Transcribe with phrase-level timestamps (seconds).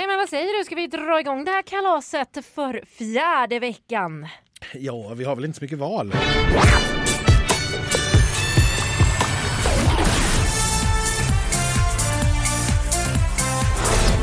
[0.00, 4.28] Nej men vad säger du, ska vi dra igång det här kalaset för fjärde veckan?
[4.74, 6.12] Ja, vi har väl inte så mycket val.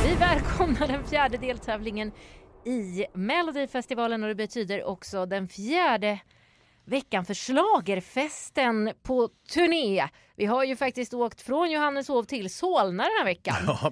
[0.04, 2.12] Vi välkomnar den fjärde deltävlingen
[2.66, 6.20] i Melodifestivalen och det betyder också den fjärde
[6.88, 10.08] veckan för Schlagerfesten på turné.
[10.36, 13.56] Vi har ju faktiskt åkt från Johanneshov till Solna den här veckan.
[13.68, 13.92] Ja,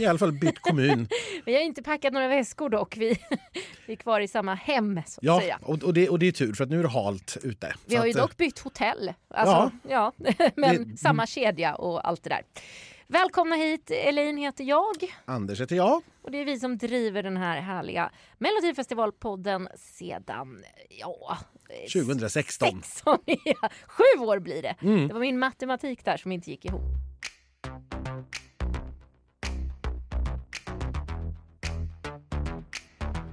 [0.00, 1.08] i alla fall bytt kommun.
[1.46, 2.96] Vi har inte packat några väskor dock.
[2.96, 3.18] Vi,
[3.86, 5.58] vi är kvar i samma hem så att Ja, säga.
[5.62, 7.74] och, och, det, och det är tur för att nu är det halt ute.
[7.86, 9.12] Vi har ju att, eh, dock bytt hotell.
[9.28, 10.12] Alltså, ja.
[10.56, 12.42] men Det- samma kedja och allt det där.
[13.08, 16.02] Välkomna hit, Elin heter jag Anders heter jag.
[16.22, 21.38] och det är vi som driver den här härliga Melodifestivalpodden sedan, ja...
[21.70, 22.82] eh, 2016.
[22.82, 23.68] 16, ja.
[23.86, 24.76] Sju år blir det.
[24.82, 25.08] Mm.
[25.08, 26.82] Det var min matematik där som inte gick ihop.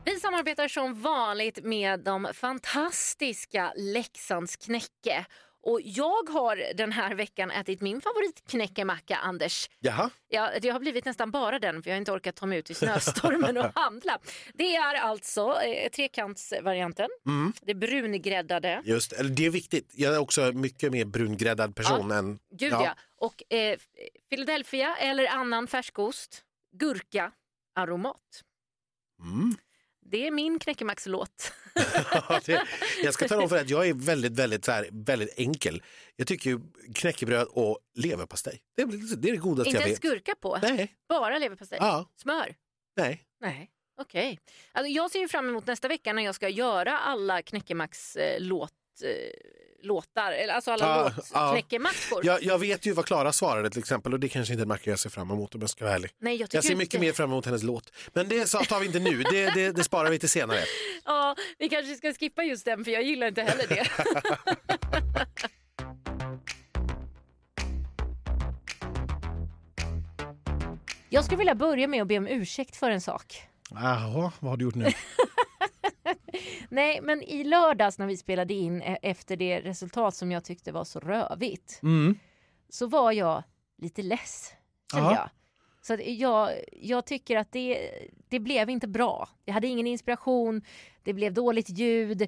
[0.05, 5.25] Vi samarbetar som vanligt med de fantastiska Leksands knäcke.
[5.63, 9.69] Och jag har den här veckan ätit min favoritknäckemacka, Anders.
[9.79, 10.09] Jaha.
[10.27, 12.69] Ja, det har blivit nästan bara den för jag har inte orkat ta mig ut
[12.69, 14.19] i snöstormen och handla.
[14.53, 17.53] Det är alltså eh, trekantsvarianten, Mm.
[17.61, 19.91] det brungräddade, Just, eller det är viktigt.
[19.95, 22.39] Jag är också mycket mer brungräddad person än...
[22.51, 22.95] gud ja.
[23.17, 23.77] och eh,
[24.29, 26.43] Philadelphia eller annan färskost,
[26.77, 27.31] gurka,
[27.75, 28.43] aromat.
[29.21, 29.55] Mm.
[30.13, 31.53] Det är min knäckemackslåt.
[32.45, 32.61] det,
[33.03, 35.83] jag ska tala om för att jag är väldigt, väldigt, så här, väldigt enkel.
[36.15, 36.59] Jag tycker ju
[36.95, 39.99] knäckebröd och leverpastej, det är det, är det godaste Inte jag vet.
[40.01, 41.77] gurka på, Nej, bara leverpastej.
[41.81, 42.55] ja, Smör?
[42.97, 43.21] nej.
[43.41, 43.69] Nej.
[44.01, 44.39] Okej.
[44.71, 48.71] Alltså, jag ser ju fram emot nästa vecka när jag ska göra alla knäckemacks låt,
[48.71, 48.75] eh,
[49.83, 51.51] låtar, eller alltså alla Ja, låt ja.
[51.51, 52.25] knäckemackor.
[52.25, 54.67] Jag, jag vet ju vad Klara svarade till exempel och det kanske inte är en
[54.67, 56.11] macka jag ser fram emot om jag ska vara ärlig.
[56.19, 57.91] Nej, jag, Jag ser inte- mycket mer fram emot hennes låt.
[58.13, 60.59] Men det tar vi inte nu, det, det, det sparar vi till senare.
[61.05, 63.87] Ja, vi kanske ska skippa just den för jag gillar inte heller det.
[71.09, 73.41] Jag skulle vilja börja med att be om ursäkt för en sak.
[73.69, 74.85] Jaha, vad har du gjort nu?
[76.73, 80.71] Nej, men i lördags när vi spelade in eh, efter det resultat som jag tyckte
[80.71, 82.19] var så rövigt Mm.
[82.69, 83.43] så var jag
[83.77, 84.53] lite less,
[84.91, 85.15] kände Ja.
[85.15, 85.29] jag.
[85.81, 87.89] Så jag, jag tycker att det,
[88.29, 89.29] det blev inte bra.
[89.45, 90.61] Jag hade ingen inspiration,
[91.03, 92.21] det blev dåligt ljud.
[92.21, 92.27] Eh,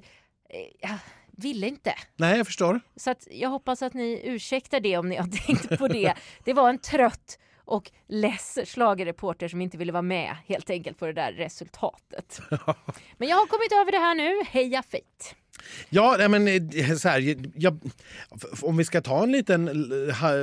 [0.80, 0.98] Jag
[1.38, 1.94] ville inte.
[2.16, 2.80] Nej, jag förstår.
[2.96, 6.14] Så jag hoppas att ni ursäktar det om ni har tänkt på det.
[6.44, 11.06] Det var en trött och less schlagerreporter som inte ville vara med helt enkelt på
[11.06, 12.40] det där resultatet.
[13.18, 14.44] Men jag har kommit över det här nu.
[14.48, 15.36] Heja Fate!
[15.88, 17.80] Ja, men eh, så här, jag,
[18.62, 19.66] om vi ska ta en liten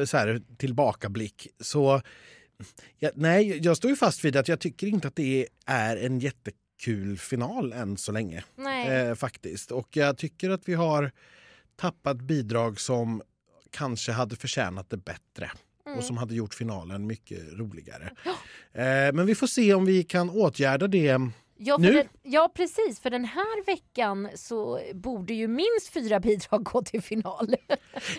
[0.07, 2.01] så här, tillbakablick så...
[2.99, 6.19] Ja, nej, jag står ju fast vid att jag tycker inte att det är en
[6.19, 8.43] jättekul final än så länge.
[8.87, 9.71] Eh, faktiskt.
[9.71, 11.11] Och jag tycker att vi har
[11.75, 13.21] tappat bidrag som
[13.71, 15.51] kanske hade förtjänat det bättre.
[15.85, 15.97] Mm.
[15.99, 18.09] Och som hade gjort finalen mycket roligare.
[18.73, 21.19] Eh, men vi får se om vi kan åtgärda det.
[21.57, 21.93] Ja, Nu?
[21.93, 22.99] Den, ja, precis.
[22.99, 27.55] För den här veckan så borde ju minst fyra bidrag gå till final.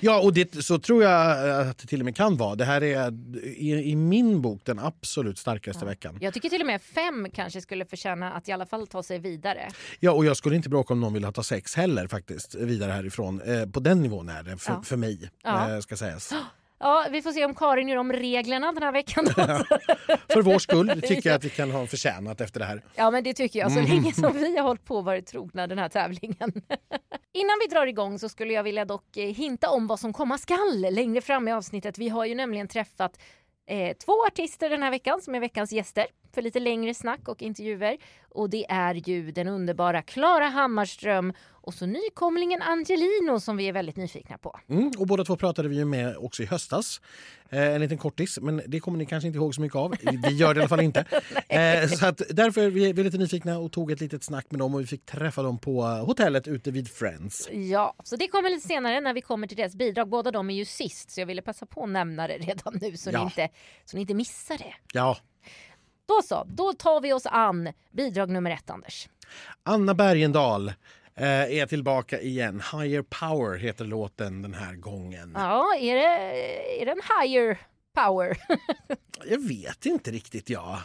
[0.00, 2.54] Ja, och det, så tror jag att det till och med kan vara.
[2.54, 3.12] Det här är
[3.44, 6.18] i, i min bok den absolut starkaste veckan.
[6.20, 9.18] Jag tycker till och med fem kanske skulle förtjäna att i alla fall ta sig
[9.18, 9.68] vidare.
[10.00, 12.92] Ja, och jag skulle inte bråka om någon vill ha ta sex heller faktiskt vidare
[12.92, 13.40] härifrån.
[13.40, 14.82] Eh, på den nivån är det för, Ja.
[14.82, 15.74] för mig, Ja.
[15.74, 16.32] eh, ska sägas.
[16.86, 19.26] Ja, vi får se om Karin gör om reglerna den här veckan.
[20.28, 22.82] För vår skull tycker jag att vi kan ha förtjänat efter det här.
[22.94, 23.72] Ja, men det tycker jag.
[23.72, 23.90] Så Mm.
[23.90, 26.52] länge som vi har hållit på och varit trogna den här tävlingen.
[27.32, 30.38] Innan vi drar igång så skulle jag vilja dock eh, hinta om vad som komma
[30.38, 31.98] skall längre fram i avsnittet.
[31.98, 33.18] Vi har ju nämligen träffat
[33.66, 37.42] eh, två artister den här veckan som är veckans gäster för lite längre snack och
[37.42, 37.96] intervjuer.
[38.30, 41.32] Och det är ju den underbara Klara Hammarström
[41.66, 44.60] och så nykomlingen Angelino som vi är väldigt nyfikna på.
[44.68, 47.00] Mm, och båda två pratade vi ju med också i höstas.
[47.50, 49.94] Eh, en liten kortis, men det kommer ni kanske inte ihåg så mycket av.
[50.28, 51.04] Vi gör det i alla fall inte.
[51.48, 54.74] Eh, så att därför är vi, lite nyfikna och tog ett litet snack med dem
[54.74, 57.48] och vi fick träffa dem på hotellet ute vid Friends.
[57.52, 60.08] Ja, så det kommer lite senare när vi kommer till deras bidrag.
[60.08, 62.96] Båda de är ju sist så jag ville passa på att nämna det redan nu
[62.96, 63.18] så, Ja.
[63.18, 63.48] ni, inte,
[63.84, 64.74] så ni inte missar det.
[64.92, 65.16] Ja,
[66.08, 69.08] Då så, då tar vi oss an bidrag nummer ett Anders.
[69.62, 70.72] Anna Bergendahl
[71.16, 72.62] eh, är tillbaka igen.
[72.72, 75.32] Higher Power heter låten den här gången.
[75.34, 77.58] Ja, är det, är det en higher
[77.94, 78.36] power?
[79.30, 80.82] Jag vet inte riktigt, ja.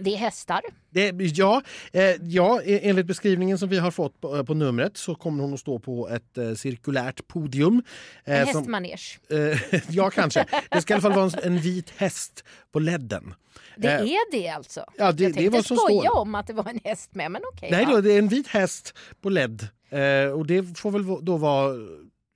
[0.00, 0.60] Det är hästar.
[0.90, 1.62] Det, ja,
[1.92, 5.42] eh, ja, e- enligt beskrivningen som vi har fått på, eh, på numret så kommer
[5.42, 7.82] hon att stå på ett eh, cirkulärt podium.
[8.24, 9.18] eh, En hästmanege.
[9.30, 10.44] Eh, ja, kanske.
[10.70, 13.34] Det ska i alla fall vara en, en vit häst på ledden.
[13.76, 14.84] Det Eh, är det alltså?
[14.96, 16.18] ja, det- Jag det tänkte som skoja står.
[16.20, 17.68] om att det var en häst med, men okej.
[17.72, 17.90] Nej, ja.
[17.94, 19.68] då, det är en vit häst på led.
[19.90, 21.74] Eh, och det får väl då vara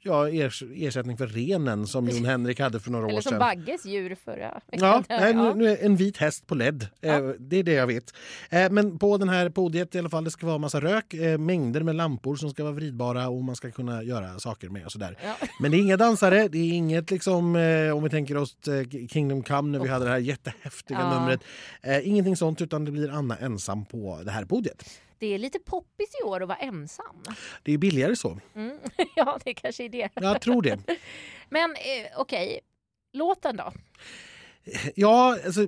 [0.03, 3.39] ja, ers, ersättning för renen som Jon Henrik hade för några Eller år som sedan.
[3.39, 6.87] Bagges djur förra Ja, nej, nu, nu en vit häst på led.
[7.01, 8.15] Eh, det är det jag vet.
[8.51, 11.39] Eh, men på den här podiet i alla fall, det ska vara massa rök, eh,
[11.39, 14.93] mängder med lampor som ska vara vridbara och man ska kunna göra saker med och
[14.93, 15.19] sådär.
[15.25, 15.47] Ja.
[15.61, 17.45] Men det är inga dansare, det är inget liksom,
[17.95, 18.57] om vi tänker oss
[19.11, 21.21] Kingdom Come när vi hade det här jättehäftiga Ja.
[21.21, 21.41] numret.
[22.05, 24.85] Ingenting sånt utan det blir Anna ensam på det här podiet.
[25.19, 27.23] Det är lite poppis i år att vara ensam.
[27.63, 28.41] Det är billigare så.
[28.55, 28.79] Mm.
[29.17, 30.09] ja, det kanske är det.
[30.15, 30.79] Jag tror det.
[31.49, 32.61] Men eh, okej,
[33.13, 33.73] låten då?
[34.95, 35.67] Ja, alltså,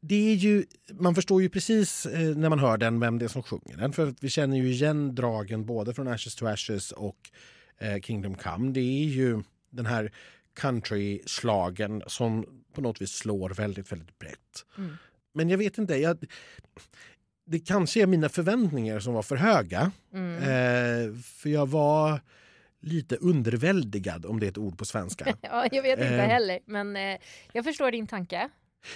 [0.00, 3.28] det är ju, man förstår ju precis eh, när man hör den vem det är
[3.28, 3.92] som sjunger den.
[3.92, 7.30] För vi känner ju igen dragen både från Ashes to Ashes och
[7.78, 8.72] eh, Kingdom Come.
[8.72, 10.12] Det är ju den här
[10.60, 14.64] country-slagen som på något vis slår väldigt, väldigt brett.
[14.78, 14.96] Mm.
[15.32, 16.24] Men jag vet inte, jag,
[17.46, 19.90] det kanske är mina förväntningar som var för höga.
[20.14, 20.36] Mm.
[20.36, 22.20] Eh, för jag var
[22.82, 25.36] lite underväldigad, om det är ett ord på svenska.
[25.42, 26.28] Ja, jag vet inte Eh.
[26.28, 27.16] heller, men eh,
[27.52, 28.48] jag förstår din tanke.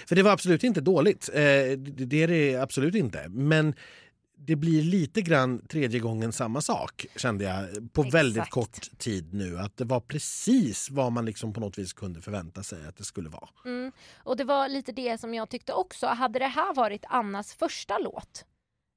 [0.07, 1.29] För det var absolut inte dåligt.
[1.33, 1.75] Eh, det,
[2.05, 3.29] det är det absolut inte.
[3.29, 3.73] Men
[4.45, 8.13] det blir lite grann tredje gången samma sak kände jag på Exakt.
[8.15, 9.59] väldigt kort tid nu.
[9.59, 13.03] Att det var precis vad man liksom på något vis kunde förvänta sig att det
[13.03, 13.49] skulle vara.
[13.65, 13.91] Mm.
[14.17, 16.07] Och det var lite det som jag tyckte också.
[16.07, 18.45] Hade det här varit Annas första låt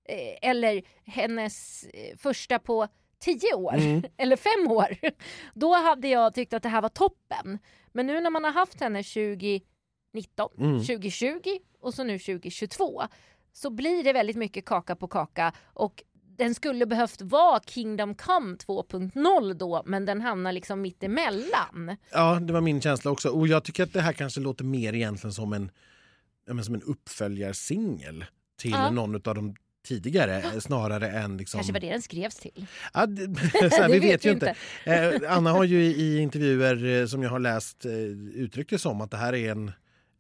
[0.09, 2.89] eh, eller hennes eh, första på
[3.19, 4.03] tio år Mm.
[4.17, 4.97] eller fem år,
[5.55, 7.59] då hade jag tyckt att det här var toppen.
[7.93, 10.79] Men nu när man har haft henne 2019, Mm.
[10.79, 11.41] 2020
[11.81, 13.03] och så nu 2022
[13.57, 16.03] så blir det väldigt mycket kaka på kaka och
[16.37, 21.97] den skulle behövt vara Kingdom Come 2.0 då men den hamnar liksom mitt emellan.
[22.13, 23.29] Ja, det var min känsla också.
[23.29, 25.71] Och jag tycker att det här kanske låter mer egentligen som en,
[26.47, 28.25] men som en uppföljarsingel
[28.59, 28.91] till Ja.
[28.91, 29.55] någon av de
[29.87, 31.59] tidigare snarare än liksom...
[31.59, 32.67] Kanske var det den skrevs till.
[32.95, 33.23] Ja, det,
[33.73, 34.55] här, vi vet ju inte.
[34.85, 37.93] Eh, Anna har ju i, i intervjuer eh, som jag har läst eh,
[38.35, 39.73] uttryckt det som att det här är en,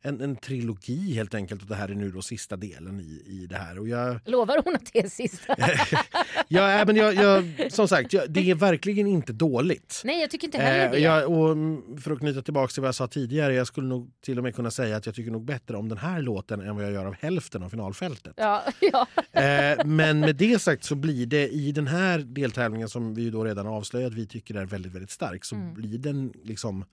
[0.04, 3.46] en, en trilogi helt enkelt och det här är nu då sista delen i, i
[3.46, 3.78] det här.
[3.78, 5.56] Och jag, Lovar hon att det är sista?
[6.48, 10.02] ja, äh, men jag, jag, som sagt, jag, det är verkligen inte dåligt.
[10.04, 10.98] Nej, jag tycker inte heller Eh, det.
[10.98, 14.10] jag, och mm, för att knyta tillbaka till vad jag sa tidigare, jag skulle nog
[14.24, 16.76] till och med kunna säga att jag tycker nog bättre om den här låten än
[16.76, 18.34] vad jag gör av hälften av finalfältet.
[18.36, 18.62] Ja,
[18.92, 19.06] ja.
[19.40, 23.44] Eh, men med det sagt så blir det i den här deltävlingen som vi då
[23.44, 25.74] redan avslöjat vi tycker är väldigt, väldigt stark så Mm.
[25.74, 26.84] blir den liksom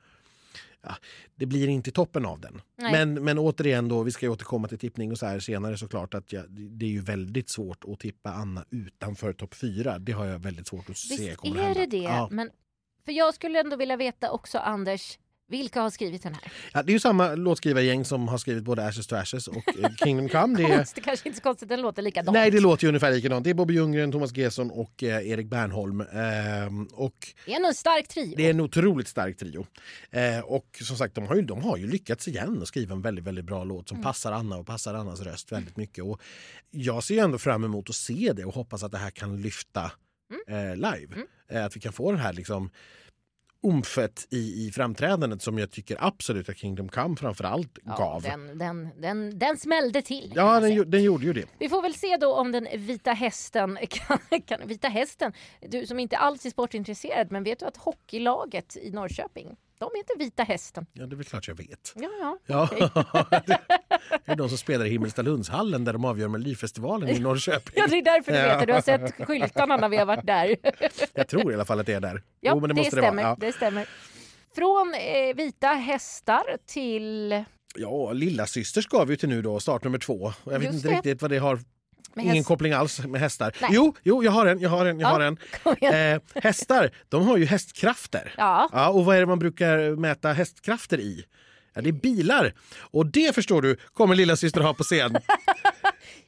[0.82, 0.96] Ja,
[1.36, 2.62] det blir inte toppen av den.
[2.76, 2.92] Nej.
[2.92, 6.14] Men, men återigen, då, vi ska ju återkomma till tippning och så här senare såklart.
[6.14, 10.00] att jag, Det är ju väldigt svårt att tippa Anna utanför topp fyra.
[10.00, 11.98] Det har jag väldigt svårt att se Visst kommer är det det.
[11.98, 12.28] Ja.
[12.32, 12.50] Men,
[13.06, 15.20] för jag skulle ändå vilja veta också, Anders,
[15.52, 16.52] vilka har skrivit den här?
[16.74, 19.92] Ja, det är ju samma låtskrivargäng som har skrivit både Ashes to Ashes och eh,
[20.04, 20.58] Kingdom Come.
[20.58, 22.34] Det är, Konstigt, kanske inte så konstigt, den låter likadant.
[22.34, 23.44] nej, det låter ju ungefär likadant.
[23.44, 26.02] Det är Bobby Ljunggren, Thomas Gesson och eh, Erik Bernholm.
[26.02, 27.16] Ehm, och
[27.46, 28.34] Det är en stark trio.
[28.38, 29.66] Det är en otroligt stark trio.
[30.12, 33.02] Eh, och som sagt, de har, ju, de har ju lyckats igen och skriva en
[33.02, 34.04] väldigt, väldigt bra låt som Mm.
[34.04, 36.04] passar Anna och passar Annas röst väldigt mycket.
[36.04, 36.22] Och
[36.72, 39.42] jag ser ju ändå fram emot att se det och hoppas att det här kan
[39.42, 39.92] lyfta
[40.48, 40.70] Mm.
[40.70, 41.16] eh, live.
[41.52, 42.70] Eh, att vi kan få det här liksom
[43.64, 48.22] omfet i, i framträdandet som jag tycker absolut att Kingdom Come framförallt ja, gav.
[48.22, 50.34] Den, den, den, den smällde till.
[50.36, 51.46] Ja, den, den gjorde ju det.
[51.60, 54.68] Vi får väl se då om den vita hästen kan, kan...
[54.68, 55.34] Vita hästen,
[55.70, 60.20] du som inte alls är sportintresserad, men vet du att hockeylaget i Norrköping, de heter
[60.20, 60.86] Vita hästen.
[60.94, 61.94] Ja, det är väl klart jag vet.
[61.96, 62.38] Ja, ja.
[62.46, 62.90] Ja, okej.
[64.26, 67.74] det är de som spelar i Himmelstalundshallen där de avgör Melodifestivalen i Norrköping.
[67.76, 68.66] ja, det är därför du vet det.
[68.66, 70.56] Du har sett skyltarna när vi har varit där.
[71.14, 72.24] Jag tror i alla fall att det är där.
[72.40, 73.12] Ja, Jo, men det, det, måste stämmer.
[73.12, 73.38] det vara.
[73.40, 73.46] Ja.
[73.48, 73.88] det stämmer.
[74.56, 77.44] Från eh, vita hästar till...
[77.76, 80.34] Ja, Lilla syster ska vi till nu då, start nummer två.
[80.44, 80.96] Jag vet Just inte det.
[80.96, 81.60] riktigt vad det har.
[82.18, 83.56] Ingen koppling alls med hästar.
[83.62, 83.70] Nej.
[83.74, 85.38] Jo, jo, jag har en, jag har en, jag Ja, har en.
[85.82, 88.34] Eh, hästar, de har ju hästkrafter.
[88.38, 88.70] Ja.
[88.74, 91.26] Ja, och vad är det man brukar mäta hästkrafter i?
[91.74, 92.54] Ja, det är bilar.
[92.80, 95.18] Och det förstår du kommer lilla syster ha på scen.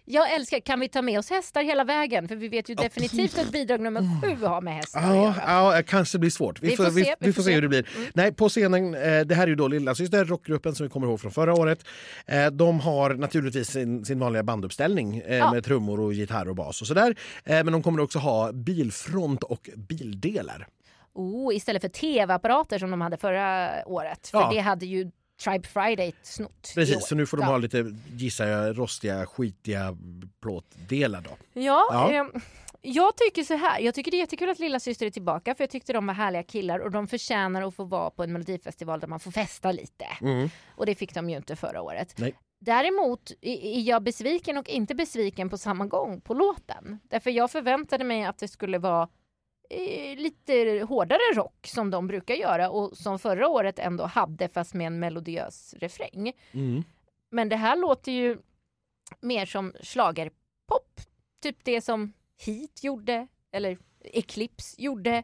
[0.05, 2.27] Jag älskar, kan vi ta med oss hästar hela vägen?
[2.27, 5.36] För vi vet ju definitivt att bidrag nummer sju har med hästar att Ja, göra.
[5.48, 6.62] ja, det kanske blir svårt.
[6.62, 7.88] Vi, Vi får, får vi, se, vi får se hur det blir.
[8.13, 11.07] Nej, på scenen, eh, det här är ju då Lilla Syster, rockgruppen som vi kommer
[11.07, 11.86] ihåg från förra året.
[12.25, 15.51] Eh, de har naturligtvis sin, sin vanliga banduppställning eh, Ja.
[15.53, 17.15] med trummor och gitarr och bas och sådär.
[17.45, 20.67] Men de kommer också ha bilfront och bildelar.
[21.15, 24.27] Oh, istället för tv-apparater som de hade förra året.
[24.27, 24.50] För Ja.
[24.53, 25.12] det hade ju
[25.43, 26.71] Tribe Friday snott.
[26.75, 29.97] Precis, så nu får de ha lite, gissar jag, rostiga, skitiga
[30.41, 31.62] plåtdelar då.
[31.62, 32.12] Ja, Ja.
[32.12, 32.31] ehm,
[32.81, 33.79] jag tycker så här.
[33.79, 36.13] Jag tycker det är jättekul att lilla syster är tillbaka för jag tyckte de var
[36.13, 39.71] härliga killar och de förtjänar att få vara på en melodifestival där man får festa
[39.71, 40.05] lite.
[40.21, 40.50] Mm.
[40.75, 42.13] Och det fick de ju inte förra året.
[42.17, 42.33] Nej.
[42.59, 47.00] Däremot är jag besviken och inte besviken på samma gång på låten.
[47.09, 49.07] Därför jag förväntade mig att det skulle vara eh,
[50.17, 54.88] lite hårdare rock som de brukar göra och som förra året ändå hade fast med
[54.88, 56.34] en melodiös refräng.
[56.51, 56.84] Mm.
[57.29, 58.38] Men det här låter ju
[59.22, 61.01] mer som schlagerpop.
[61.41, 62.13] Typ det som
[62.46, 65.24] Heat gjorde, eller Eclipse gjorde.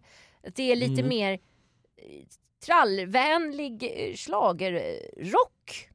[0.55, 1.08] Det är lite Mm.
[1.10, 2.25] mer eh,
[2.65, 5.88] trallvänlig eh, schlagerrock.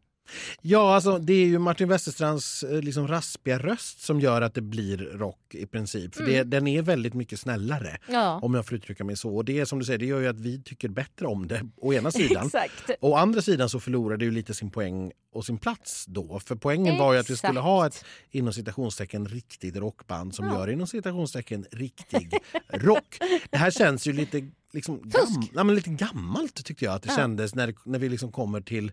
[0.63, 4.61] Ja, alltså det är ju Martin Westerstrands eh, liksom raspiga röst som gör att det
[4.61, 6.15] blir rock i princip.
[6.15, 6.35] För Mm.
[6.35, 9.37] det, den är väldigt mycket snällare Ja, om jag får uttrycka mig så.
[9.37, 11.93] Och det som du säger, det gör ju att vi tycker bättre om det å
[11.95, 12.47] ena sidan.
[12.47, 12.91] exakt.
[13.01, 16.41] Å andra sidan så förlorar det ju lite sin poäng och sin plats då.
[16.41, 17.65] För poängen var ju att vi skulle Exakt.
[17.65, 20.53] ha ett inom citationstecken riktigt rockband som Ja.
[20.55, 22.31] gör inom citationstecken riktig
[22.73, 23.19] rock.
[23.51, 27.17] Det här känns ju lite, liksom, gam, men lite gammalt tyckte jag att det Ja.
[27.17, 28.93] kändes när, när vi liksom kommer till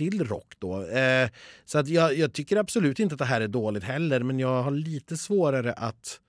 [0.00, 0.82] till rock då.
[0.86, 1.28] Eh,
[1.64, 4.62] så att jag, jag tycker absolut inte att det här är dåligt heller men jag
[4.62, 6.20] har lite svårare att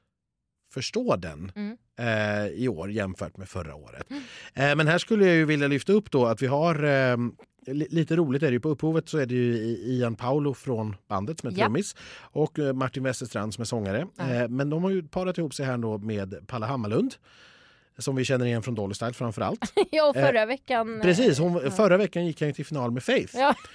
[0.73, 1.77] förstå den Mm.
[1.99, 4.07] eh, i år jämfört med förra året.
[4.53, 7.17] Eh, men här skulle jag ju vilja lyfta upp då att vi har eh,
[7.67, 9.53] li- Lite roligt är det ju, på upphovet så är det ju
[9.85, 11.65] Ian Paolo från bandet som är Ja.
[11.65, 14.07] trummis och eh, Martin Westerstrand som är sångare.
[14.19, 17.15] Eh, men de har ju parat ihop sig här då med Palle Hammarlund
[18.01, 19.73] som vi känner igen från Dolly Style framför allt.
[19.91, 20.95] Ja, och förra veckan...
[20.95, 23.37] eh, Precis, hon, förra veckan gick han till final med Faith.
[23.37, 23.55] Ja,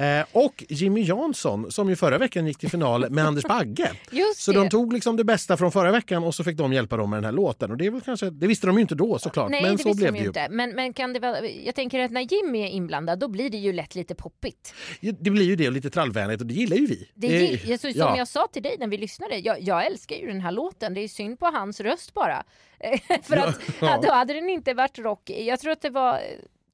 [0.00, 3.90] Eh, och Jimmy Jansson som ju förra veckan gick till final med Anders Bagge.
[4.10, 4.58] just Så det.
[4.58, 7.16] de tog liksom det bästa från förra veckan och så fick de hjälpa dem med
[7.16, 7.70] den här låten.
[7.70, 9.82] Och det, är väl kanske, det visste de ju inte då såklart, Nej, men det
[9.82, 10.48] så blev de det ju inte.
[10.50, 13.56] Men, men kan det vara, jag tänker att när Jimmy är inblandad då blir det
[13.56, 14.74] ju lätt lite poppigt.
[15.00, 17.08] Det blir ju det och lite trallvänligt och det gillar ju vi.
[17.14, 18.16] Det, Eh, gill- alltså, som ja.
[18.18, 20.94] jag sa till dig när vi lyssnade, jag, jag älskar ju den här låten.
[20.94, 22.44] Det är synd på hans röst bara.
[23.22, 24.00] För att Ja.
[24.02, 25.30] då hade den inte varit rock.
[25.30, 26.20] Jag tror att det var eh,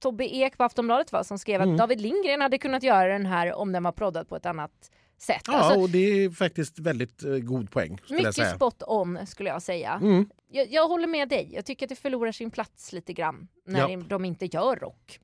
[0.01, 1.75] Tobbe Ek på Aftonbladet va, som skrev Mm.
[1.75, 4.91] att David Lindgren hade kunnat göra den här om den var proddad på ett annat
[5.21, 5.43] sätt.
[5.47, 7.99] Ja, Alltså, och det är faktiskt väldigt eh, god poäng.
[8.11, 9.99] Mycket spot on skulle jag säga.
[10.03, 10.31] Mm.
[10.51, 11.51] Jag, jag håller med dig.
[11.55, 13.97] Jag tycker att det förlorar sin plats lite grann när Ja.
[14.09, 15.21] de inte gör rock.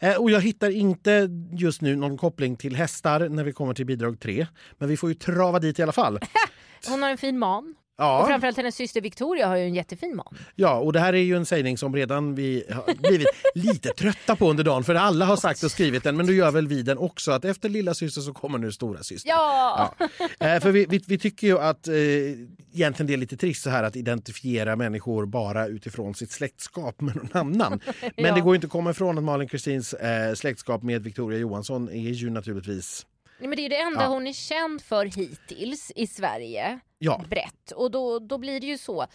[0.00, 3.86] Eh, och jag hittar inte just nu någon koppling till hästar när vi kommer till
[3.86, 4.46] bidrag tre.
[4.78, 6.18] Men vi får ju trava dit i alla fall.
[6.88, 7.74] Hon har en fin man.
[7.98, 10.36] Och Ja, framförallt hennes syster Victoria har ju en jättefin man.
[10.54, 14.36] ja, och det här är ju en sägning som redan vi har blivit lite trötta
[14.36, 14.84] på under dagen.
[14.84, 17.32] För alla har sagt och skrivit den, men då gör väl vi den också.
[17.32, 19.30] Att efter lilla syster så kommer nu stora syster.
[19.30, 19.94] Ja!
[20.40, 23.70] Eh, för vi, vi, vi tycker ju att eh, egentligen det är lite trist så
[23.70, 27.80] här att identifiera människor bara utifrån sitt släktskap med någon annan.
[28.16, 28.34] Men Ja.
[28.34, 32.10] det går inte att komma ifrån att Malin Kristins eh, släktskap med Victoria Johansson är
[32.10, 33.06] ju naturligtvis
[33.40, 34.08] Nej, men det är det enda Ja.
[34.08, 36.80] hon är känd för hittills i Sverige.
[36.98, 37.70] Ja, Brett.
[37.72, 39.06] Och då, då blir det ju så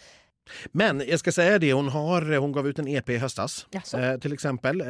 [0.72, 3.66] men jag ska säga det, hon, har, hon gav ut en EP i höstas.
[3.94, 4.80] Eh, till exempel.
[4.80, 4.86] Eh,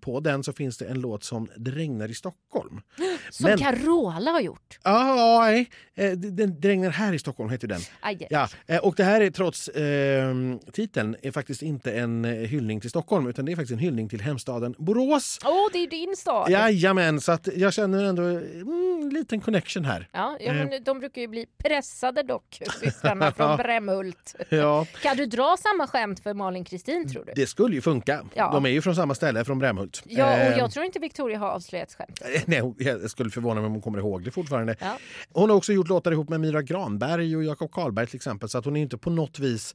[0.00, 2.80] på den så finns det en låt som Det regnar i Stockholm.
[3.30, 4.78] Som men- Carola har gjort.
[4.84, 5.70] Ja, nej.
[5.94, 7.80] Eh, det, det, det regnar här i Stockholm heter den.
[8.00, 10.34] Aj, Ja, eh, och det här är trots eh,
[10.72, 14.08] titeln är faktiskt inte en eh, hyllning till Stockholm utan det är faktiskt en hyllning
[14.08, 15.38] till hemstaden Borås.
[15.44, 16.50] Åh, det är din stad.
[16.50, 20.08] Jajamän, så att jag känner ändå mm, en liten connection här.
[20.12, 24.34] Ja, ja, men de brukar ju bli pressade dock, systrarna från Brämhult.
[24.50, 27.32] Ja, Kan du dra samma skämt för Malin Kristin tror du?
[27.36, 28.24] det skulle ju funka.
[28.34, 28.50] Ja.
[28.52, 30.02] De är ju från samma ställe, från Brämhult.
[30.04, 32.20] Ja, och Eh, jag tror inte Victoria har avslöjat skämt.
[32.46, 34.76] Nej, jag skulle förvåna mig om hon kommer ihåg det fortfarande.
[34.80, 34.98] Ja.
[35.32, 38.58] Hon har också gjort låtar ihop med Myra Granberg och Jakob Karlberg till exempel så
[38.58, 39.74] att hon är inte på något vis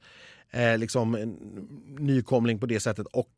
[0.51, 1.37] eh, liksom
[1.99, 3.31] nykomling på det sättet och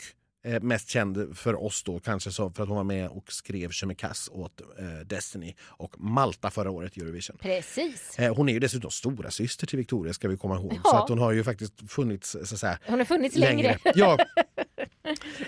[0.47, 3.71] eh, mest känd för oss då kanske så för att hon var med och skrev
[3.71, 7.37] Chemicass åt eh, Destiny och Malta förra året i Eurovision.
[7.41, 8.19] Precis.
[8.19, 10.73] Eh, hon är ju dessutom stora syster till Victoria ska vi komma ihåg.
[10.83, 10.89] Ja.
[10.89, 13.77] Så att hon har ju faktiskt funnits så säga, Hon har funnits längre.
[13.95, 14.17] Ja.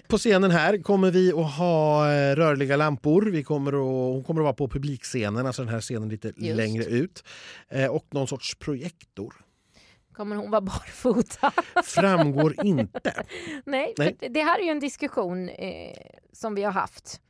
[0.07, 3.21] På scenen här kommer vi att ha eh, rörliga lampor.
[3.21, 6.57] Vi kommer att, hon kommer att vara på publikscenen, alltså den här scenen lite Just.
[6.57, 7.23] längre ut.
[7.69, 9.33] Eh, och någon sorts projektor.
[10.19, 11.51] Kommer hon vara barfota?
[11.83, 13.23] Framgår inte.
[13.65, 14.15] Nej, Nej.
[14.19, 15.97] För det här är ju en diskussion eh,
[16.33, 17.21] som vi har haft.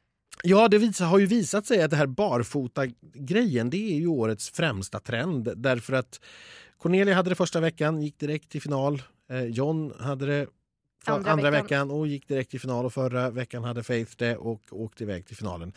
[0.43, 4.49] Ja, det visar, har ju visat sig att det här barfota-grejen det är ju årets
[4.49, 5.53] främsta trend.
[5.55, 6.21] Därför att
[6.77, 9.01] Cornelia hade det första veckan, gick direkt till final.
[9.29, 10.47] Eh, John hade det
[11.05, 11.63] Andra andra, veckan.
[11.63, 11.91] veckan.
[11.91, 15.37] och gick direkt till final och förra veckan hade Faith det och åkte iväg till
[15.37, 15.73] finalen.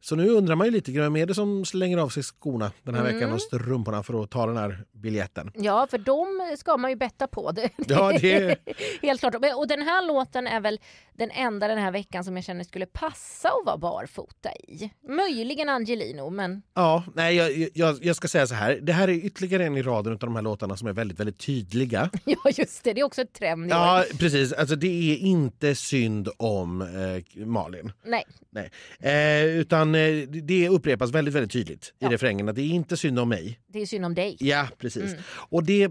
[0.00, 2.94] Så nu undrar man ju lite vem är det som slänger av sig skorna den
[2.94, 3.34] här veckan Mm.
[3.34, 5.50] och strumporna för att ta den här biljetten?
[5.54, 7.50] Ja, för de ska man ju betta på.
[7.50, 8.56] Det, Ja, det-
[9.02, 9.34] Helt klart.
[9.56, 10.80] Och den här låten är väl
[11.18, 14.90] den enda den här veckan som jag känner skulle passa att vara barfota i.
[15.08, 18.78] Möjligen Angelino, men Ja, nej, jag, jag, jag ska säga så här.
[18.82, 21.38] Det här är ytterligare en i raden av de här låtarna som är väldigt, väldigt
[21.38, 22.10] tydliga.
[22.24, 23.70] ja just det, det är också ett trend i.
[23.70, 24.52] Ja, precis.
[24.52, 27.92] Alltså, det är inte synd om eh, Malin.
[28.04, 28.70] Nej, Nej.
[29.00, 32.10] Eh, utan eh, det- upprepas väldigt, väldigt tydligt i Ja.
[32.10, 33.58] refrängen att det är inte synd om mig.
[33.68, 34.36] det är synd om dig.
[34.40, 35.02] Ja, precis.
[35.12, 35.22] Mm.
[35.28, 35.90] Och det...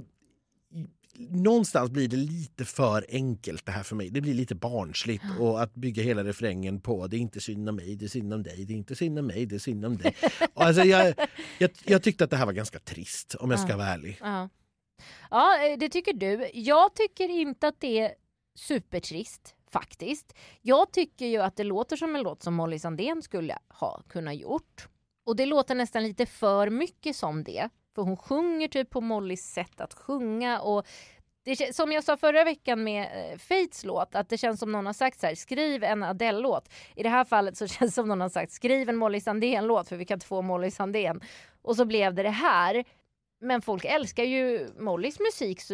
[1.18, 4.10] Någonstans blir det lite för enkelt det här för mig.
[4.10, 7.76] Det blir lite barnsligt och att bygga hela refrängen på det är inte synd om
[7.76, 9.86] mig, det är synd om dig, det är inte synd om mig, det är synd
[9.86, 10.16] om dig.
[10.54, 11.16] Alltså, jag,
[11.58, 14.18] jag, jag tyckte att det här var ganska trist om jag ska vara ärlig.
[14.22, 14.50] Ja.
[15.30, 16.50] ja, eh, det tycker du.
[16.54, 18.12] Jag tycker inte att det är
[18.56, 20.34] supertrist faktiskt.
[20.62, 24.36] Jag tycker ju att det låter som en låt som Molly Sandén skulle ha kunnat
[24.36, 24.88] gjort.
[25.26, 27.70] Och det låter nästan lite för mycket som det.
[27.96, 30.86] För hon sjunger typ på Mollys sätt att sjunga och
[31.46, 34.86] det, som jag sa förra veckan med eh, Fates låt, att det känns som någon
[34.86, 36.70] har sagt så här, skriv en Adele-låt.
[36.96, 39.90] I det här fallet så känns det som någon har sagt, skriv en Molly Sandén-låt
[39.90, 41.22] för vi kan inte få Molly Sandén.
[41.62, 42.84] Och så blev det det här.
[43.42, 45.74] Men folk älskar ju Mollys musik så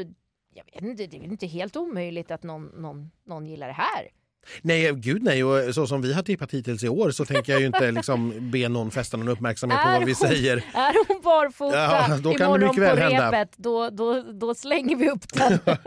[0.54, 3.74] jag vet inte, det är väl inte helt omöjligt att någon, någon, någon gillar det
[3.74, 4.10] här.
[4.62, 5.44] Nej, gud nej.
[5.44, 8.52] Och så som vi har tippat hittills i år så tänker jag ju inte liksom
[8.52, 10.58] be någon fästa någon uppmärksamhet på vad vi hon- säger.
[10.58, 13.28] Är hon barfota Ja, då kan imorgon mycket väl på hända.
[13.28, 15.60] repet, då, då, då slänger vi upp den.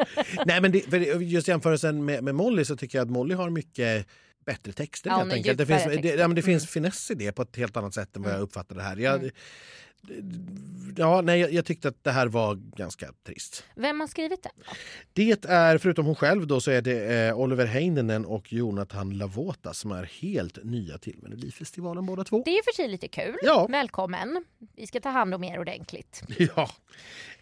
[0.46, 3.50] Nej, men det, för just jämförelsen med, med Molly så tycker jag att Molly har
[3.50, 4.06] mycket
[4.46, 5.10] bättre texter.
[5.10, 5.58] Ja, helt enkelt.
[5.58, 6.68] Det, finns, det, ja, det finns Mm.
[6.68, 8.44] finess i det på ett helt annat sätt än vad jag Mm.
[8.44, 8.96] uppfattar det här.
[8.96, 9.30] Jag, Mm.
[10.96, 13.64] Ja, nej, jag, jag tyckte att det här var ganska trist.
[13.74, 14.50] Vem har skrivit då?
[15.12, 19.74] Det är, förutom hon själv, då, så är det eh, Oliver Heininen och Jonathan Lavota
[19.74, 22.42] som är helt nya till Melodifestivalen båda två.
[22.44, 23.36] Det är för sig lite kul.
[23.42, 23.66] Ja.
[23.70, 24.44] Välkommen.
[24.76, 26.22] Vi ska ta hand om er ordentligt.
[26.38, 26.70] Ja,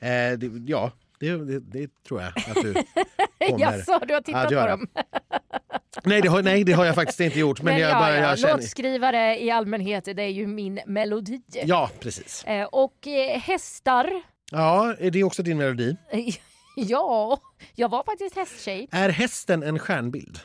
[0.00, 0.92] eh, det, ja
[1.22, 2.74] det, det, det tror jag att du
[3.48, 3.60] kommer.
[3.60, 4.86] Jaså, du har tittat Ja, på dem?
[6.04, 7.62] Nej det, har, nej, det har jag faktiskt inte gjort.
[7.62, 8.54] Men, Men jag, ja, bara, ja, jag känner...
[8.54, 11.42] låtskrivare i allmänhet, det är ju min melodi.
[11.64, 12.44] Ja, precis.
[12.44, 14.10] Eh, och eh, hästar,
[14.50, 15.96] Ja, är det också din melodi?
[16.76, 17.40] ja,
[17.74, 18.88] jag var faktiskt hästtjej.
[18.90, 20.38] Är hästen en stjärnbild?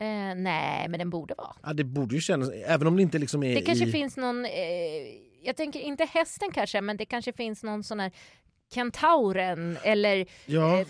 [0.00, 1.52] Eh, nej, men den borde vara.
[1.62, 3.92] Ja, det borde ju kännas, även om det inte liksom är Det kanske i...
[3.92, 4.50] finns någon, eh,
[5.42, 8.12] jag tänker inte hästen kanske, men det kanske finns någon sån här
[8.74, 10.86] kentauren eller Ja, eh,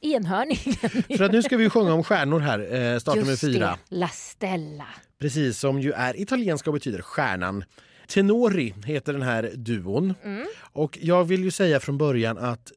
[0.00, 0.74] enhörningen.
[1.16, 3.78] för att nu ska vi ju sjunga om stjärnor här, eh, startnummer Just fyra.
[3.88, 4.86] det, La Stella.
[5.20, 7.64] Precis, som ju är italienska och betyder stjärnan.
[8.08, 10.14] Tenori heter den här duon.
[10.24, 10.46] Mm.
[10.72, 12.72] Och jag vill ju säga från början att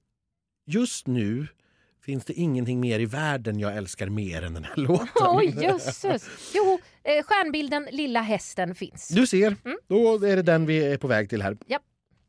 [0.67, 1.47] just nu
[2.06, 5.08] finns det ingenting mer i världen jag älskar mer än den här låten.
[5.15, 6.30] Oj, jösses.
[6.54, 9.08] Jo, eh, stjärnbilden Lilla hästen finns.
[9.10, 9.78] Du ser, Mm.
[9.88, 11.58] då är det den vi är på väg till här.
[11.67, 11.82] Japp.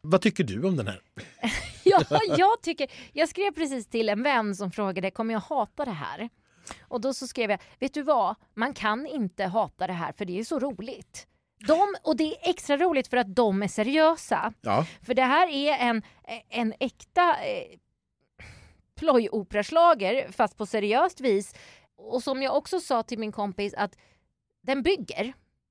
[0.02, 1.02] Vad tycker du om den här?
[1.84, 2.02] Ja,
[2.38, 6.28] jag, tycker, jag skrev precis till en vän som frågade kommer jag hata det här?
[6.80, 10.24] Och då så skrev jag, vet du vad, man kan inte hata det här för
[10.24, 11.26] det är så roligt.
[11.66, 14.52] De, och det är extra roligt för att de är seriösa.
[14.60, 16.02] Ja, För det här är en,
[16.48, 17.78] en äkta eh,
[18.94, 21.54] plojoperaslager fast på seriöst vis.
[21.96, 23.96] Och som jag också sa till min kompis att
[24.62, 25.24] den bygger.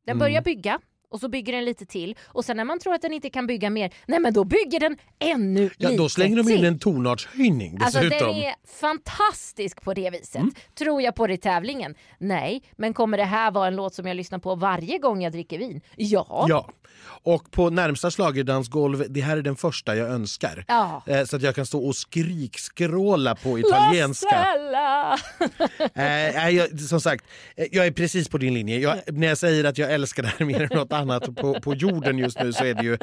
[0.05, 0.19] Den Mm.
[0.19, 3.13] börjar bygga och så bygger den lite till och sen när man tror att den
[3.13, 6.49] inte kan bygga mer, nej men då bygger den ännu ja lite då slänger de
[6.51, 8.27] in en tonartshöjning Alltså dessutom.
[8.27, 10.35] den är fantastisk på det viset.
[10.35, 10.51] Mm.
[10.77, 11.95] Tror jag på det i tävlingen?
[12.17, 15.31] Nej, men kommer det här vara en låt som jag lyssnar på varje gång jag
[15.31, 15.81] dricker vin?
[15.95, 16.45] Ja.
[16.49, 16.69] Ja.
[17.23, 20.65] Och på närmsta schlagerdansgolv, det här är den första jag önskar.
[20.67, 21.03] Ja.
[21.07, 24.45] Eh, Så att jag kan stå och skrikskråla på italienska.
[25.93, 27.25] Nej, jag, som sagt,
[27.71, 28.79] jag är precis på din linje.
[28.79, 31.73] Jag, när jag säger att jag älskar det här mer än något annat på, på
[31.75, 32.97] jorden just nu så är det ju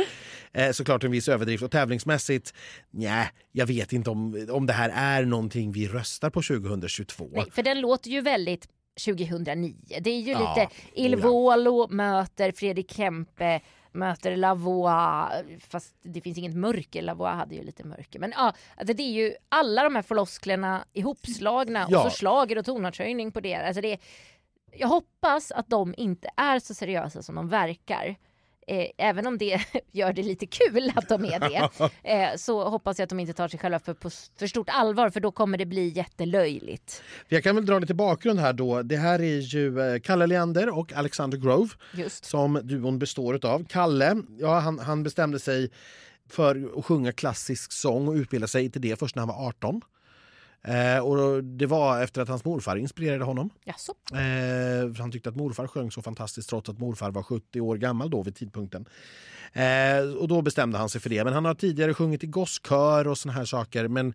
[0.52, 1.62] eh, såklart en viss överdrift.
[1.64, 2.54] Och tävlingsmässigt,
[2.90, 7.28] nej, jag vet inte om, om det här är någonting vi röstar på 2022.
[7.32, 8.68] Nej, för den låter ju väldigt
[9.04, 9.74] 2009.
[10.00, 11.86] Det är ju Ja, lite Il oh ja.
[11.90, 13.60] Möter Fredrik Kempe
[13.92, 17.02] möter Lavois, fast det finns inget mörker.
[17.02, 18.18] Lavois hade ju lite mörker.
[18.18, 22.04] Men ja, alltså det är ju alla de här flosklerna ihopslagna Ja.
[22.06, 23.54] och så slager och tonartshöjning på det.
[23.54, 23.98] Alltså det
[24.78, 28.16] jag hoppas att de inte är så seriösa som de verkar.
[28.68, 29.60] Eh, även om det
[29.92, 31.70] gör det lite kul att de är det.
[32.02, 35.10] Eh, så hoppas jag att de inte tar sig själva för, på, för stort allvar
[35.10, 37.02] för då kommer det bli jättelöjligt.
[37.28, 38.82] Jag kan väl dra lite bakgrund här då.
[38.82, 42.24] Det här är ju eh, Kalle Leander och Alexander Grove Just.
[42.24, 43.64] som duon består utav.
[43.64, 45.70] Kalle, ja, han, han bestämde sig
[46.28, 49.82] för att sjunga klassisk sång och utbilda sig till det först när han var 18.
[50.62, 53.50] Eh, och det var efter att hans morfar inspirerade honom.
[53.64, 53.92] Jaså?
[54.12, 58.10] Eh, han tyckte att morfar sjöng så fantastiskt trots att morfar var 70 år gammal
[58.10, 58.88] då vid tidpunkten.
[59.52, 61.24] Eh, och då bestämde han sig för det.
[61.24, 63.88] Men han har tidigare sjungit i gosskör och såna här saker.
[63.88, 64.14] Men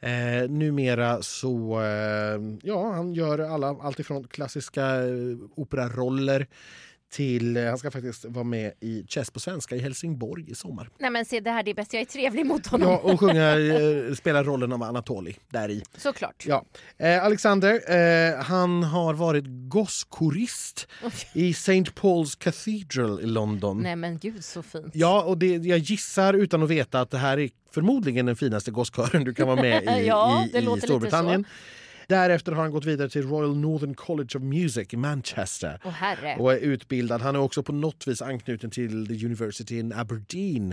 [0.00, 6.46] eh, numera så, eh, ja, han gör alla, allt ifrån klassiska eh, operaroller
[7.10, 10.88] till, eh, han ska faktiskt vara med i Chess på svenska i Helsingborg i sommar.
[10.98, 12.88] Nej men se det här det är bäst, jag är trevlig mot honom.
[12.88, 13.58] Ja, och sjunga,
[14.08, 15.82] eh, spela rollen av Anatoli där i.
[15.96, 16.44] Såklart.
[16.46, 16.64] Ja.
[16.98, 20.88] Eh, Alexander, eh, han har varit gosskorist
[21.32, 21.72] i St.
[21.82, 23.82] Paul's Cathedral i London.
[23.82, 24.90] Nej men gud så fint.
[24.92, 28.70] Ja, och det, jag gissar utan att veta att det här är förmodligen den finaste
[28.70, 31.44] gosskören du kan vara med i, Ja, i, i Storbritannien.
[32.10, 36.36] Därefter har han gått vidare till Royal Northern College of Music i Manchester Åh herre.
[36.38, 37.20] och är utbildad.
[37.20, 40.72] Han är också på något vis anknuten till the University in Aberdeen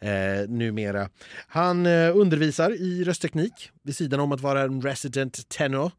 [0.00, 1.08] eh, numera.
[1.48, 5.90] Han eh, undervisar i röstteknik vid sidan om att vara en resident tenor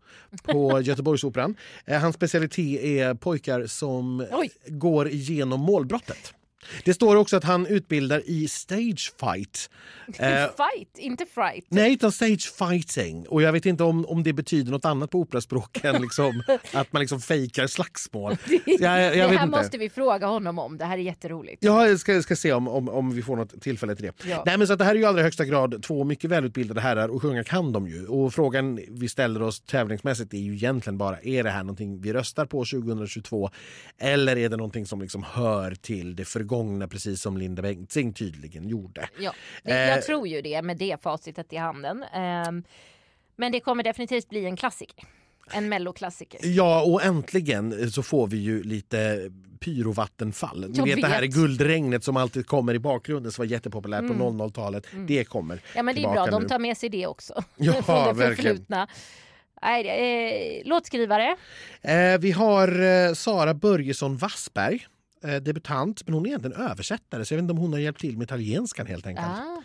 [0.43, 1.55] på Göteborgsoperan.
[1.85, 4.49] Eh, hans specialitet är pojkar som Oj.
[4.67, 6.33] går igenom målbrottet.
[6.83, 9.69] Det står också att han utbildar i stage fight.
[10.19, 11.65] Eh, Fight, inte fright.
[11.69, 13.27] Nej, utan stage fighting.
[13.27, 16.43] Och jag vet inte om, om det betyder något annat på operaspråk än liksom,
[16.73, 18.37] att man liksom fejkar slagsmål.
[18.65, 20.77] Jag, jag, det här måste vi fråga honom om.
[20.77, 21.63] Det här är jätteroligt.
[21.63, 24.29] Ja, jag ska, ska se om, om, om vi får något tillfälle till det.
[24.29, 24.43] Ja.
[24.45, 27.21] Nej, men så det här är ju allra högsta grad två mycket välutbildade herrar och
[27.21, 28.07] sjunga kan de ju.
[28.07, 32.13] Och frågan vi ställer oss tävlingsmässigt är ju egentligen bara, är det här någonting vi
[32.13, 33.49] röstar på 2022?
[33.97, 36.48] Eller är det någonting som liksom hör till det förgångna
[36.87, 39.09] precis som Linda Bengtzing tydligen gjorde?
[39.19, 39.33] Ja,
[39.63, 39.89] det, Eh.
[39.89, 42.03] jag tror ju det med det facitet i handen.
[42.13, 42.63] Ehm,
[43.35, 45.03] men det kommer definitivt bli en klassiker.
[45.53, 46.39] En melloklassiker.
[46.43, 50.69] Ja, och äntligen så får vi ju lite pyrovattenfall.
[50.69, 51.35] Ni Jag vet, det här är vet.
[51.35, 51.47] Mm.
[51.47, 54.87] guldregnet som alltid kommer i bakgrunden som var jättepopulärt på 00-talet.
[55.07, 56.47] Det kommer Ja men det är bra, de nu.
[56.49, 57.43] tar med sig det också.
[57.57, 58.35] Ja, Från det verkligen.
[58.35, 58.87] förflutna.
[59.61, 61.35] Nej, eh, låtskrivare.
[61.81, 64.81] Eh, vi har eh, Sara Börjesson Wassberg, eh,
[65.21, 68.17] debutant, men hon är egentligen översättare så jag vet inte om hon har hjälpt till
[68.17, 69.27] med italienskan helt enkelt.
[69.27, 69.61] Ah,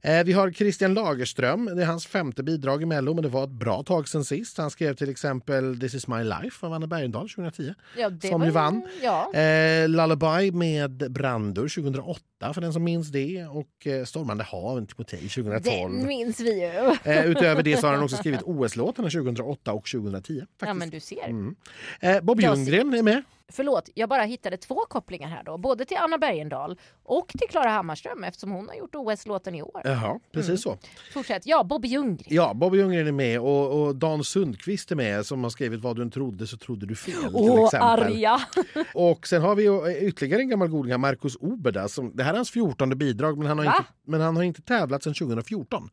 [0.00, 3.44] Eh, vi har Christian Lagerström, det är hans femte bidrag i Mello men det var
[3.44, 4.58] ett bra tag sen sist.
[4.58, 7.74] Han skrev till exempel This is my life av Anna Bergendahl 2010.
[7.96, 8.82] ja, det Som ju vann.
[9.02, 9.34] Ja.
[9.34, 12.22] Eh, Lullaby med Brandur 2008
[12.54, 15.92] för den som minns det och eh, Stormande hav Timotej 2012.
[15.92, 16.96] Den minns vi ju.
[17.12, 20.40] Eh, utöver det så har han också skrivit OS-låtarna 2008 och 2010.
[20.40, 20.46] Faktiskt.
[20.60, 21.24] Ja men du ser.
[21.24, 21.54] Mm.
[22.00, 23.22] Eh, Bob Ljunggren är med.
[23.52, 25.58] Förlåt, jag bara hittade två kopplingar här då.
[25.58, 29.80] Både till Anna Bergendahl och till Klara Hammarström eftersom hon har gjort OS-låten i år.
[29.84, 30.58] Jaha, precis Mm.
[30.58, 30.78] så.
[31.12, 31.42] Fortsätt.
[31.46, 32.26] Ja, Bobby Ljunggren.
[32.30, 35.96] Ja, Bob Ljunggren är med och, och Dan Sundqvist är med som har skrivit Vad
[35.96, 37.14] du än trodde så trodde du fel.
[37.32, 38.40] Åh, arga!
[38.94, 39.64] Och sen har vi
[40.08, 41.88] ytterligare en gammal goding, Marcus Oberda.
[41.88, 43.74] Som, det här är hans fjortonde bidrag men han har, Va?
[43.78, 45.90] inte, men han har inte tävlat sedan 2014.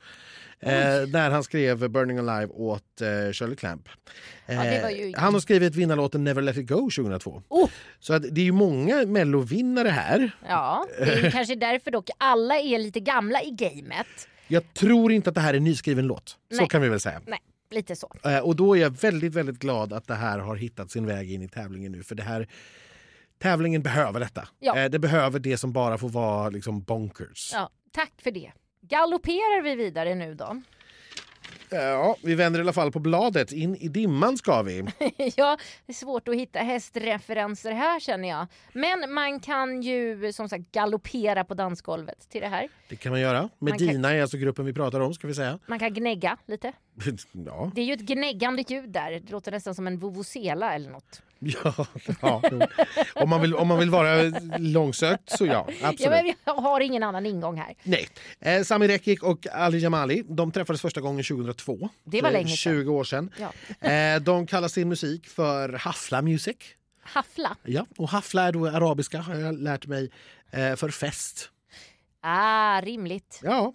[0.65, 3.89] Eh, när han skrev Burning Alive åt eh, Shirley Clamp.
[4.45, 7.43] Eh, ju- Han har skrivit vinnarlåten Never Let It Go 2002.
[7.49, 10.31] Oh, Så att det är ju många mellovinnare här.
[10.47, 14.07] ja, det är kanske därför dock alla är lite gamla i gamet.
[14.47, 16.29] Jag tror inte att det här är en nyskriven låt.
[16.29, 16.67] Så Nej.
[16.69, 17.21] kan vi väl säga.
[17.27, 17.39] Nej,
[17.71, 18.11] lite så.
[18.23, 21.31] Eh, Och då är jag väldigt, väldigt glad att det här har hittat sin väg
[21.31, 22.03] in i tävlingen nu.
[22.03, 22.47] För det här,
[23.39, 24.47] tävlingen behöver detta.
[24.59, 24.77] Ja.
[24.77, 27.49] Eh, Det behöver det som bara får vara liksom bonkers.
[27.53, 28.51] Ja, tack för det.
[28.89, 30.61] Galopperar vi vidare nu då?
[31.69, 33.51] Ja, vi vänder i alla fall på bladet.
[33.51, 34.77] In i dimman ska vi.
[35.35, 38.47] ja, det är svårt att hitta hästreferenser här känner jag.
[38.73, 42.67] Men man kan ju som sagt galoppera på dansgolvet till det här.
[42.89, 43.39] Det kan man göra.
[43.39, 45.13] kan- Medina är alltså gruppen vi pratar om.
[45.13, 45.59] ska vi säga.
[45.67, 46.71] Man kan gnägga lite.
[47.31, 49.11] Ja, Det är ju ett gnäggande ljud där.
[49.11, 51.21] Det låter nästan som en vuvuzela eller något.
[51.39, 51.85] ja,
[52.21, 52.41] ja.
[53.13, 54.23] Om, man vill, om man vill vara
[54.57, 56.25] långsökt så ja, absolut.
[56.25, 57.75] Ja, jag har ingen annan ingång här.
[57.83, 58.07] Nej.
[58.39, 61.89] Eh, Sami Rekik och Ali Jamali de träffades första gången 2002.
[62.03, 62.57] Det var länge sedan.
[62.57, 63.31] 20 år sedan.
[63.39, 63.89] Ja.
[63.89, 66.57] Eh, de kallar sin musik för Hafla Music.
[67.01, 67.57] Haffla.
[67.63, 70.11] Ja, och Hafla är då arabiska har jag lärt mig
[70.51, 71.49] eh, för fest.
[72.21, 73.39] Ah, rimligt.
[73.43, 73.73] Ja,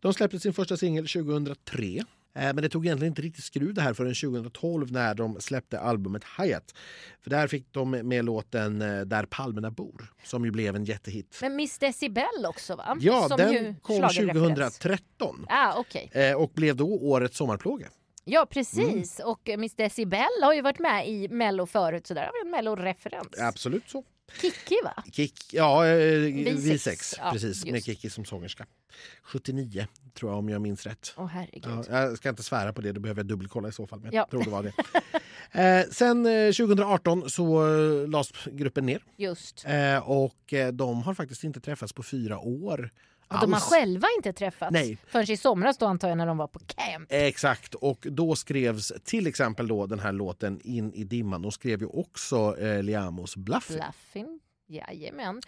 [0.00, 2.04] de släppte sin första singel 2003.
[2.34, 5.80] Eh, Men det tog egentligen inte riktigt skruv det här förrän 2012 när de släppte
[5.80, 6.74] albumet Hayat.
[7.20, 11.38] För där fick de med låten eh, Där palmerna bor som ju blev en jättehit.
[11.42, 12.96] Men Miss Decibel också va?
[13.00, 14.78] Ja, Som den kom schlagerreferens.
[14.78, 16.10] 2013 Ah, okej.
[16.12, 17.86] eh, och blev då årets sommarplåga.
[18.24, 19.20] Ja, precis.
[19.20, 19.30] Mm.
[19.32, 22.50] Och Miss Decibel har ju varit med i Mello förut så där har vi en
[22.50, 23.38] Mello-referens.
[23.40, 24.04] Absolut så.
[24.40, 25.02] Kikki va?
[25.12, 26.82] Kick, ja, eh, Vi vi sex.
[26.84, 27.86] sex, Ja, precis, med just.
[27.86, 28.66] Kikki som sångerska.
[29.22, 31.14] 79 tror jag om jag minns rätt.
[31.16, 31.44] Åh.
[31.62, 34.00] Ja, jag ska inte svära på det, då behöver jag dubbelkolla i så fall.
[34.00, 34.20] Men Ja.
[34.20, 34.72] jag tror det var det.
[35.82, 37.66] eh, sen eh, 2018 så
[38.02, 39.64] eh, lades gruppen ner Just.
[39.66, 42.90] eh, och eh, de har faktiskt inte träffats på fyra år
[43.34, 44.98] Och de har själva inte träffats Nej.
[45.06, 47.06] förrän i somras då antar jag när de var på camp.
[47.08, 51.44] Exakt, och då skrevs till exempel då den här låten In i dimman.
[51.44, 53.76] Och skrev ju också eh, Liamos Bluffing.
[53.76, 54.40] Bluffing.
[54.66, 55.40] Jajamän.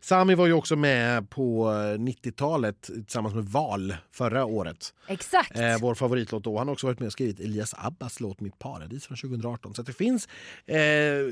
[0.00, 4.94] Sami var ju också med på eh, 90-talet tillsammans med Val förra året.
[5.08, 5.58] Exakt.
[5.58, 6.58] Eh, vår favoritlåt då.
[6.58, 9.74] Han har också varit med och skrivit Elias Abbas låt Mitt paradis från 2018.
[9.74, 10.28] Så det finns
[10.66, 10.76] eh,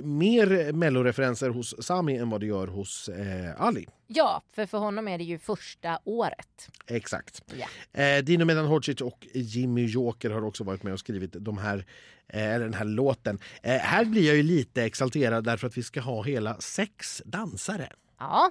[0.04, 3.86] mer melloreferenser hos Sami än vad det gör hos eh, Ali.
[4.06, 6.68] Ja, för för honom är det ju första året.
[6.86, 7.42] Exakt.
[7.58, 8.00] Ja.
[8.02, 11.76] Eh, Dino Medan Hodzic och Jimmy Joker har också varit med och skrivit de här,
[11.78, 11.84] eh,
[12.28, 13.38] eller den här låten.
[13.62, 17.92] Eh, här blir jag ju lite exalterad därför att vi ska ha hela sex dansare.
[18.18, 18.50] ja.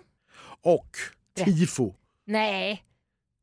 [0.64, 0.98] Och
[1.36, 1.94] tifo.
[2.26, 2.84] Nej.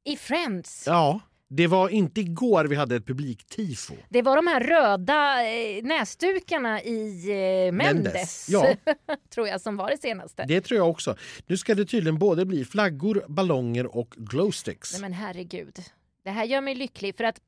[0.05, 0.85] I Friends.
[0.87, 3.95] Ja, det var inte igår vi hade ett publiktifo.
[4.09, 8.75] Det var de här röda eh, näsdukarna i eh, Mendes, Mendes, ja.
[9.35, 10.45] tror jag som var det senaste.
[10.49, 11.17] Det tror jag också.
[11.47, 14.93] Nu ska det tydligen både bli flaggor, ballonger och glowsticks.
[14.93, 15.79] Nej men herregud.
[16.25, 17.41] Det här gör mig lycklig för att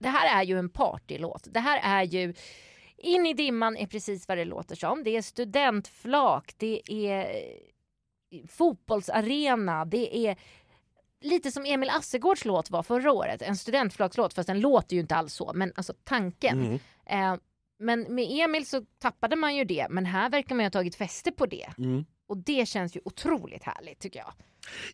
[0.00, 1.46] det här är ju en partylåt.
[1.50, 2.34] Det här är ju
[3.02, 5.04] In i dimman är precis vad det låter som.
[5.04, 10.36] Det är studentflak, det är eh, fotbollsarena, det är
[11.20, 13.42] lite som Emil Assegårds låt var förra året.
[13.42, 15.52] En studentflakslåt, fast den låter ju inte alls så.
[15.54, 16.60] Men alltså tanken.
[16.60, 16.78] Mm.
[17.06, 17.40] Eh,
[17.78, 20.96] men med Emil så tappade man ju det, men här verkar man ju ha tagit
[20.96, 21.68] fäste på det.
[21.78, 22.04] Mm.
[22.30, 24.32] Och det känns ju otroligt härligt tycker jag.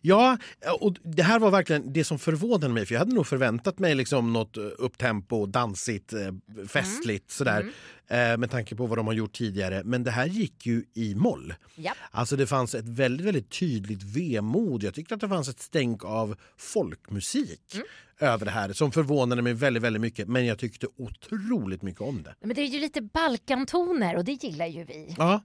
[0.01, 0.37] Ja,
[0.79, 2.85] och det här var verkligen det som förvånade mig.
[2.85, 6.19] För Jag hade nog förväntat mig liksom något upptempo, dansigt, eh,
[6.67, 7.71] festligt sådär.
[8.07, 9.81] Eh, med tanke på vad de har gjort tidigare.
[9.83, 11.53] Men det här gick ju i moll.
[11.75, 11.93] Ja.
[12.11, 14.83] Alltså det fanns ett väldigt, väldigt tydligt vemod.
[14.83, 17.77] Jag tyckte att det fanns ett stänk av folkmusik
[18.19, 20.27] över det här som förvånade mig väldigt, väldigt mycket.
[20.27, 22.35] Men jag tyckte otroligt mycket om det.
[22.41, 25.15] Men det är ju lite Balkantoner och det gillar ju vi.
[25.17, 25.41] Ja.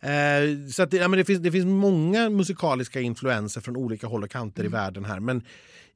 [0.00, 4.06] Eh, så att det, ja, men det, finns, det finns många musikaliska influenser från olika
[4.06, 5.20] håll och kanter i världen här.
[5.20, 5.42] Men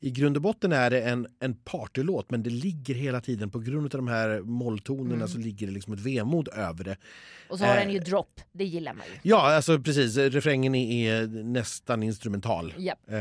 [0.01, 3.59] i grund och botten är det en, en partylåt men det ligger hela tiden på
[3.59, 6.97] grund av de här molltonerna så ligger det liksom ett vemod över det.
[7.49, 7.81] Och så har Eh.
[7.81, 9.31] den ju drop, det gillar man ju.
[9.31, 10.17] Ja, alltså precis.
[10.17, 12.75] Refrängen är, nästan instrumental.
[12.79, 12.99] Japp.
[13.09, 13.17] Eh,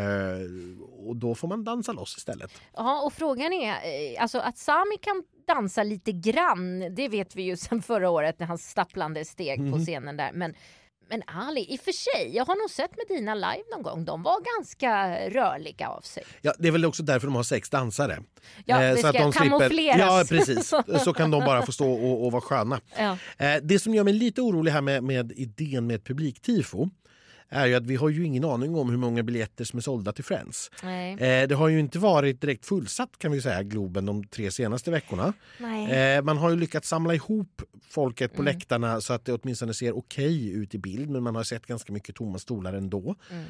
[1.07, 2.51] och då får man dansa loss istället.
[2.75, 7.43] Ja, och frågan är, eh, alltså att Sami kan dansa lite grann, det vet vi
[7.43, 9.85] ju sedan förra året när han stapplande steg på Mhm.
[9.85, 10.31] scenen där.
[10.33, 10.53] Men,
[11.09, 14.23] men Ali, i och för sig, jag har nog sett Medina live någon gång, de
[14.23, 16.23] var ganska rörliga av sig.
[16.41, 18.19] Ja, det är väl också därför de har sex dansare.
[18.65, 19.97] Ja, det ska kamoufleras.
[19.99, 20.73] Ja, precis.
[21.03, 22.79] Så kan de bara få stå och, och vara sköna.
[22.97, 23.17] Ja.
[23.37, 26.89] Eh, Det som gör mig lite orolig här med, med idén med ett publiktifo
[27.53, 30.11] är ju att vi har ju ingen aning om hur många biljetter som är sålda
[30.13, 30.71] till Friends.
[30.83, 34.91] Eh, Det har ju inte varit direkt fullsatt kan vi säga, Globen de tre senaste
[34.91, 35.33] veckorna.
[35.89, 38.53] Eh, Man har ju lyckats samla ihop folket på Mm.
[38.55, 41.93] läktarna så att det åtminstone ser okej ut i bild men man har sett ganska
[41.93, 43.15] mycket tomma stolar ändå.
[43.31, 43.45] Mm.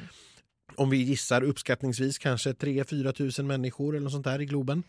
[0.76, 4.82] Om vi gissar uppskattningsvis kanske 3-4 tusen människor eller något sånt där i Globen.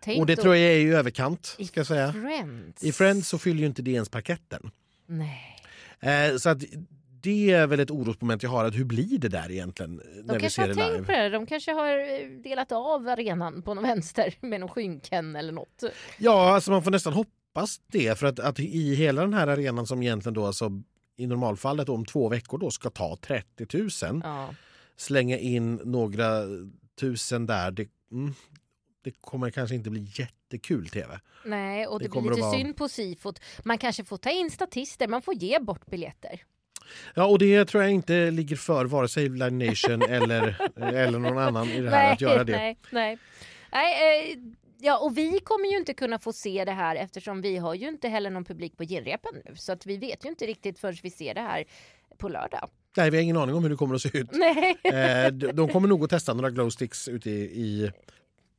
[0.00, 2.12] Tänk Och det tror jag är i överkant i ska säga.
[2.12, 2.84] Friends.
[2.84, 4.70] I Friends så fyller ju inte det ens parketten.
[5.06, 5.56] Nej.
[6.00, 6.58] Eh, så att
[7.22, 8.64] det är väl ett orosmoment jag har.
[8.64, 10.92] Att hur blir det där egentligen eh, när De vi kanske ser har det tänkt
[10.92, 11.06] live?
[11.06, 15.36] på det, de kanske har eh, delat av arenan på någon vänster med någon skynken
[15.36, 15.82] eller något.
[16.18, 18.18] Ja, alltså man får nästan hoppas det.
[18.18, 20.70] För att, att i hela den här arenan som egentligen då alltså
[21.16, 24.20] i normalfallet om två veckor då ska ta 30 000.
[24.24, 24.54] Ja.
[24.96, 26.42] Slänga in några
[27.00, 27.70] tusen där.
[27.70, 28.34] Det, mm,
[29.04, 31.20] det kommer kanske inte bli jättekul tv.
[31.44, 33.40] Nej, och Det det, blir lite vara- synd på sifot.
[33.64, 36.40] Man kanske får ta in statister, man får ge bort biljetter.
[37.14, 41.38] Ja, och det tror jag inte ligger för vare sig Live Nation eller, eller någon
[41.38, 42.52] annan i det här nej, att göra det.
[42.52, 43.18] nej, nej.
[43.72, 44.38] nej eh,
[44.80, 47.88] ja, och vi kommer ju inte kunna få se det här eftersom vi har ju
[47.88, 49.56] inte heller någon publik på genrepen nu.
[49.56, 51.64] Så att vi vet ju inte riktigt förrän vi ser det här
[52.18, 52.70] på lördag.
[52.96, 54.28] Nej, vi har ingen aning om hur det kommer att se ut.
[54.32, 57.90] Nej, Eh, de kommer nog att testa några glowsticks ute i, i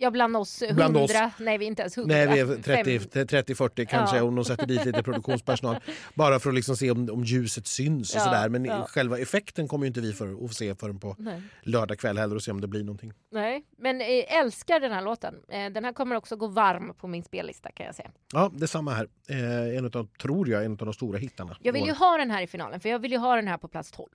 [0.03, 0.63] ja bland oss.
[0.73, 1.11] Bland oss.
[1.37, 2.15] Nej, vi är inte ens hundra.
[2.15, 2.61] nej, vi är Fem.
[2.61, 4.23] 30, 30-40 kanske Ja.
[4.23, 5.75] om de sätter dit lite produktionspersonal.
[6.13, 8.49] Bara för att liksom se om, om ljuset syns och Ja, sådär.
[8.49, 8.85] Men ja.
[8.89, 11.41] själva effekten kommer inte vi för att se förrän på Nej.
[11.61, 13.13] lördag kväll heller och se om det blir någonting.
[13.31, 15.35] Nej, men eh, älskar den här låten.
[15.49, 18.11] Eh, den här kommer också gå varm på min spellista kan jag säga.
[18.33, 19.07] Ja, det är samma här.
[19.29, 21.57] Eh, en utav, tror jag, en av de stora hittarna.
[21.61, 23.57] Jag vill ju ha den här i finalen för jag vill ju ha den här
[23.57, 24.09] på plats 12.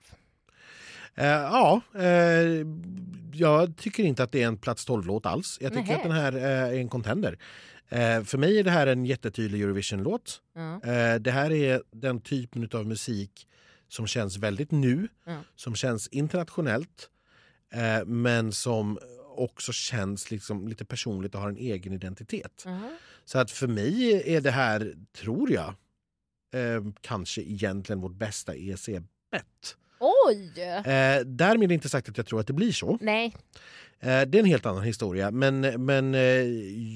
[1.15, 2.65] Eh, ja, eh,
[3.33, 5.57] jag tycker inte att det är en plats 12-låt alls.
[5.61, 5.95] Jag tycker Nähä.
[5.97, 7.37] att den här eh, är en contender.
[7.89, 10.41] Eh, för mig är det här en jättetydlig Eurovision-låt.
[10.83, 13.47] Eh, det här är den typen av musik
[13.87, 15.37] som känns väldigt nu, Ja.
[15.55, 17.09] som känns internationellt
[17.73, 18.99] eh, men som
[19.35, 22.63] också känns liksom lite personligt och har en egen identitet.
[22.65, 22.79] Ja.
[23.25, 25.73] Så att för mig är det här, tror jag,
[27.01, 29.75] kanske egentligen vårt bästa EC-bett.
[29.99, 30.61] Oj!
[30.61, 32.97] Eh, därmed inte sagt att jag tror att det blir så.
[33.01, 33.33] Nej,
[34.01, 35.31] Eh, det är en helt annan historia.
[35.31, 36.21] Men, men eh,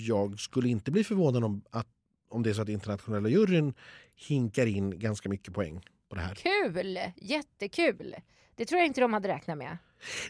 [0.08, 1.88] jag skulle inte bli förvånad om, att,
[2.30, 3.74] om det är så att internationella juryn
[4.16, 6.36] hinkar in ganska mycket poäng på det här.
[6.36, 7.00] kul!
[7.16, 8.16] Jättekul!
[8.56, 9.78] Det tror jag inte de hade räknat med.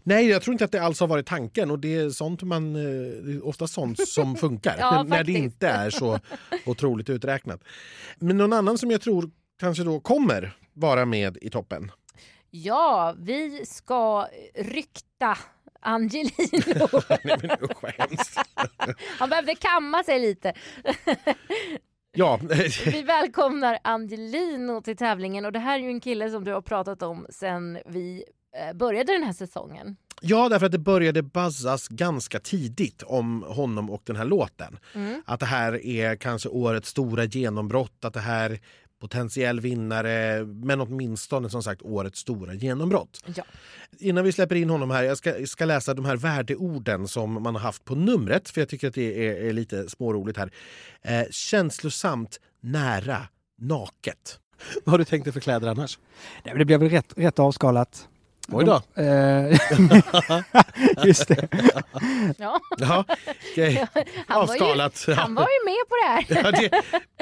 [0.03, 1.71] Nej, jag tror inte att det alls har varit tanken.
[1.71, 2.81] Och det är sånt man, eh,
[3.23, 4.75] det är ofta sånt som funkar.
[4.79, 6.19] Ja, när det inte är så
[6.65, 7.63] otroligt uträknat.
[8.19, 11.91] Men någon annan som jag tror kanske då kommer vara med i toppen.
[12.55, 15.37] Ja, vi ska rykta
[15.79, 16.87] Angelino.
[17.23, 18.39] Nej, men usch vad hemskt.
[19.19, 20.53] Han behövde kamma sig lite.
[22.15, 22.39] Ja,
[22.85, 26.61] Vi välkomnar Angelino till tävlingen och det här är ju en kille som du har
[26.61, 28.23] pratat om sen vi
[28.57, 29.95] eh, började den här säsongen.
[30.21, 34.79] ja, därför att det började buzzas ganska tidigt om honom och den här låten.
[34.95, 35.21] Mm.
[35.25, 38.59] Att det här är kanske årets stora genombrott, att det här
[39.03, 43.23] potentiell vinnare, men åtminstone som sagt årets stora genombrott.
[43.35, 43.43] Ja.
[43.99, 47.55] Innan vi släpper in honom här, jag ska, ska läsa de här värdeorden som man
[47.55, 50.51] har haft på numret, för jag tycker att det är, är lite småroligt här.
[51.01, 53.27] Eh, känslosamt, nära,
[53.61, 54.39] naket.
[54.83, 55.99] Vad har du tänkt dig för kläder annars?
[56.43, 58.07] Nej, men det blir väl rätt, rätt avskalat.
[58.51, 59.01] Oj då.
[59.01, 59.59] Eh,
[61.05, 61.47] Just det.
[62.37, 62.59] Ja.
[62.77, 63.05] Ja,
[63.51, 63.87] okej.
[64.27, 65.05] Han, var ju, Avskalat.
[65.17, 66.43] han var ju med på det här.
[66.43, 66.81] Ja, det,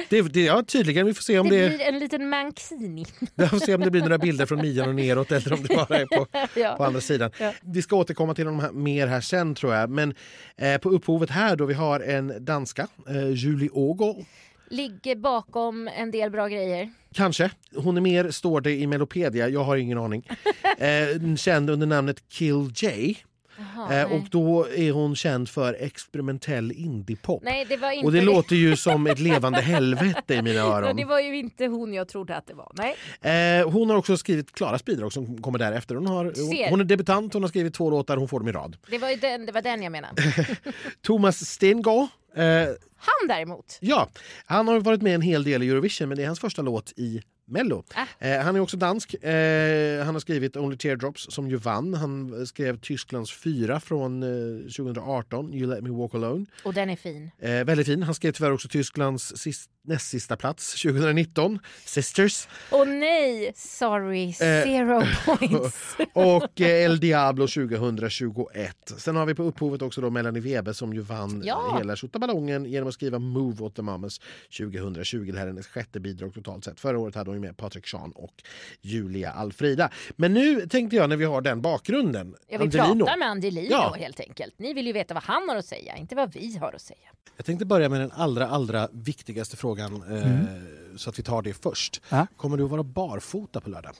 [0.10, 1.06] det, det, ja, tydligen.
[1.06, 3.06] Vi får se om Det det, blir en liten mankini.
[3.36, 5.76] vi får se om det blir några bilder från midjan och neråt eller om det
[5.76, 6.86] bara är på, på Ja.
[6.86, 7.32] andra sidan.
[7.40, 7.54] Ja.
[7.62, 9.90] Vi ska återkomma till de här, mer här sen tror jag.
[9.90, 10.14] Men
[10.58, 14.26] eh, på upphovet här då vi har en danska, eh, Julie Ågård.
[14.72, 16.92] Ligger bakom en del bra grejer.
[17.14, 17.52] Kanske.
[17.76, 20.28] Hon är mer, står det i Melopedia, jag har ingen aning.
[20.78, 23.18] Eh, känd under namnet Kill J.
[23.58, 27.44] Jaha, Eh, och då är hon känd för experimentell indiepop.
[27.44, 30.96] nej, det var inte Och det låter ju som ett levande helvete i mina öron.
[30.96, 32.72] det var ju inte hon jag trodde att det var.
[32.74, 33.60] Nej.
[33.60, 35.96] Eh, hon har också skrivit Klaras bidrag som kommer därefter.
[35.96, 38.78] Hon, har, hon, är debutant, hon har skrivit två låtar, hon får dem i rad.
[38.90, 40.22] Det var, den, det var den jag menade.
[41.02, 42.68] Thomas Stengård, eh,
[42.98, 43.78] Han däremot.
[43.82, 44.10] ja,
[44.46, 46.94] han har varit med en hel del i Eurovision men det är hans första låt
[46.96, 47.84] i Mello.
[47.94, 48.06] Ah.
[48.28, 49.14] Eh, han är också dansk.
[49.14, 51.94] Eh, han har skrivit Only Teardrops som ju vann.
[51.94, 56.46] Han skrev Tysklands fyra från eh, 2018, You Let Me Walk Alone.
[56.64, 57.32] Och den är fin.
[57.40, 58.04] Eh, väldigt fin.
[58.04, 62.48] Han skrev tyvärr också Tysklands sist, näst sista plats 2019, Sisters.
[62.72, 64.34] Åh nej, sorry, Eh.
[64.64, 65.96] zero points.
[66.14, 68.94] Och eh, El Diablo 2021.
[68.98, 71.76] Sen har vi på upphovet också då Melanie Weber som ju vann Ja.
[71.78, 74.20] hela Tjottaballongen genom att skriva Move åt the Mamas
[74.58, 75.32] 2020.
[75.32, 76.80] Det här är hennes sjätte bidrag totalt sett.
[76.80, 78.34] Förra året hade hon med Patrik Sean och
[78.82, 79.90] Julia Alfrida.
[80.16, 82.36] Men nu tänkte jag när vi har den bakgrunden.
[82.48, 83.06] Jag vill Angelino.
[83.06, 83.96] prata med Angelino Ja.
[84.00, 84.54] helt enkelt.
[84.60, 86.98] Ni vill ju veta vad han har att säga, inte vad vi har att säga.
[87.38, 91.54] Jag tänkte börja med den allra, allra viktigaste frågan eh, så att vi tar det
[91.54, 92.02] först.
[92.10, 92.28] Ja.
[92.38, 93.92] Kommer du att vara barfota på lördag?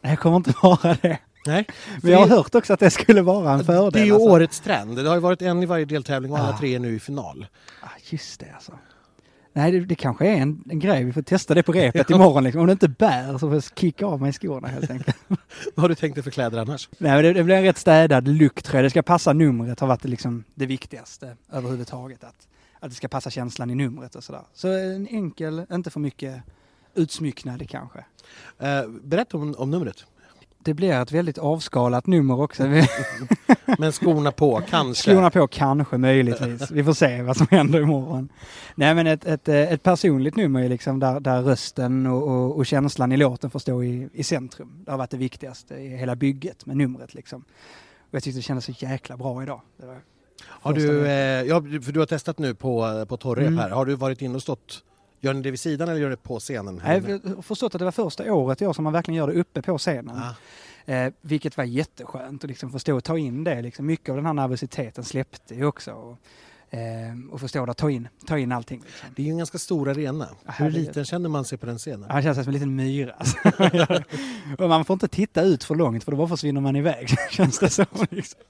[0.00, 1.18] Nej, jag kommer inte vara det.
[1.46, 1.66] Nej.
[2.02, 3.92] Men jag har hört också att det skulle vara en fördel.
[3.92, 4.28] Det är ju alltså.
[4.28, 4.96] årets trend.
[4.96, 6.58] Det har ju varit en i varje deltävling och alla Ah.
[6.58, 7.46] tre är nu i final.
[7.82, 8.72] Ah, just det alltså.
[9.52, 11.04] Nej, det, det kanske är en, en grej.
[11.04, 12.44] Vi får testa det på repet imorgon.
[12.44, 12.60] Liksom.
[12.60, 15.16] Om det inte bär så får jag kicka av mig skorna helt enkelt.
[15.74, 16.88] Vad har du tänkt dig för kläder annars?
[16.98, 18.84] Nej, men det, det blir en rätt städad jag.
[18.84, 22.24] Det ska passa numret har varit det, liksom det viktigaste överhuvudtaget.
[22.24, 22.48] Att,
[22.80, 24.42] att det ska passa känslan i numret och sådär.
[24.54, 26.42] Så en enkel, inte för mycket
[26.94, 28.04] utsmycknad kanske.
[28.58, 30.04] Eh, berätta om, om numret.
[30.62, 32.62] Det blir ett väldigt avskalat nummer också.
[33.78, 35.10] Men skorna på, kanske.
[35.10, 36.70] Skorna på kanske, möjligtvis.
[36.70, 38.28] Vi får se vad som händer imorgon.
[38.74, 42.56] Nej men ett, ett, eh, ett personligt nummer är liksom där, där rösten och, och,
[42.56, 44.82] och känslan i låten får stå i, i centrum.
[44.84, 47.44] Det har varit det viktigaste i hela bygget med numret liksom.
[48.00, 49.60] Och jag tyckte det kändes så jäkla bra idag.
[50.42, 53.58] Har du, eh, ja, för du har testat nu på, på torrep Mm.
[53.58, 53.70] här.
[53.70, 54.82] Har du varit inne och stått,
[55.20, 56.78] gör ni det vid sidan eller gör ni det på scenen?
[56.80, 57.20] här Nej, inne?
[57.24, 59.40] Jag har förstått att det var första året i år som man verkligen gör det
[59.40, 60.16] uppe på scenen.
[60.16, 60.34] Ah.
[60.92, 63.62] Eh, vilket var jätteskönt att liksom förstå och ta in det.
[63.62, 63.86] Liksom.
[63.86, 65.92] Mycket av den här nervositeten släppte ju också.
[65.92, 66.18] Och,
[66.70, 66.80] eh,
[67.30, 68.80] och förstå det, ta in, ta in allting.
[68.86, 69.08] Liksom.
[69.16, 70.28] Det är ju en ganska stor arena.
[70.46, 72.10] Hur liten känner man sig på den scenen?
[72.10, 73.12] Han känns som en liten myra.
[73.18, 73.36] alltså.
[74.58, 77.08] och man får inte titta ut för långt för då bara försvinner man iväg.
[77.30, 77.86] känns det som.
[78.10, 78.40] Liksom.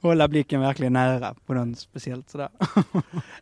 [0.00, 2.48] Hålla blicken verkligen nära på någon speciellt sådär.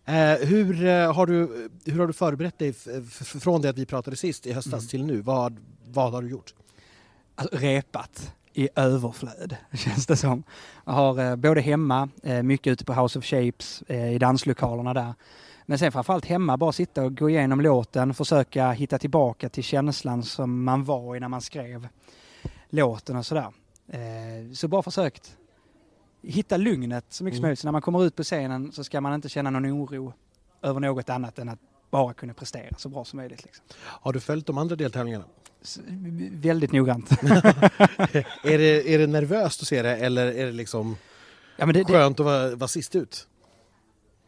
[0.04, 2.72] Eh, hur, eh, har du, hur har du förberett dig
[3.24, 4.88] från det att vi pratade sist i höstas Mm.
[4.88, 5.20] till nu?
[5.20, 5.56] Vad,
[5.86, 6.54] vad har du gjort?
[7.34, 10.42] Alltså, repat i överflöd känns det som.
[10.84, 14.94] Jag har eh, både hemma, eh, mycket ute på House of Shapes, eh, i danslokalerna
[14.94, 15.14] där.
[15.66, 20.22] Men sen framförallt hemma, bara sitta och gå igenom låten, försöka hitta tillbaka till känslan
[20.22, 21.88] som man var i när man skrev
[22.70, 23.46] låten och sådär.
[24.54, 25.36] Så bara försökt
[26.22, 27.48] hitta lugnet så mycket som Mm.
[27.48, 27.58] möjligt.
[27.58, 30.12] Så när man kommer ut på scenen så ska man inte känna någon oro
[30.62, 31.58] över något annat än att
[31.90, 33.44] bara kunde prestera så bra som möjligt.
[33.44, 33.64] Liksom.
[33.80, 35.24] Har du följt de andra deltävlingarna?
[36.32, 37.10] Väldigt noggrant.
[38.42, 40.96] är, det, är det nervöst att se det eller är det liksom
[41.56, 43.26] ja, men det, det, skönt att vara, vara sist ut?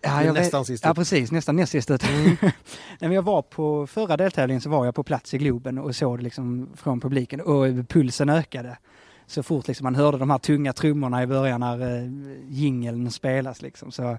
[0.00, 0.96] Ja, jag nästan vet, sist Ja, ut.
[0.96, 1.32] precis.
[1.32, 2.08] Nästan näst sist ut.
[2.08, 2.36] Mm.
[2.42, 2.52] Nej,
[2.98, 6.18] men jag var på förra deltävlingen så var jag på plats i Globen och såg
[6.18, 8.78] det liksom från publiken och pulsen ökade.
[9.26, 12.10] Så fort liksom man hörde de här tunga trummorna i början när eh,
[12.48, 13.92] jingeln spelas liksom.
[13.92, 14.18] Så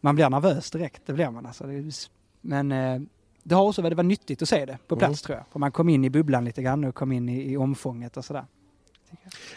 [0.00, 1.64] man blir nervös direkt, det blir man alltså.
[1.64, 2.08] Det
[2.40, 3.00] men eh,
[3.44, 5.46] det har också det var nyttigt att se det på plats tror jag.
[5.52, 8.24] För man kom in i bubblan lite grann och kom in i, i omfånget och
[8.24, 8.44] sådär.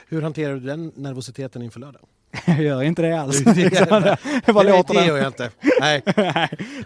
[0.07, 2.01] Hur hanterar du den nervositeten inför lördag?
[2.45, 3.45] Jag gör inte det alls.
[3.55, 4.15] Liksom.
[4.45, 5.51] Det bara låter det gör jag inte.
[5.79, 6.03] Nej,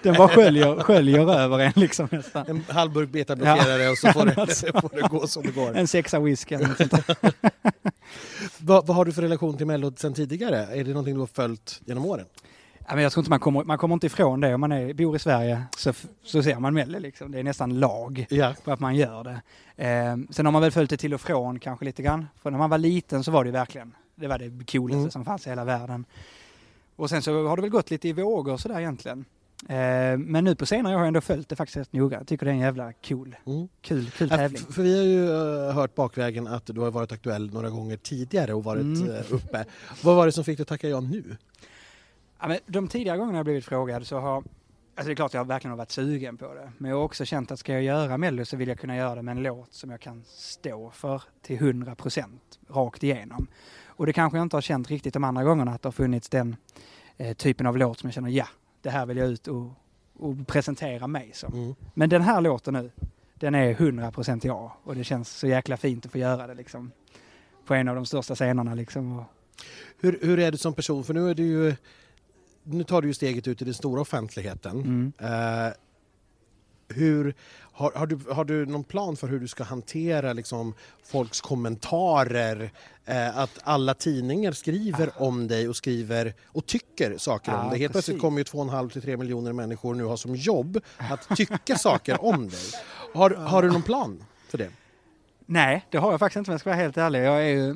[0.04, 2.46] den bara sköljer, sköljer över en liksom nästan.
[2.48, 4.34] en halv burk betablockerare och så får det,
[4.82, 5.78] får det gå som det går.
[5.78, 7.34] En sexa whisky eller något sånt där.
[8.58, 10.58] Vad, vad har du för relation till Mello sen tidigare?
[10.58, 12.26] Är det någonting du har följt genom åren?
[12.88, 14.54] Ja, men jag tror inte man kommer, man kommer inte ifrån det.
[14.54, 17.32] Om man är, bor i Sverige så, så ser man Mello liksom.
[17.32, 18.54] Det är nästan lag Ja.
[18.64, 19.42] på att man gör det.
[19.88, 22.28] Eh, sen har man väl följt det till och från kanske lite grann.
[22.42, 25.12] För när man var liten så var det verkligen, det var det coolaste Mm.
[25.12, 26.06] som fanns i hela världen.
[26.96, 29.26] Och sen så har det väl gått lite i vågor sådär egentligen.
[29.70, 32.18] Eh, men nu på senare år har jag ändå följt det faktiskt rätt noga.
[32.18, 33.68] Jag tycker det är en jävla cool, Mm.
[33.82, 34.62] kul, kul tävling.
[34.70, 35.30] För vi har ju
[35.70, 39.10] eh, hört bakvägen att du har varit aktuell några gånger tidigare och varit Mm.
[39.12, 39.66] eh, uppe.
[40.04, 41.38] Vad var det som fick dig att tacka ja nu?
[42.42, 45.48] Ja, men de tidigare gångerna jag blivit frågad så har, alltså det är klart jag
[45.48, 46.72] verkligen har varit sugen på det.
[46.78, 49.16] Men jag har också känt att ska jag göra Mello så vill jag kunna göra
[49.16, 53.48] det med en låt som jag kan stå för till 100 procent rakt igenom.
[53.86, 56.30] Och det kanske jag inte har känt riktigt de andra gångerna att det har funnits
[56.30, 56.56] den
[57.18, 58.48] eh, typen av låt som jag känner ja,
[58.82, 59.70] det här vill jag ut och,
[60.20, 61.54] och presentera mig som.
[61.54, 61.76] Mm.
[61.94, 62.92] Men den här låten nu,
[63.34, 66.54] den är 100 procent jag och det känns så jäkla fint att få göra det
[66.54, 66.92] liksom.
[67.66, 69.26] På en av de största scenerna liksom.
[70.00, 71.04] Hur, hur är du som person?
[71.04, 71.76] För nu är du ju...
[72.64, 74.80] Nu tar du ju steget ut i den stora offentligheten.
[74.80, 75.14] mm.
[75.20, 75.74] Eh,
[76.94, 77.36] hur,
[77.72, 82.72] har, har, du, har du någon plan för hur du ska hantera liksom, folks kommentarer?
[83.06, 87.80] Eh, att alla tidningar skriver om dig och skriver och tycker saker om Ja, dig.
[87.80, 91.78] Helt plötsligt kommer ju 2,5 till 3 miljoner människor nu ha som jobb att tycka
[91.78, 92.60] saker om dig.
[93.14, 94.70] Har, har du någon plan för det?
[95.46, 97.20] Nej, det har jag faktiskt inte om jag ska vara helt ärlig.
[97.20, 97.76] Jag är ju,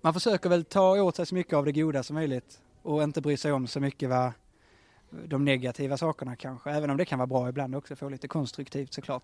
[0.00, 3.20] man försöker väl ta åt sig så mycket av det goda som möjligt och inte
[3.20, 4.32] bry sig om så mycket vad
[5.26, 8.94] de negativa sakerna kanske, även om det kan vara bra ibland också, få lite konstruktivt
[8.94, 9.22] såklart.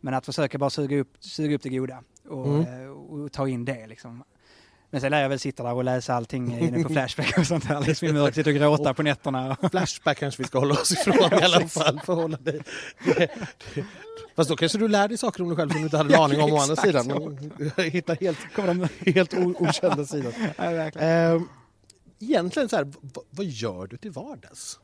[0.00, 2.82] Men att försöka bara suga upp, suga upp det goda och, Mm.
[2.84, 4.24] eh, och ta in det liksom.
[4.90, 7.64] Men sen lär jag väl sitta där och läsa allting inne på Flashback och sånt
[7.64, 9.56] här, liksom i mörkret, sitta och gråta på nätterna.
[9.70, 12.00] Flashback kanske vi ska hålla oss ifrån i alla fall.
[12.04, 12.60] För dig.
[14.36, 16.20] Fast då kanske du lär dig saker om dig själv som du inte hade en
[16.20, 17.38] aning om å andra sidan.
[17.76, 18.38] Hitta helt,
[19.06, 20.32] helt okända sidan.
[20.56, 21.48] ja, verkligen.
[22.18, 22.92] Egentligen så här,
[23.30, 24.80] vad, gör du till vardags?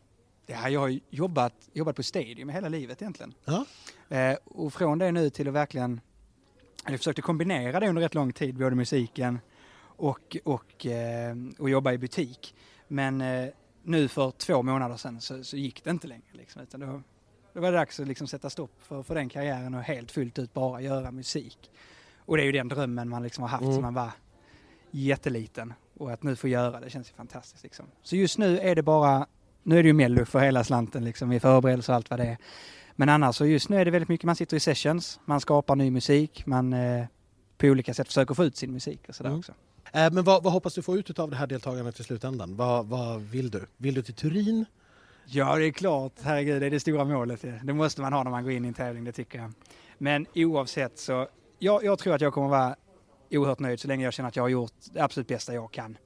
[0.46, 3.34] Ja, jag har jobbat, jobbat på Stadium hela livet egentligen.
[3.44, 3.66] Ja.
[4.16, 6.00] Eh, och från det nu till att verkligen,
[6.86, 9.38] jag försökte kombinera det under rätt lång tid, både musiken
[9.96, 12.54] och, och, eh, och jobba i butik.
[12.88, 13.48] Men eh,
[13.82, 16.24] nu för två månader sedan så, så gick det inte längre.
[16.32, 17.02] Liksom, utan då,
[17.52, 20.38] då var det dags att liksom sätta stopp för, för den karriären och helt fullt
[20.38, 21.70] ut bara göra musik.
[22.18, 23.74] Och det är ju den drömmen man liksom har haft Mm.
[23.74, 24.10] som man var
[24.90, 25.72] jätteliten.
[25.96, 27.62] Och att nu få göra det känns ju fantastiskt.
[27.64, 27.86] Liksom.
[28.02, 29.26] Så just nu är det bara,
[29.62, 32.26] nu är det ju Mello för hela slanten liksom, i förberedelse och allt vad det
[32.26, 32.36] är.
[32.96, 35.76] Men annars så just nu är det väldigt mycket, man sitter i sessions, man skapar
[35.76, 37.04] ny musik, man eh,
[37.58, 39.38] på olika sätt försöker få ut sin musik och sådär Mm.
[39.38, 39.52] också.
[39.92, 42.56] Eh, men vad, vad hoppas du få ut av det här deltagandet i slutändan?
[42.56, 43.66] Vad, vad vill du?
[43.76, 44.64] Vill du till Turin?
[45.26, 47.44] Ja, det är klart, herregud, det är det stora målet.
[47.62, 49.52] Det, måste man ha när man går in i en tävling, det tycker jag.
[49.98, 51.28] Men oavsett så,
[51.58, 52.76] jag, jag tror att jag kommer vara
[53.30, 55.98] oerhört nöjd så länge jag känner att jag har gjort det absolut bästa jag kan.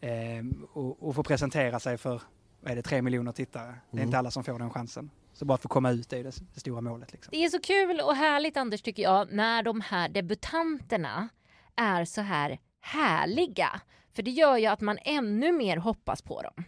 [0.00, 2.22] Ehm, och, och få presentera sig för,
[2.60, 3.66] vad är det, tre miljoner tittare.
[3.66, 4.04] Det är Mm.
[4.04, 5.10] inte alla som får den chansen.
[5.32, 7.12] Så bara att få komma ut det är det, det stora målet.
[7.12, 7.30] Liksom.
[7.30, 11.28] Det är så kul och härligt Anders tycker jag när de här debutanterna
[11.76, 13.80] är så här härliga.
[14.14, 16.64] För det gör ju att man ännu mer hoppas på dem.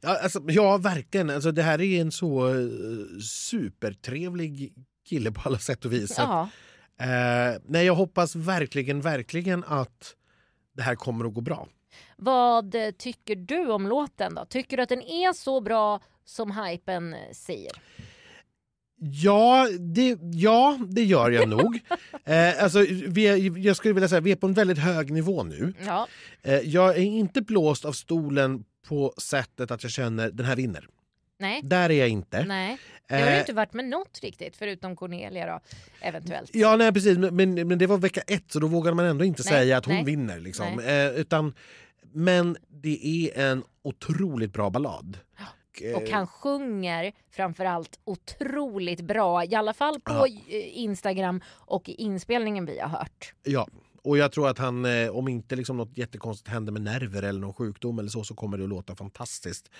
[0.00, 1.30] Ja, alltså, ja verkligen.
[1.30, 2.54] Alltså, det här är en så eh,
[3.60, 4.74] supertrevlig
[5.08, 6.14] kille på alla sätt och vis.
[6.14, 6.48] Så att, Ja,
[7.00, 10.14] eh, nej, jag hoppas verkligen, verkligen att
[10.76, 11.68] det här kommer att gå bra.
[12.16, 14.44] vad eh, tycker du om låten då?
[14.44, 17.72] Tycker du att den är så bra som hypen eh, säger?
[19.02, 21.78] Ja, det, ja, det gör jag nog.
[22.24, 25.42] Eh, alltså, vi är, jag skulle vilja säga vi är på en väldigt hög nivå
[25.42, 25.72] nu.
[25.86, 26.06] Ja,
[26.42, 30.86] Eh, jag är inte blåst av stolen på sättet att jag känner den här vinner.
[31.38, 31.60] nej.
[31.64, 32.44] Där är jag inte.
[32.44, 32.78] Nej,
[33.10, 35.60] det har du Eh, inte varit med något riktigt förutom Cornelia då,
[36.00, 36.50] eventuellt.
[36.54, 37.18] Ja, nej, precis.
[37.18, 39.84] Men, men, det var vecka ett så då vågade man ändå inte Nej, säga att
[39.86, 40.04] hon nej.
[40.04, 40.40] vinner.
[40.40, 40.78] Liksom.
[40.80, 41.54] Eh, utan,
[42.12, 45.18] men det är en otroligt bra ballad.
[45.82, 50.26] eh, Och han sjunger framförallt otroligt bra, i alla fall på Ja.
[50.26, 53.34] eh, Instagram och i inspelningen vi har hört.
[53.42, 53.68] Ja,
[54.02, 57.40] och jag tror att han, eh, om inte liksom något jättekonstigt händer med nerver eller
[57.40, 59.70] någon sjukdom eller så, så kommer det att låta fantastiskt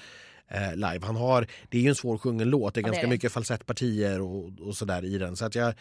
[0.48, 1.00] eh, live.
[1.02, 3.10] Han har, det är ju en svårsjungen låt, det är Ja, det ganska är det.
[3.14, 5.36] mycket falsettpartier och, och sådär i den.
[5.36, 5.74] Så att jag,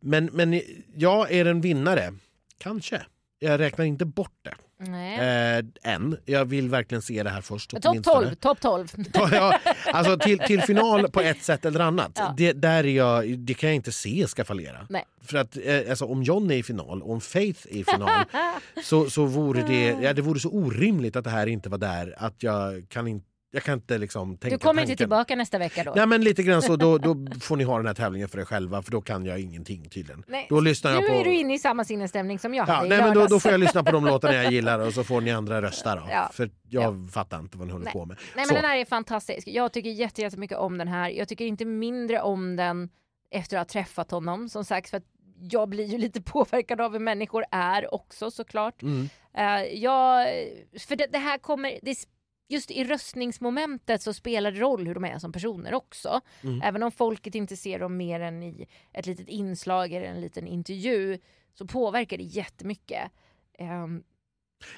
[0.00, 0.60] men, men
[0.94, 2.14] jag är en vinnare,
[2.58, 3.02] kanske.
[3.38, 5.58] Jag räknar inte bort det Nej.
[5.58, 6.16] eh, än.
[6.24, 7.70] Jag vill verkligen se det här först.
[7.70, 8.26] Topp åtminstone.
[8.26, 8.88] 12, topp 12.
[9.32, 9.60] Ja,
[9.92, 12.12] alltså till, till final på ett sätt eller annat.
[12.14, 12.34] Ja.
[12.36, 14.86] Det, där är jag, det kan jag inte se ska fallera.
[14.88, 15.04] Nej.
[15.22, 18.24] För att eh, alltså, om John är i final och om Faith är i final
[18.84, 22.14] så, så vore det, ja, det vore så orimligt att det här inte var där
[22.18, 24.96] att jag kan inte, jag kan inte liksom tänka Du kommer inte tanken.
[24.96, 25.92] tillbaka nästa vecka då?
[25.96, 28.44] Nej men lite grann så, då, då får ni ha den här tävlingen för er
[28.44, 30.24] själva för då kan jag ingenting tydligen.
[30.26, 31.14] Nej, Då lyssnar jag nu på...
[31.14, 33.60] är du inne i samma sinnesstämning som jag Ja, nej, men då, då får jag
[33.60, 36.02] lyssna på de låtarna jag gillar och så får ni andra rösta då.
[36.10, 36.30] Ja.
[36.32, 37.92] För jag fattar inte vad ni håller Nej.
[37.92, 38.16] på med.
[38.36, 38.52] Nej Så.
[38.54, 39.48] men den här är fantastisk.
[39.48, 41.08] Jag tycker jätte- jättemycket om den här.
[41.10, 42.88] Jag tycker inte mindre om den
[43.30, 44.48] efter att ha träffat honom.
[44.48, 45.04] Som sagt för att
[45.50, 48.82] jag blir ju lite påverkad av hur människor är också såklart.
[48.82, 49.08] Mm.
[49.38, 50.26] Uh, jag,
[50.78, 51.94] för det, det här kommer, det,
[52.48, 56.20] just i röstningsmomentet så spelar det roll hur de är som personer också.
[56.42, 56.62] Mm.
[56.62, 60.46] Även om folket inte ser dem mer än i ett litet inslag eller en liten
[60.46, 61.18] intervju
[61.58, 63.10] så påverkar det jättemycket.
[63.58, 64.02] Ehm,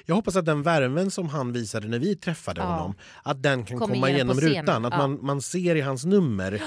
[0.05, 2.67] Jag hoppas att den värmen som han visade när vi träffade Ja.
[2.67, 4.85] honom, att den kan Kommer komma igenom rutan.
[4.85, 4.97] Att Ja.
[4.97, 6.61] man, man ser i hans nummer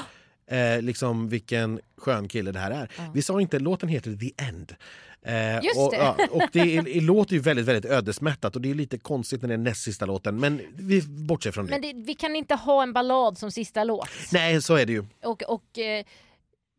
[0.46, 2.90] eh, liksom vilken skön kille det här är.
[2.98, 3.10] Ja.
[3.14, 4.74] Vi sa inte, låten heter The End.
[5.22, 5.96] Eh, Just och, det.
[5.96, 9.42] ja, och det, är, det låter ju väldigt, väldigt ödesmättat och det är lite konstigt
[9.42, 10.40] när det är näst sista låten.
[10.40, 11.70] Men vi bortser från det.
[11.70, 14.08] men det, vi kan inte ha en ballad som sista låt.
[14.32, 15.04] Nej, så är det ju.
[15.24, 16.04] Och, och eh,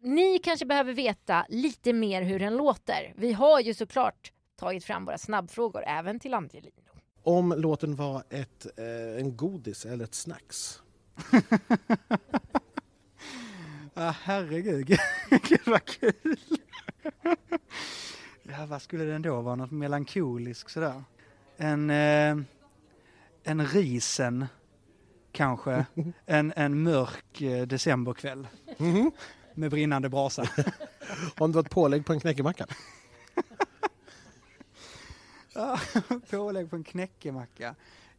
[0.04, 3.14] ni kanske behöver veta lite mer hur den låter.
[3.18, 6.72] Vi har ju såklart tagit fram våra snabbfrågor även till Angelino.
[7.24, 10.82] Om låten var ett, eh, en godis eller ett snacks.
[13.94, 14.88] Ah, herregud,
[15.30, 16.38] gud vad kul!
[18.52, 19.56] Ja, vad skulle den då vara?
[19.56, 21.04] Något melankolisk sådär?
[21.58, 22.38] En, eh,
[23.44, 24.46] en risen
[25.32, 25.86] kanske?
[26.26, 28.48] En, en mörk eh, decemberkväll
[28.78, 29.12] Mhm.
[29.54, 30.50] med brinnande brasa.
[31.38, 32.66] Om det var ett pålägg på en knäckemacka.
[35.54, 35.80] Ja,
[36.30, 37.76] Pålägg på en knäckemacka.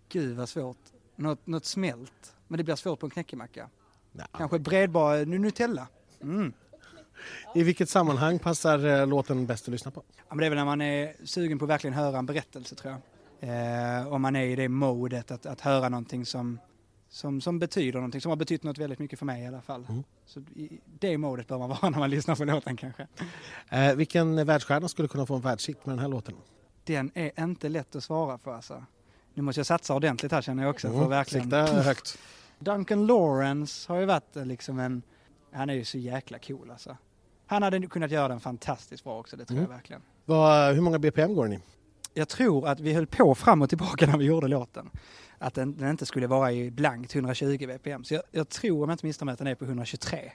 [0.09, 0.77] Gud vad svårt.
[1.17, 2.35] Något, något smält.
[2.49, 3.69] Men det blir svårt på en knäckemacka.
[4.13, 4.27] Nej.
[4.33, 5.89] Kanske bredbar Nutella.
[6.23, 6.53] Mm.
[7.55, 10.03] I vilket sammanhang passar eh, låten bäst att lyssna på?
[10.17, 12.75] Ja, men det är väl när man är sugen på att verkligen höra en berättelse
[12.75, 13.01] tror jag.
[13.43, 16.59] Eh, om man är i det modet att, att höra någonting som,
[17.09, 19.87] som, som betyder någonting, som har betytt något väldigt mycket för mig i alla fall.
[19.89, 20.05] Mm.
[20.27, 23.07] Så i det modet bör man vara när man lyssnar på låten kanske.
[23.69, 26.35] Eh, vilken världsstjärna skulle kunna få en världshit med den här låten?
[26.85, 28.85] Den är inte lätt att svara på alltså.
[29.35, 31.45] Nu måste jag satsa ordentligt här känner jag också för Mm, att verkligen...
[31.45, 32.19] Sikta högt.
[32.59, 35.03] Duncan Lawrence har ju varit eh, liksom en...
[35.53, 36.97] Han är ju så jäkla cool alltså.
[37.47, 39.71] Han hade kunnat göra den fantastiskt bra också, det tror Mm.
[39.71, 40.03] jag verkligen.
[40.25, 41.59] Vad, hur många BPM går den i?
[42.15, 44.91] Jag tror att vi höll på fram och tillbaka när vi gjorde låten.
[45.39, 48.05] Att den, den inte skulle vara i blankt 120 bpm.
[48.05, 50.33] Så jag, jag tror, om jag inte misstar mig, att den är på 123.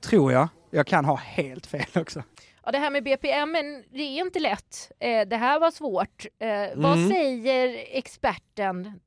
[0.00, 0.48] Tror jag.
[0.70, 2.22] Jag kan ha helt fel också.
[2.64, 3.52] Ja, det här med BPM,
[3.92, 4.92] det är inte lätt.
[4.98, 6.26] Eh, det här var svårt.
[6.38, 7.08] Eh, Vad Mm.
[7.10, 9.00] säger experten?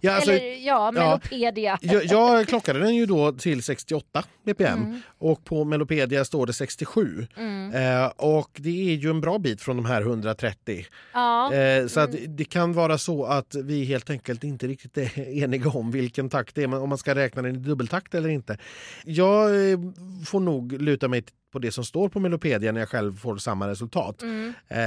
[0.00, 1.78] Ja, alltså, Eller ja, Melopedia.
[1.82, 5.00] jag, jag klockade den ju då till 68 BPM Mm.
[5.18, 7.26] och på Melopedia står det 67.
[7.36, 7.72] Mm.
[7.74, 10.86] Eh, och det är ju en bra bit från de här 130.
[11.12, 11.54] Ja.
[11.54, 15.70] Eh, så att det kan vara så att vi helt enkelt inte riktigt är eniga
[15.70, 18.58] om vilken takt det är, om man ska räkna den i dubbeltakt eller inte.
[19.04, 19.78] Jag eh,
[20.26, 23.68] får nog luta mig på det som står på Melopedia när jag själv får samma
[23.68, 24.22] resultat.
[24.22, 24.54] Mm.
[24.68, 24.78] Eh,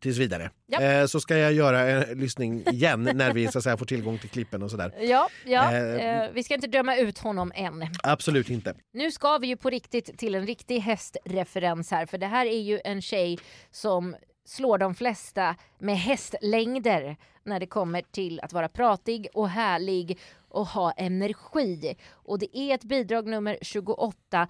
[0.00, 0.50] tills vidare.
[0.66, 0.82] Japp.
[0.82, 4.18] Eh, så ska jag göra en lyssning igen när vi så att säga, får tillgång
[4.18, 4.94] till klippen och sådär.
[5.00, 5.72] Ja, ja.
[5.72, 7.86] Eh, Eh, vi ska inte döma ut honom än.
[8.02, 8.74] Absolut inte.
[8.92, 12.60] Nu ska vi ju på riktigt till en riktig hästreferens här för det här är
[12.60, 13.38] ju en tjej
[13.70, 20.18] som slår de flesta med hästlängder när det kommer till att vara pratig och härlig
[20.48, 21.96] och ha energi.
[22.10, 24.48] Och det är ett bidrag nummer 28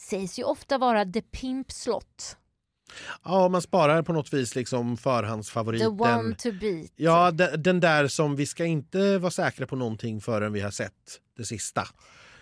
[0.00, 2.36] sägs ju ofta vara The Pimp Slot.
[3.24, 6.00] Ja, man sparar på något vis liksom The förhandsfavoriten.
[6.00, 6.90] one to beat.
[6.96, 10.70] Ja, den, den där som vi ska inte vara säkra på någonting förrän vi har
[10.70, 11.82] sett det sista.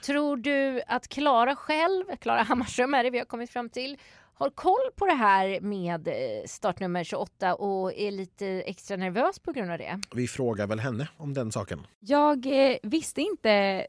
[0.05, 3.99] Tror du att Klara själv, Klara Hammarström är det vi har kommit fram till,
[4.35, 6.15] har koll på det här med eh,
[6.47, 10.01] startnummer 28 och är lite extra nervös på grund av det?
[10.15, 11.87] Vi frågar väl henne om den saken.
[12.01, 13.87] Jag eh, visste inte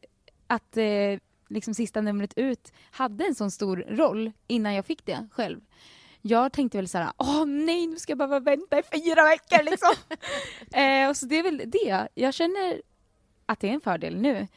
[0.47, 0.83] att eh,
[1.53, 5.59] liksom sista numret ut hade en sån stor roll innan jag fick det själv.
[6.21, 9.63] Jag tänkte väl så här, åh nej nu ska jag behöva vänta i fyra veckor
[9.63, 9.93] liksom.
[10.81, 12.07] eh, och så det är väl det.
[12.13, 12.81] Jag känner
[13.45, 14.47] att det är en fördel nu.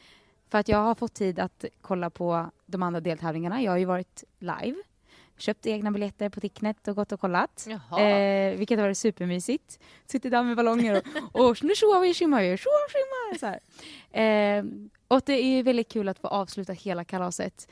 [0.49, 3.61] För att jag har fått tid att kolla på de andra deltävlingarna.
[3.61, 4.75] Jag har ju varit live,
[5.37, 7.67] köpt egna biljetter på Ticknet och gått och kollat.
[7.99, 9.79] Eh, vilket har varit supermysigt.
[10.05, 13.37] Suttit där med ballonger och, och nu tjoar vi tjimmar vi, tjoar tjimmar.
[13.39, 13.59] Så.
[14.17, 14.63] Eh,
[15.07, 17.67] och det är väldigt kul att få avsluta hela kalaset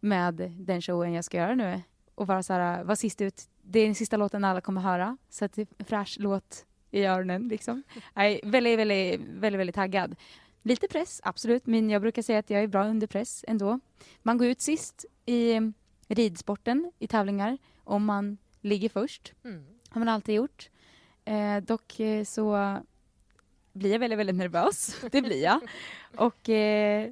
[0.00, 1.82] med den showen jag ska göra nu.
[2.14, 3.48] Och vara så här, vara sist ut.
[3.62, 5.16] Det är den sista låten alla kommer höra.
[5.30, 7.82] Så att det är en fräsch låt i öronen liksom.
[8.14, 10.16] Jag är väldigt, väldigt, väldigt, väldigt taggad.
[10.62, 13.80] Lite press, absolut, men jag brukar säga att jag är bra under press ändå.
[14.22, 15.60] Man går ut sist i
[16.08, 19.34] ridsporten i tävlingar om man ligger först.
[19.44, 19.64] Mm.
[19.90, 20.70] har man alltid gjort.
[21.24, 22.76] Eh, dock eh, så
[23.78, 24.96] blir jag väldigt, väldigt nervös.
[25.10, 25.60] Det blir jag.
[26.16, 27.10] Och, eh,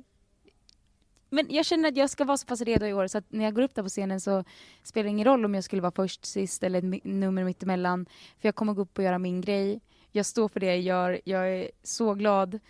[1.30, 3.44] men jag känner att jag ska vara så pass redo i år så att när
[3.44, 4.44] jag går upp där på scenen så
[4.82, 8.06] spelar det ingen roll om jag skulle vara först, sist eller ett nummer mittemellan.
[8.40, 9.80] För jag kommer gå upp och göra min grej.
[10.12, 11.20] Jag står för det jag gör.
[11.24, 12.60] Jag är så glad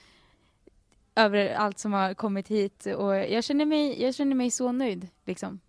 [1.14, 5.08] över allt som har kommit hit och jag känner mig, jag känner mig så nöjd.
[5.24, 5.60] Liksom.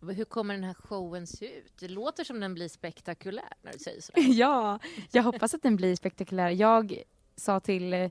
[0.00, 1.72] Hur kommer den här showen se ut?
[1.80, 4.22] Det låter som den blir spektakulär när du säger sådär.
[4.28, 4.78] Ja,
[5.12, 6.50] jag hoppas att den blir spektakulär.
[6.50, 7.02] Jag
[7.40, 8.10] sa till eh,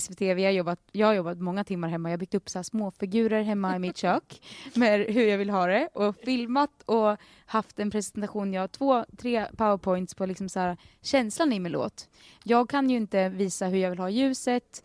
[0.00, 2.64] SVT, vi har jobbat, jag har jobbat många timmar hemma, jag har byggt upp så
[2.64, 4.42] små figurer hemma i mitt kök
[4.74, 7.16] med hur jag vill ha det och filmat och
[7.46, 11.72] haft en presentation, jag har två, tre powerpoints på liksom så här, känslan i min
[11.72, 12.08] låt.
[12.44, 14.82] Jag kan ju inte visa hur jag vill ha ljuset,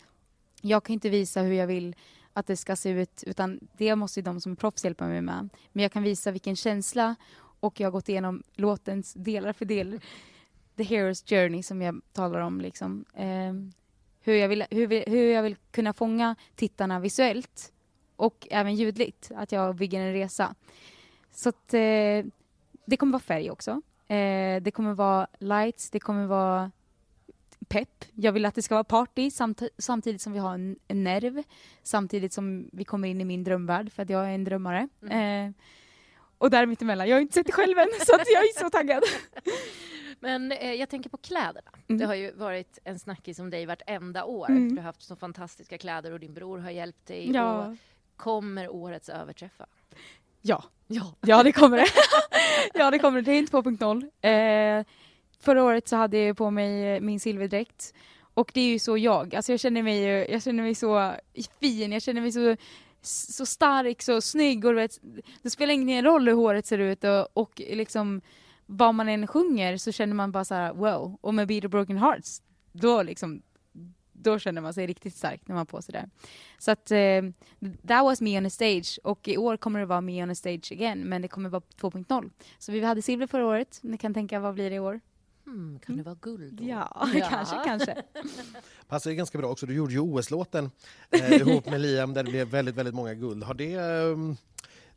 [0.62, 1.96] jag kan inte visa hur jag vill
[2.34, 5.22] att det ska se ut, utan det måste ju de som är proffs hjälpa mig
[5.22, 5.50] med.
[5.72, 7.16] Men jag kan visa vilken känsla
[7.60, 10.00] och jag har gått igenom låtens delar för del.
[10.78, 12.62] The Hero's Journey som jag talar om.
[12.62, 13.06] Liksom.
[13.14, 13.54] Eh,
[14.24, 17.74] hur, jag vill, hur, hur jag vill kunna fånga tittarna visuellt
[18.16, 19.32] och även ljudligt.
[19.36, 20.56] Att jag bygger en resa.
[21.32, 22.26] Så att, eh,
[22.86, 23.72] det kommer vara färg också.
[24.08, 26.72] Eh, det kommer vara lights, det kommer vara
[27.68, 28.06] pepp.
[28.14, 31.44] Jag vill att det ska vara party samt, samtidigt som vi har en, en nerv.
[31.84, 34.88] Samtidigt som vi kommer in i min drömvärld för att jag är en drömmare.
[35.10, 35.52] Eh,
[36.38, 39.04] och där mittemellan, jag har inte sett det själv än så jag är så taggad.
[40.24, 41.72] Men eh, jag tänker på kläderna.
[41.88, 42.00] Mm.
[42.00, 44.50] Det har ju varit en snackis om dig vartenda år.
[44.50, 44.70] Mm.
[44.70, 47.30] Du har haft så fantastiska kläder och din bror har hjälpt dig.
[47.30, 47.76] Och Ja.
[48.16, 49.66] kommer årets överträffa?
[50.42, 50.64] ja.
[50.88, 51.14] Ja.
[51.22, 51.88] Ja, det kommer det.
[52.74, 53.32] ja, det kommer det.
[53.32, 54.80] Det är inte 2.0.
[54.80, 54.86] Eh,
[55.40, 57.94] förra året så hade jag på mig eh, min silverdräkt.
[58.34, 59.36] Och det är ju så jag.
[59.36, 60.02] Alltså jag känner mig,
[60.32, 61.14] jag känner mig så
[61.60, 62.56] fin, jag känner mig så,
[63.02, 64.66] så stark, så snygg.
[64.66, 65.00] Och vet,
[65.42, 68.22] det spelar ingen roll hur håret ser ut och, och liksom
[68.78, 71.18] vad man än sjunger så känner man bara så här wow.
[71.22, 73.42] Och med Beat of Broken Hearts, då liksom
[74.14, 76.10] då känner man sig riktigt stark när man har på sig det.
[76.60, 77.22] Så att eh,
[77.88, 80.36] that was me on a stage och i år kommer det vara me on a
[80.36, 82.32] stage again men det kommer vara 2.0.
[82.60, 85.00] Så vi hade silver förra året, ni kan tänka vad blir det i år?
[85.46, 86.64] Hmm, kan det vara guld då?
[86.64, 88.04] Ja, kanske, kanske.
[88.88, 89.66] Passar ju ganska bra också.
[89.66, 90.72] Du gjorde ju OS-låten
[91.10, 93.44] eh, ihop med Liam där det blev väldigt, väldigt många guld.
[93.44, 94.36] Har det, ehm,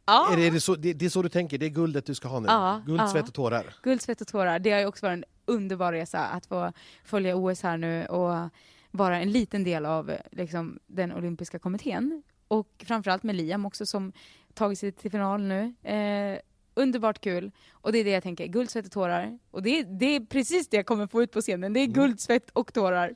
[0.07, 0.33] Ja.
[0.33, 1.59] är det, är det, så, det, det är så du tänker?
[1.59, 2.47] Det är guldet du ska ha nu?
[2.49, 3.09] Ja, Guld, ja.
[3.09, 3.75] svett och tårar?
[3.83, 4.59] Guld, svett och tårar.
[4.59, 6.73] Det har ju också varit en underbar resa att få
[7.05, 8.49] följa OS här nu och
[8.91, 12.23] vara en liten del av liksom, den olympiska kommittén.
[12.49, 14.13] Och framförallt med Liam också som
[14.55, 15.75] tagit sig till final nu.
[15.83, 16.39] Eh,
[16.75, 17.51] underbart kul.
[17.73, 19.39] Och det är det jag tänker, guld, svett och tårar.
[19.51, 21.73] Och det, är- det är precis det jag kommer få ut på scenen.
[21.73, 23.15] Det är guld, svett och tårar.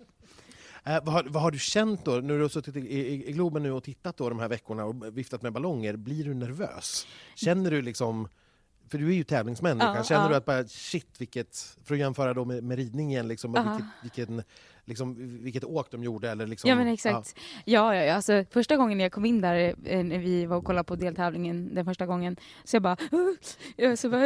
[0.85, 2.13] Eh, vad, har, vad har du känt då?
[2.13, 4.85] Nu har du suttit i, i, i Globen nu och tittat då de här veckorna
[4.85, 5.97] och viftat med ballonger.
[5.97, 7.07] Blir du nervös?
[7.35, 8.29] Känner du liksom...
[8.89, 9.95] För du är ju tävlingsmänniska.
[9.97, 10.29] Ja, Känner ja.
[10.29, 11.77] du att bara shit, vilket...
[11.85, 14.43] För att jämföra då med, med ridning igen, liksom, vilket, vilken,
[14.85, 16.31] liksom, vilket åk de gjorde.
[16.31, 17.39] Eller liksom, Ja men exakt.
[17.65, 18.15] Ja, ja, ja.
[18.15, 21.75] Alltså, första gången jag kom in där eh, när vi var och kollade på deltävlingen
[21.75, 22.97] den första gången så jag bara,
[23.77, 24.21] jag så bara,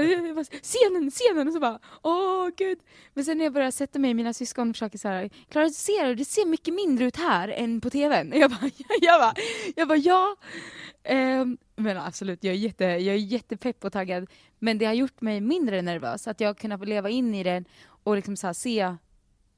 [0.62, 2.78] scenen, scenen och så bara åh gud.
[3.14, 6.14] Men sen när jag började sätta mig, mina syskon försöker så här, Klara ser du,
[6.14, 8.32] det ser mycket mindre ut här än på tvn.
[8.34, 9.34] Jag bara, jag bara,
[9.76, 10.36] jag bara ja.
[11.04, 14.26] Ehm, men absolut, jag är, jätte, jag är jättepepp och taggad.
[14.58, 17.64] Men det har gjort mig mindre nervös, att jag har kunnat leva in i den
[17.86, 18.96] och liksom så se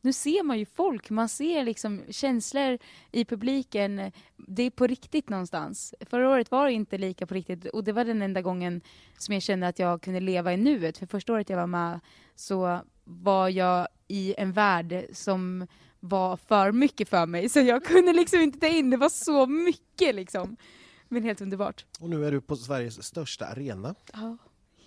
[0.07, 2.79] nu ser man ju folk, man ser liksom känslor
[3.13, 4.13] i publiken.
[4.37, 5.95] Det är på riktigt någonstans.
[6.01, 8.81] Förra året var det inte lika på riktigt och det var den enda gången
[9.19, 10.99] som jag kände att jag kunde leva i nuet.
[10.99, 12.01] För första året jag var med
[12.35, 15.67] så var jag i en värld som
[16.01, 17.49] var för mycket för mig.
[17.49, 20.57] Så jag kunde liksom inte ta in, det var så mycket liksom.
[21.09, 21.85] Men helt underbart.
[22.01, 23.95] Och nu är du på Sveriges största arena.
[24.13, 24.37] Ja.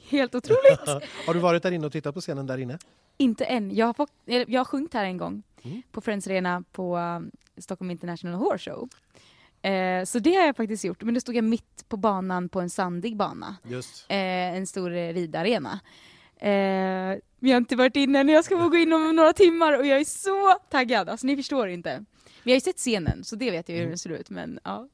[0.10, 1.04] Helt otroligt!
[1.28, 2.80] har du varit där inne och tittat på scenen där inne?
[3.20, 3.76] Inte än.
[3.76, 5.82] Jag har, fått, jag har sjungit här en gång Mm.
[5.92, 8.90] på Friends Arena på um, Stockholm International Horse Show.
[9.72, 11.04] Eh, så det har jag faktiskt gjort.
[11.04, 13.58] Men då stod jag mitt på banan på en sandig bana.
[13.64, 14.06] Just.
[14.10, 14.18] Eh,
[14.56, 15.80] en stor eh, ridarena.
[16.38, 16.50] Eh,
[17.40, 18.30] men jag har inte varit inne än.
[18.30, 21.10] Jag ska få gå in om några timmar och jag är så taggad.
[21.10, 21.90] Alltså ni förstår inte.
[21.94, 22.06] Men
[22.44, 23.90] jag har ju sett scenen så det vet jag hur Mm.
[23.92, 24.30] den ser ut.
[24.30, 24.88] Men ja.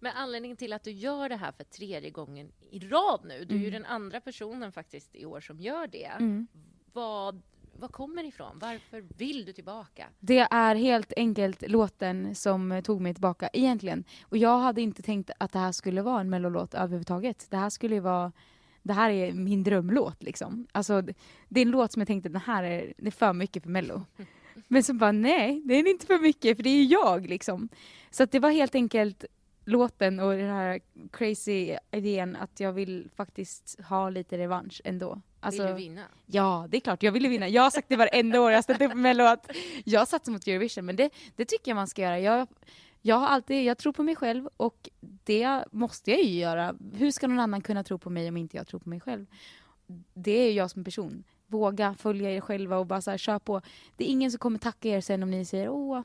[0.00, 3.54] Men anledningen till att du gör det här för tredje gången i rad nu, du
[3.54, 3.82] är ju Mm.
[3.82, 6.04] den andra personen faktiskt i år som gör det.
[6.04, 6.46] Mm.
[6.92, 7.42] Vad,
[7.82, 8.58] vad kommer ifrån?
[8.58, 10.06] Varför vill du tillbaka?
[10.20, 14.04] Det är helt enkelt låten som tog mig tillbaka egentligen.
[14.22, 17.46] Och jag hade inte tänkt att det här skulle vara en mellolåt överhuvudtaget.
[17.50, 18.32] Det här skulle ju vara
[18.82, 20.66] det här är min drömlåt liksom.
[20.72, 21.14] Alltså, det-
[21.48, 23.70] det är en låt som jag tänkte, den här är, det är för mycket för
[23.70, 24.02] mello.
[24.68, 27.68] Men så bara, nej, det är inte för mycket för det är ju jag liksom.
[28.10, 29.24] Så att det var helt enkelt
[29.64, 30.80] låten och den här
[31.12, 35.20] crazy idén att jag vill faktiskt ha lite revansch ändå.
[35.44, 36.02] Alltså, vill du vinna?
[36.26, 37.02] Ja, det är klart.
[37.02, 37.48] Jag ville vinna.
[37.48, 39.46] Jag har sagt det varenda år jag ställt upp med låt.
[39.84, 42.20] Jag satsar mot Eurovision, men det, det tycker jag man ska göra.
[42.20, 42.48] Jag,
[43.00, 44.88] jag, har alltid, jag tror på mig själv och
[45.24, 46.74] det måste jag ju göra.
[46.94, 49.26] Hur ska någon annan kunna tro på mig om inte jag tror på mig själv?
[50.14, 51.24] Det är jag som person.
[51.46, 53.60] Våga följa er själva och bara så här, kör på.
[53.96, 56.02] Det är ingen som kommer tacka er sen om ni säger åh,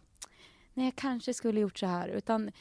[0.73, 2.07] nej jag kanske skulle gjort så här.
[2.07, 2.51] Utan,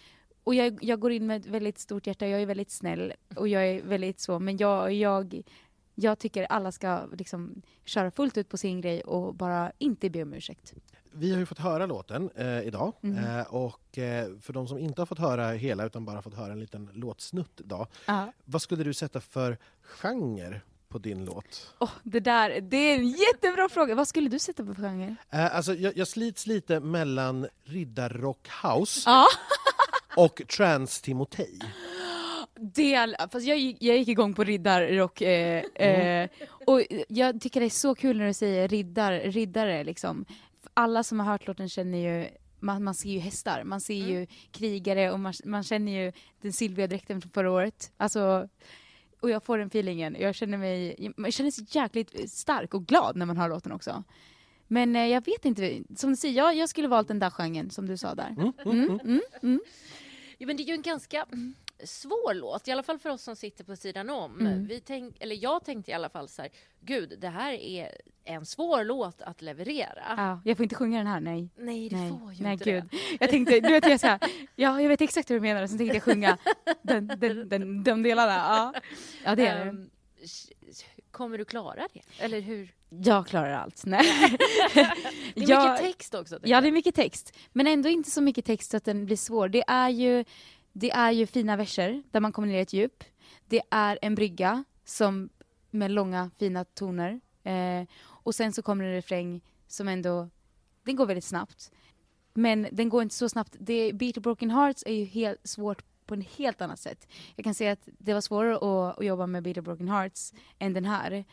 [0.44, 3.48] och jag, jag går in med ett väldigt stort hjärta, jag är väldigt snäll och
[3.48, 5.42] jag är väldigt så, men jag, jag
[5.98, 10.22] jag tycker alla ska liksom köra fullt ut på sin grej och bara inte be
[10.22, 10.74] om ursäkt.
[11.12, 13.24] Vi har ju fått höra låten eh, idag Mm.
[13.38, 16.52] eh, och eh, för de som inte har fått höra hela utan bara fått höra
[16.52, 17.86] en liten låtsnutt idag.
[18.06, 18.32] Ja.
[18.44, 21.74] Vad skulle du sätta för genre på din låt?
[21.80, 23.94] Oh, det där, det är en jättebra fråga.
[23.94, 25.16] Vad skulle du sätta på för genre?
[25.30, 29.26] Eh, alltså, jag, jag slits lite mellan riddarrock house Ja.
[30.16, 31.00] och trans
[32.56, 36.28] Det, fast jag, gick- jag gick igång på riddarrock eh, eh,
[36.66, 40.24] och jag tycker det är så kul när du säger riddar, riddare liksom.
[40.74, 42.28] Alla som har hört låten känner ju
[42.60, 46.52] man, man ser ju hästar, man ser ju krigare och man, man känner ju den
[46.52, 47.92] silvriga dräkten från förra året.
[47.96, 48.48] Alltså,
[49.20, 50.16] och jag får den feelingen.
[50.20, 54.04] Jag känner mig jag känner sig jäkligt stark och glad när man hör låten också.
[54.68, 57.70] Men eh, jag vet inte, som du säger, jag, jag skulle valt den där genren
[57.70, 58.28] som du sa där.
[58.38, 59.00] Mm, mm, Mm, mm.
[59.00, 59.60] mm, mm.
[60.38, 61.54] Ja, men det är ju en ganska mm,
[61.84, 64.40] svår låt, i alla fall för oss som sitter på sidan om.
[64.40, 64.66] Mm.
[64.66, 66.50] Vi tänk, eller jag tänkte i alla fall så här,
[66.80, 67.92] gud, det här är
[68.24, 70.02] en svår låt att leverera.
[70.16, 71.48] Ja, jag får inte sjunga den här, nej.
[71.56, 72.84] Nej, du Nej, får ju nej inte gud.
[72.90, 72.96] det.
[73.20, 74.20] Jag tänkte, du vet jag så här,
[74.56, 76.38] ja jag vet exakt hur du menar, så tänkte jag sjunga
[76.82, 78.32] den, den, den, de delarna.
[78.34, 78.74] Ja,
[79.24, 79.66] ja det är.
[79.66, 79.90] Ehm,
[81.10, 82.24] kommer du klara det?
[82.24, 82.72] Eller hur?
[82.88, 83.82] Jag klarar allt.
[83.86, 84.04] Nej.
[85.34, 86.38] Det är Jag- mycket text också.
[86.42, 87.36] Ja, det är mycket text.
[87.52, 89.48] Men ändå inte så mycket text så att den blir svår.
[89.48, 90.24] Det är ju,
[90.78, 93.04] det är ju fina verser där man kommer ner i ett djup.
[93.46, 95.28] Det är en brygga som,
[95.70, 97.20] med långa fina toner.
[97.42, 100.28] Eh, och sen så kommer en refräng som ändå,
[100.82, 101.72] den går väldigt snabbt.
[102.34, 103.56] Men den går inte så snabbt.
[103.58, 107.08] Det, Beat of Broken Hearts är ju helt svårt på ett helt annat sätt.
[107.36, 110.34] Jag kan säga att det var svårare att, att jobba med Beat of Broken Hearts
[110.58, 111.24] än den här.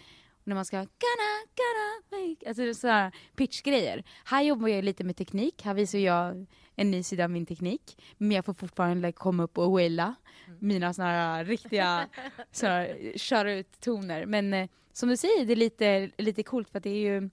[0.44, 4.04] När man ska gonna, gonna make, alltså sådär pitchgrejer.
[4.26, 7.98] Här jobbar jag lite med teknik, här visar jag en ny sida av min teknik.
[8.18, 10.16] Men jag får fortfarande komma upp och waila
[10.60, 12.10] mina sådana här riktiga,
[12.52, 14.26] sådana här, köra ut toner.
[14.26, 17.30] Men eh, som du säger, det är lite, lite coolt för att det är ju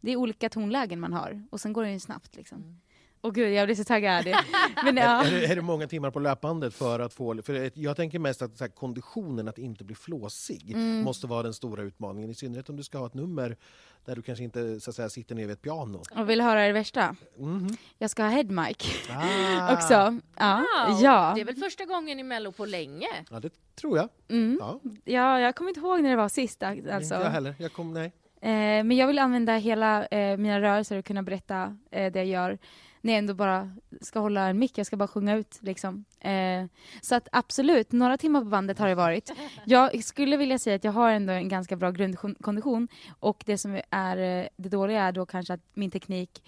[0.00, 2.58] det är olika tonlägen man har och sen går det ju snabbt liksom.
[2.58, 2.80] Mm.
[3.22, 4.24] Åh gud, jag blir så taggad.
[4.84, 5.24] Men ja.
[5.24, 7.42] Är, det, är det många timmar på löpbandet för att få...
[7.42, 11.02] För jag tänker mest att så här, konditionen att inte bli flåsig Mm.
[11.04, 12.30] måste vara den stora utmaningen.
[12.30, 13.56] I synnerhet om du ska ha ett nummer
[14.04, 16.02] där du kanske inte så att säga, sitter ner vid ett piano.
[16.16, 17.16] Och vill höra det värsta?
[17.38, 17.76] Mhm.
[17.98, 18.76] Jag ska ha headmic
[19.10, 19.72] Ah.
[19.74, 20.18] också.
[20.36, 20.64] Ja.
[20.88, 21.32] Wow, ja.
[21.34, 23.08] Det är väl första gången i Mello på länge?
[23.30, 23.50] Ja, det
[23.80, 24.08] tror jag.
[24.30, 24.58] Mm.
[24.60, 26.62] Ja, ja, jag kommer inte ihåg när det var sist.
[26.62, 26.94] Alltså.
[26.96, 27.54] Inte jag heller.
[27.58, 28.12] Jag kom, nej.
[28.40, 28.50] Eh,
[28.84, 32.58] men jag vill använda hela eh, mina rörelser och kunna berätta eh, det jag gör.
[33.00, 33.70] När jag ändå bara
[34.00, 36.04] ska hålla en mick, jag ska bara sjunga ut liksom.
[36.20, 36.64] Eh,
[37.00, 39.32] så att absolut, några timmar på bandet har det varit.
[39.64, 42.88] Jag skulle vilja säga att jag har ändå en ganska bra grundkondition
[43.20, 46.42] och det som är eh, det dåliga är då kanske att min teknik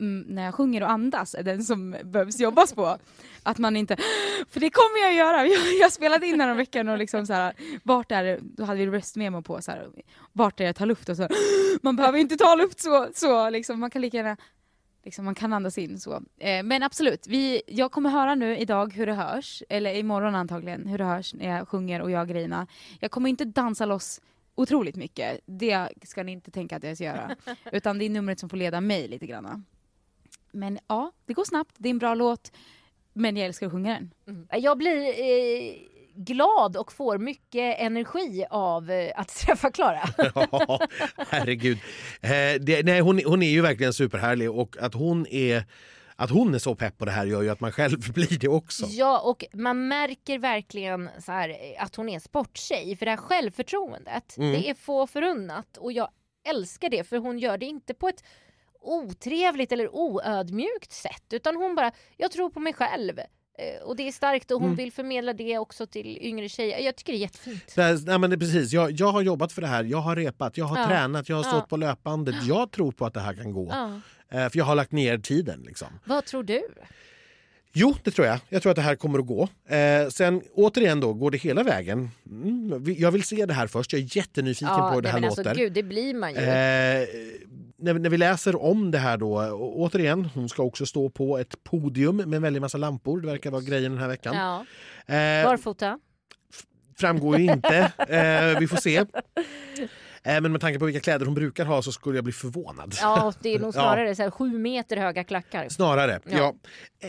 [0.00, 2.98] mm, när jag sjunger och andas är den som behövs jobbas på.
[3.42, 3.96] Att man inte,
[4.50, 5.46] för det kommer jag göra.
[5.46, 8.80] Jag, jag spelade in här veckan och liksom så här, vart är det, då hade
[8.80, 9.88] vi röstmemo på så här,
[10.32, 11.28] vart är det jag tar luft och så.
[11.82, 14.36] Man behöver inte ta luft så, så liksom, man kan lika gärna
[15.04, 16.22] Liksom man kan andas in så.
[16.38, 20.86] Eh, men absolut, vi, jag kommer höra nu idag hur det hörs, eller imorgon antagligen,
[20.86, 22.66] hur det hörs när jag sjunger och jag grejerna.
[23.00, 24.20] Jag kommer inte dansa loss
[24.54, 27.36] otroligt mycket, det ska ni inte tänka att jag ska göra.
[27.72, 29.64] Utan det är numret som får leda mig lite grann.
[30.52, 32.52] Men ja, det går snabbt, det är en bra låt,
[33.12, 34.10] men jag älskar att sjunga den.
[34.26, 34.62] Mm.
[34.62, 35.74] Jag blir eh,
[36.16, 40.08] glad och får mycket energi av eh, att träffa Klara.
[40.34, 40.80] Ja,
[41.28, 41.78] herregud.
[42.20, 45.64] Eh, det, nej, hon, hon är ju verkligen superhärlig och att hon är
[46.16, 48.48] att hon är så pepp på det här gör ju att man själv blir det
[48.48, 48.86] också.
[48.86, 52.96] Ja, och man märker verkligen så här, eh, att hon är sporttjej.
[52.96, 54.52] För det här självförtroendet, Mm.
[54.52, 55.76] det är få förunnat.
[55.76, 56.08] Och jag
[56.48, 58.24] älskar det, för hon gör det inte på ett
[58.80, 61.24] otrevligt eller oödmjukt sätt.
[61.32, 63.20] Utan hon bara, jag tror på mig själv.
[63.58, 64.76] Eh, och det är starkt och hon Mm.
[64.76, 66.78] vill förmedla det också till yngre tjejer.
[66.78, 67.72] Jag tycker det är jättefint.
[67.74, 68.72] Det här- Nej, men det precis.
[68.72, 70.86] Jag, jag har jobbat för det här, jag har repat, jag har Ja.
[70.86, 71.66] tränat, jag har stått Ja.
[71.68, 72.34] på löpbandet.
[72.44, 73.68] Jag tror på att det här kan gå.
[73.72, 74.00] Ja.
[74.38, 75.62] Eh, för jag har lagt ner tiden.
[75.66, 75.88] Liksom.
[76.04, 76.62] Vad tror du?
[77.76, 78.38] Jo, det tror jag.
[78.48, 79.48] Jag tror att det här kommer att gå.
[79.68, 82.10] Eh, sen återigen då, går det hela vägen?
[82.26, 83.92] Mm, jag vill se det här först.
[83.92, 85.42] Jag är jättenyfiken på hur det här men låter.
[85.48, 86.38] alltså, gud, det blir man ju.
[86.40, 87.08] Eh,
[87.84, 91.64] när, när vi läser om det här då, återigen, hon ska också stå på ett
[91.64, 93.20] podium med en väldig massa lampor.
[93.20, 94.36] Det verkar vara grejen den här veckan.
[94.36, 94.64] ja.
[95.14, 95.98] Eh, Barfota?
[96.96, 97.92] framgår ju inte.
[98.08, 98.96] Eh, vi får se.
[98.96, 102.94] Eh, men med tanke på vilka kläder hon brukar ha så skulle jag bli förvånad.
[103.00, 103.72] Ja, det är nog Ja.
[103.72, 105.68] snarare så här, sju meter höga klackar.
[105.68, 106.20] Snarare.
[106.24, 106.38] Ja.
[106.38, 106.54] Ja.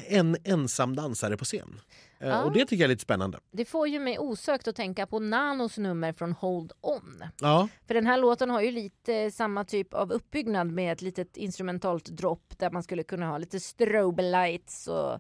[0.08, 1.80] En ensam dansare på scen.
[2.20, 2.44] Eh, Ja.
[2.44, 3.40] Och det tycker jag är lite spännande.
[3.52, 7.24] Det får ju mig osökt att tänka på Nanos nummer från Hold On.
[7.42, 11.38] Ja, För den här låten har ju lite samma typ av uppbyggnad med ett litet
[11.38, 15.20] instrumentalt dropp där man skulle kunna ha lite strobe lights och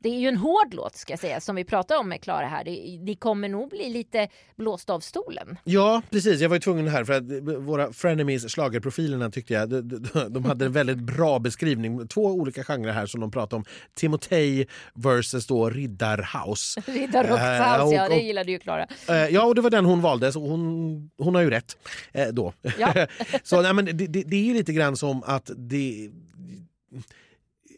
[0.00, 2.46] det är ju en hård låt ska jag säga som vi pratar om med Klara
[2.46, 2.64] här.
[2.64, 5.58] Det, det kommer nog bli lite blåst av stolen.
[5.64, 6.40] ja, precis.
[6.40, 7.22] Jag var ju tvungen här för att
[7.62, 12.08] våra frenemies schlagerprofilerna tyckte jag, de, de, de hade en väldigt bra beskrivning.
[12.08, 13.64] Två olika genrer här som de pratade om.
[13.96, 16.80] Timotej versus då Riddarhouse.
[16.86, 18.86] Riddarrockshouse, Eh, och- ja det gillade ju Klara.
[19.08, 21.76] Eh, ja, och det var den hon valde, så hon, hon har ju rätt
[22.12, 22.52] eh, då.
[22.78, 23.06] Ja.
[23.42, 26.10] så nej, men det, det, det är ju lite grann som att det...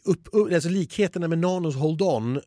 [0.05, 2.41] Upp, alltså likheterna med Nanos Hold On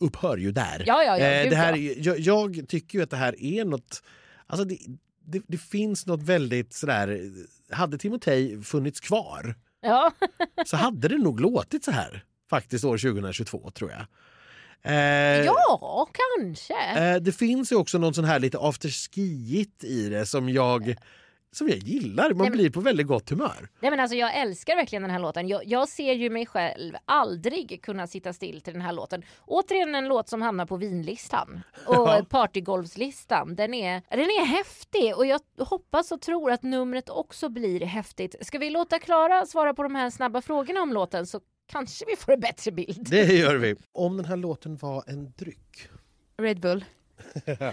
[0.00, 0.84] upphör ju där.
[0.86, 1.94] Ja, ja, ja, Eh, det här, ja.
[1.98, 4.02] jag, jag tycker ju att det här är något...
[4.46, 4.78] Alltså det,
[5.24, 7.30] det, det finns något väldigt sådär...
[7.70, 10.12] Hade Timotej funnits kvar Ja.
[10.66, 14.06] så hade det nog låtit så här faktiskt år 2022, tror jag.
[14.82, 16.74] Eh, ja, kanske.
[17.00, 20.96] Eh, det finns ju också någon sån här lite afterskiigt i det som jag,
[21.56, 22.28] som jag gillar.
[22.28, 23.68] Man Nej, men- blir på väldigt gott humör.
[23.80, 25.48] Nej, men alltså, jag älskar verkligen den här låten.
[25.48, 29.22] Jag, jag ser ju mig själv aldrig kunna sitta still till den här låten.
[29.46, 32.24] Återigen en låt som hamnar på vinlistan och Ja.
[32.30, 33.56] partygolvslistan.
[33.56, 38.34] Den är, den är häftig och jag hoppas och tror att numret också blir häftigt.
[38.40, 42.16] Ska vi låta Klara svara på de här snabba frågorna om låten så kanske vi
[42.16, 43.10] får en bättre bild.
[43.10, 43.74] Det gör vi.
[43.92, 45.88] Om den här låten var en dryck
[46.38, 46.84] Red Bull.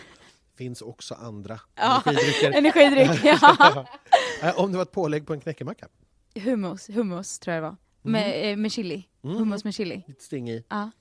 [0.57, 2.03] finns också andra Ja.
[2.05, 2.51] energidrycker.
[2.57, 3.85] Energidryck, ja.
[4.43, 5.87] Eh, Om det var ett pålägg på en knäckemacka.
[6.35, 7.77] Hummus, hummus tror jag det var.
[8.01, 9.03] Med, eh, med chili.
[9.23, 9.35] Mm.
[9.37, 10.03] Hummus med chili.
[10.07, 10.63] Lite sting i.
[10.69, 10.91] Ja.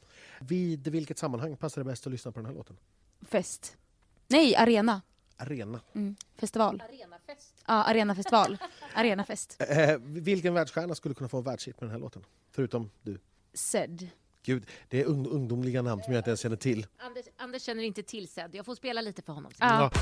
[0.40, 2.76] Vid vilket sammanhang passar det bäst att lyssna på den här låten?
[3.22, 3.76] Fest.
[4.28, 5.02] Nej, arena.
[5.36, 5.80] Arena.
[5.94, 6.16] Mm.
[6.36, 6.82] Festival.
[6.88, 7.54] Arenafest.
[7.66, 8.58] Ja, arenafestival.
[8.94, 9.56] Arenafest.
[9.68, 12.24] Eh, vilken världsstjärna skulle kunna få en världshit med den här låten?
[12.50, 13.18] Förutom du.
[13.54, 14.08] Zed.
[14.44, 16.86] Gud, det är ung ungdomliga namn som jag inte ens känner till.
[16.98, 18.50] Anders, Anders känner inte till Zed.
[18.54, 19.52] Jag får spela lite för honom.
[19.58, 19.90] Ja.
[19.94, 20.00] Ja.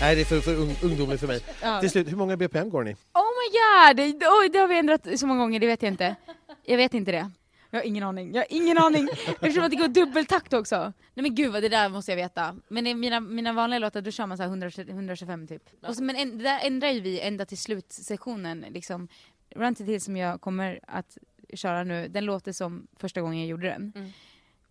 [0.00, 1.40] Nej, det är för, för ung, ungdomligt för mig.
[1.62, 1.80] Ja.
[1.80, 2.92] Till slut, hur många BPM går ni?
[2.92, 2.96] Oh
[3.38, 3.96] my god!
[3.96, 6.16] Det, oj, det har vi ändrat så många gånger, det vet jag inte.
[6.64, 7.30] Jag vet inte det.
[7.70, 8.34] Jag har ingen aning.
[8.34, 9.08] Jag har ingen aning.
[9.26, 10.76] Eftersom att det går dubbeltakt också.
[11.14, 12.56] Nej men gud vad det där måste jag veta.
[12.68, 15.62] Men i mina, mina vanliga låtar då kör man så här 100, 125 typ.
[15.82, 18.64] Och så, men en, det där ändrar ju vi ända till slutsektionen.
[18.70, 19.08] Liksom.
[19.50, 21.18] Run to till som jag kommer att
[21.54, 23.92] köra nu, den låter som första gången jag gjorde den.
[23.96, 24.10] Mm.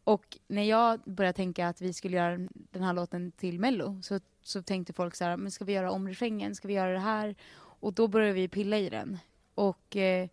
[0.04, 4.20] Och när jag började tänka att vi skulle göra den här låten till mello så,
[4.44, 7.00] så tänkte folk så här, men ska vi göra om refrängen, ska vi göra det
[7.00, 7.36] här?
[7.58, 9.18] Och då började vi pilla i den.
[9.56, 10.28] Och eh,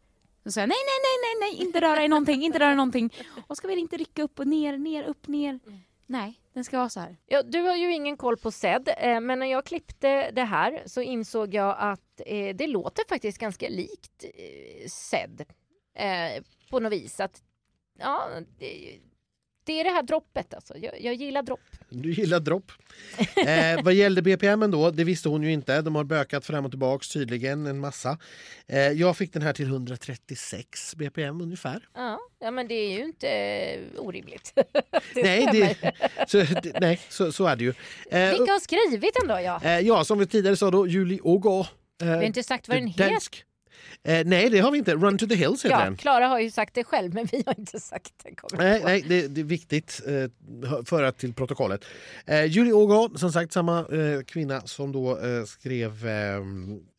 [0.44, 0.93] så sa jag nej, nej,
[1.40, 3.14] nej, nej, inte röra i någonting, inte röra i någonting.
[3.46, 5.60] Och ska vi inte rycka upp och ner, ner, upp, ner?
[6.06, 7.16] Nej, den ska vara så här.
[7.26, 10.82] Ja, du har ju ingen koll på Zed, eh, men när jag klippte det här
[10.86, 17.20] så insåg jag att eh, det låter faktiskt ganska likt eh, eh, på något vis.
[17.20, 17.42] Att,
[17.98, 18.28] ja,
[18.58, 18.98] det,
[19.64, 20.78] det är det här droppet alltså.
[20.78, 21.60] Jag, jag gillar dropp.
[21.88, 22.72] Du gillar dropp.
[23.46, 25.82] Eh, vad gällde BPM då, det visste hon ju inte.
[25.82, 28.18] De har bökat fram och tillbaks tydligen en massa.
[28.66, 31.88] Eh, jag fick den här till 136 BPM ungefär.
[31.94, 34.52] Ja, ja men det är ju inte eh, orimligt.
[35.14, 35.92] det nej, det,
[36.28, 37.74] så, det, nej så, så är det ju.
[38.10, 39.40] Eh, Vilka har skrivit den då?
[39.40, 39.60] Ja?
[39.64, 41.60] eh, ja, som vi tidigare sa då, Julie Ågå.
[41.60, 41.66] Eh,
[41.98, 43.18] Vi har inte sagt vad den heter.
[44.08, 44.94] Eh, nej, det har vi inte.
[44.94, 45.96] Run to the hills heter Ja, den.
[45.96, 48.56] Klara har ju sagt det själv, men vi har inte sagt det.
[48.58, 48.86] Nej, på.
[48.86, 51.84] nej det, det är viktigt eh, föra till protokollet.
[52.26, 56.06] Eh, Julie Ågå, som sagt samma eh, kvinna som då eh, skrev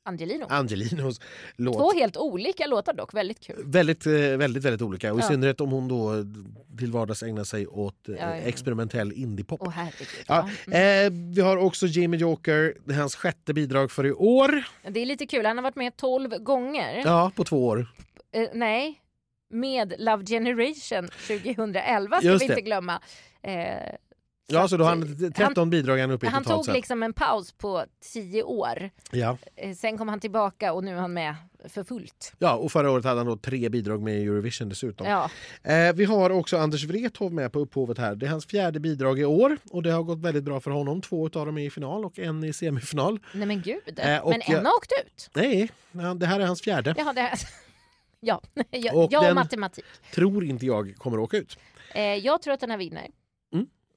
[0.06, 0.46] Angelino.
[0.50, 1.22] Angelinos
[1.56, 1.76] låt.
[1.78, 3.64] Två helt olika låtar dock, väldigt kul.
[3.66, 5.14] Väldigt, eh, väldigt, väldigt olika.
[5.14, 5.28] Och i Ja.
[5.28, 6.14] synnerhet om hon då
[6.80, 8.36] till vardags ägnar sig åt eh, Ja, ja.
[8.36, 9.72] experimentell indiepop.
[9.74, 10.08] Herregud.
[10.28, 10.50] Ja.
[10.68, 11.14] Mm.
[11.14, 14.64] eh, vi har också Jimmy Joker, det är hans sjätte bidrag för i år.
[14.90, 17.02] Det är lite kul, han har varit med 12 gånger.
[17.06, 17.88] Ja, på två år.
[18.32, 19.02] Eh, nej,
[19.50, 23.02] med Love Generation 2011 ska vi inte glömma.
[23.44, 23.52] Eh,
[24.48, 26.74] Ja, så då att, han 13 bidrag han uppe i han tog sett.
[26.74, 28.90] liksom en paus på 10 år.
[29.12, 29.38] Ja.
[29.56, 31.36] Eh, sen kom han tillbaka och nu är han med
[31.70, 32.34] för fullt.
[32.40, 35.08] ja, och förra året hade han då tre bidrag med i Eurovision dessutom.
[35.08, 35.30] Ja.
[35.64, 38.16] Eh, vi har också Anders Wrethov med på upphovet här.
[38.16, 41.02] Det är hans fjärde bidrag i år och det har gått väldigt bra för honom.
[41.02, 43.20] Två av dem är i final och en i semifinal.
[43.34, 44.00] Nej men gud.
[44.00, 45.30] Eh, men en har åkt ut.
[45.34, 46.96] Nej, ja, det här är hans fjärde.
[46.98, 47.32] Jaha, det
[48.20, 49.86] Ja, jag, Och jag och matematik.
[50.14, 51.58] Tror inte jag kommer åka ut.
[51.94, 53.08] Eh, jag tror att den här vinner.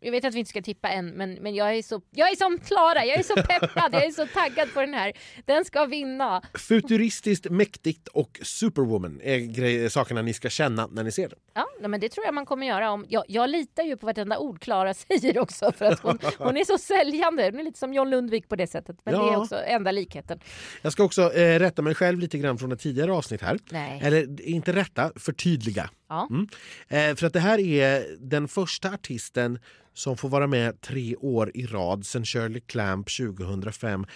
[0.00, 2.36] Jag vet att vi inte ska tippa än, men, men jag, är så, jag är
[2.36, 5.12] som Klara, jag är så peppad, jag är så taggad på den här.
[5.44, 6.42] Den ska vinna.
[6.54, 11.38] Futuristiskt, mäktigt och superwoman är grej- sakerna ni ska känna när ni ser den.
[11.54, 12.90] Ja, men det tror jag man kommer göra.
[12.90, 16.56] Om, jag, jag litar ju på vartenda ord Klara säger också, för att hon, hon
[16.56, 17.44] är så säljande.
[17.44, 19.38] Hon är lite som John Lundvik på det sättet, men det är Ja.
[19.38, 20.40] också enda likheten.
[20.82, 23.58] Jag ska också eh, rätta mig själv lite grann från ett tidigare avsnitt här.
[23.70, 24.00] Nej.
[24.04, 25.90] Eller inte rätta, förtydliga.
[26.08, 26.28] Ja.
[26.30, 26.48] Mm.
[26.88, 29.58] Eh, för att det här är den första artisten
[29.94, 34.06] som får vara med tre år i rad sedan Shirley Clamp 2005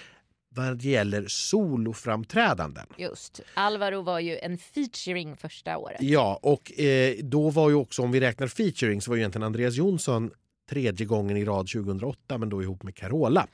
[0.54, 2.86] vad gäller soloframträdanden.
[2.96, 3.40] Just.
[3.54, 6.02] Alvaro var ju en featuring första året.
[6.02, 9.46] Ja, och eh, då var ju också, om vi räknar featuring, så var ju egentligen
[9.46, 10.30] Andreas Jonsson
[10.70, 13.46] tredje gången i rad 2008, men då ihop med Carola.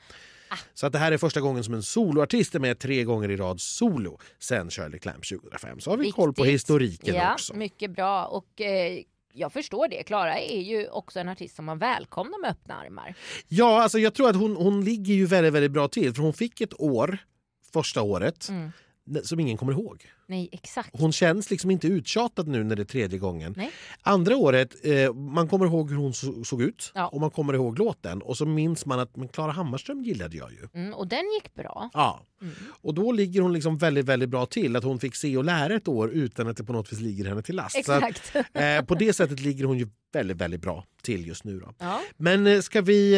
[0.73, 3.37] Så att det här är första gången som en soloartist är med tre gånger i
[3.37, 5.79] rad solo sen Shirley Clamp 2005.
[5.79, 6.53] Så har vi koll på Viktigt.
[6.53, 7.53] historiken ja, också.
[7.53, 8.25] mycket bra.
[8.25, 9.01] Och eh,
[9.33, 10.03] jag förstår det.
[10.03, 13.15] Klara är ju också en artist som man välkomnar med öppna armar.
[13.47, 16.13] Ja, alltså jag tror att hon, hon ligger ju väldigt, väldigt bra till.
[16.13, 17.17] För hon fick ett år,
[17.73, 18.71] första året, Mm.
[19.23, 20.05] som ingen kommer ihåg.
[20.29, 20.89] Nej, exakt.
[20.93, 23.53] Hon känns liksom inte uttjatad nu när det är tredje gången.
[23.57, 23.71] Nej.
[24.01, 27.07] Andra året, eh, man kommer ihåg hur hon så, såg ut Ja.
[27.07, 28.21] och man kommer ihåg låten.
[28.21, 30.67] Och så minns man att men Klara Hammarström gillade jag ju.
[30.81, 31.89] Mm, och den gick bra.
[31.93, 32.25] Ja.
[32.41, 32.53] Mm.
[32.81, 34.75] Och då ligger hon liksom väldigt, väldigt bra till.
[34.75, 37.25] Att hon fick se och lära ett år utan att det på något vis ligger
[37.25, 37.85] henne till last.
[37.85, 38.55] Så att, Exakt.
[38.55, 41.59] eh, på det sättet ligger hon ju väldigt, väldigt bra till just nu.
[41.59, 41.73] Då.
[41.77, 42.01] ja.
[42.17, 43.13] Men eh, ska vi...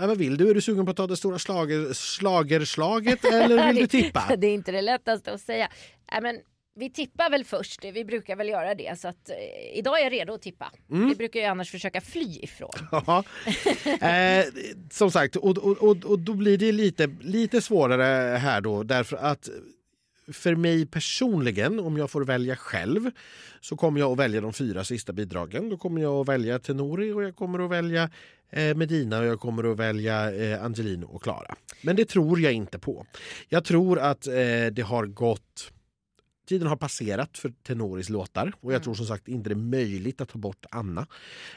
[0.00, 0.50] Eh, vad vill du?
[0.50, 4.36] Är du sugen på att ta det stora slager, slagerslaget eller vill du tippa?
[4.36, 5.68] Det är inte det lättaste att säga.
[6.12, 6.40] Nej, men
[6.78, 9.00] vi tippar väl först, vi brukar väl göra det.
[9.00, 10.72] Så att, eh, idag är jag redo att tippa.
[10.90, 11.08] Mm.
[11.08, 12.70] Vi brukar ju annars försöka fly ifrån.
[12.90, 13.24] Ja.
[14.08, 14.44] Eh,
[14.90, 19.16] som sagt, och, och, och, och då blir det lite, lite svårare här då därför
[19.16, 19.48] att
[20.32, 23.10] för mig personligen, om jag får välja själv,
[23.60, 25.68] så kommer jag att välja de fyra sista bidragen.
[25.70, 28.10] Då kommer jag att välja Tenori och jag kommer att välja
[28.50, 31.54] eh, Medina och jag kommer att välja eh, Angelino och Klara.
[31.82, 33.06] Men det tror jag inte på.
[33.48, 34.32] Jag tror att eh,
[34.72, 35.72] det har gått
[36.48, 40.20] Tiden har passerat för Tenoris låtar och jag tror som sagt inte det är möjligt
[40.20, 41.06] att ta bort Anna.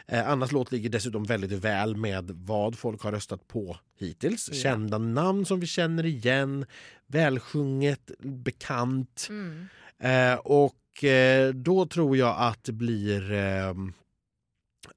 [0.08, 4.50] Eh, Annas låt ligger dessutom väldigt väl med vad folk har röstat på hittills.
[4.52, 4.56] Ja.
[4.56, 6.66] Kända namn som vi känner igen,
[7.08, 9.28] välsjunget, bekant.
[9.30, 9.68] Mm.
[10.00, 13.74] Eh, och eh, då tror jag att det blir eh,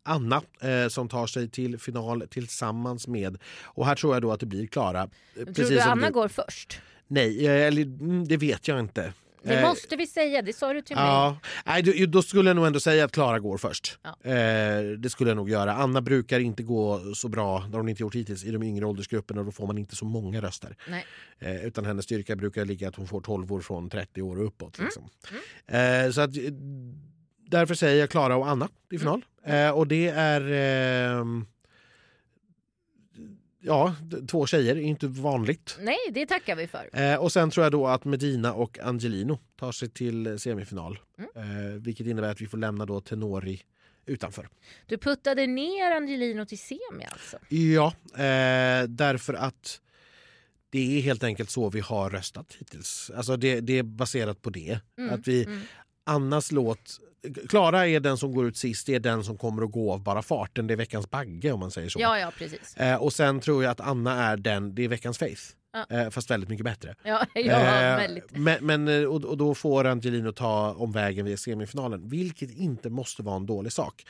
[0.03, 4.41] Anna eh, som tar sig till final tillsammans med, och här tror jag då att
[4.41, 5.03] det blir Klara.
[5.37, 6.13] eh, Tror du Anna du.
[6.13, 6.81] går först?
[7.07, 9.13] Nej, eh, eller, mm, det vet jag inte.
[9.45, 11.05] Det Eh, måste vi säga, det sa du till mig.
[11.05, 13.99] Ja, nej, då- skulle jag nog ändå säga att Klara går först.
[14.03, 14.31] Ja.
[14.31, 15.75] Eh, det skulle jag nog göra.
[15.75, 18.87] Anna brukar inte gå så bra, det har hon inte gjort hittills, i de yngre
[18.87, 19.43] åldersgrupperna.
[19.43, 20.77] Då får man inte så många röster.
[21.39, 24.47] Eh, utan hennes styrka brukar ligga att hon får 12 år från 30 år och
[24.47, 24.79] uppåt.
[24.79, 24.87] Mm.
[24.87, 25.09] Liksom.
[25.67, 26.43] Eh, så att, eh,
[27.49, 29.25] därför säger jag Klara och Anna i final.
[29.45, 29.67] Mm.
[29.69, 30.41] Eh, och det är...
[33.65, 33.95] ja,
[34.29, 35.79] två tjejer är inte vanligt.
[35.81, 36.89] Nej, det tackar vi för.
[36.93, 40.99] Eh, och sen tror jag då att Medina och Angelino tar sig till semifinal.
[41.19, 41.31] Mm.
[41.37, 43.63] Eh, vilket innebär att vi får lämna då Tenori
[44.07, 44.49] utanför.
[44.87, 47.39] Du puttade ner Angelino till semi alltså?
[47.49, 49.81] Ja, eh, därför att
[50.71, 53.11] det är helt enkelt så vi har röstat hittills.
[53.17, 54.81] Alltså det, det är baserat på det.
[54.99, 55.61] Mm, Att vi, mm.
[56.05, 57.01] Annas låt...
[57.49, 60.03] Klara är den som går ut sist, det är den som kommer att gå av
[60.03, 60.67] bara farten.
[60.67, 62.01] Det är veckans bagge om man säger så.
[62.01, 62.77] Ja, ja precis.
[62.77, 65.43] Eh, och sen tror jag att Anna är den, det är veckans Faith.
[65.75, 65.87] Ja.
[65.97, 66.95] Eh, fast väldigt mycket bättre.
[67.05, 68.37] Ja, ja Eh, väldigt.
[68.37, 73.37] Men, men, eh, och, då får Angelino ta omvägen via semifinalen, vilket inte måste vara
[73.37, 74.05] en dålig sak.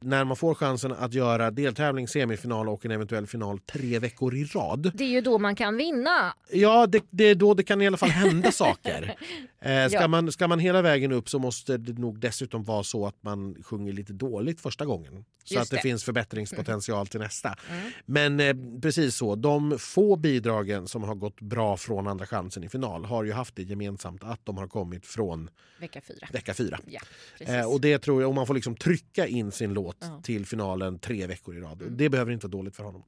[0.00, 4.44] När man får chansen att göra deltävling, semifinal och en eventuell final tre veckor i
[4.44, 4.90] rad.
[4.94, 6.34] Det är ju då man kan vinna.
[6.52, 9.14] Ja, det, det är då det kan i alla fall hända saker.
[9.60, 10.08] Eh, ska, Ja.
[10.08, 13.56] man, ska man hela vägen upp så måste det nog dessutom vara så att man
[13.62, 15.24] sjunger lite dåligt första gången.
[15.44, 15.82] Så Just att det, det.
[15.82, 17.56] finns förbättringspotential till nästa.
[17.70, 17.90] Mm.
[18.06, 22.68] Men eh, precis så, de få bidragen som har gått bra från Andra chansen i
[22.68, 25.50] final har ju haft det gemensamt att de har kommit från
[25.80, 26.28] Vecka fyra.
[26.32, 26.78] vecka fyra.
[26.86, 27.00] Ja.
[27.40, 30.20] Eh, och det tror jag, och man får liksom trycka in sin låt Ja.
[30.24, 31.82] till finalen tre veckor i rad.
[31.82, 31.96] Mm.
[31.96, 33.02] Det behöver inte vara dåligt för honom.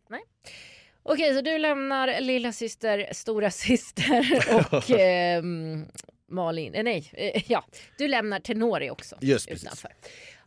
[1.02, 4.26] Okej, så du lämnar lilla syster, stora syster
[4.74, 5.84] och ehm,
[6.30, 7.64] Malin, eh, nej, eh, ja,
[7.98, 9.84] du lämnar Tenori också Just precis.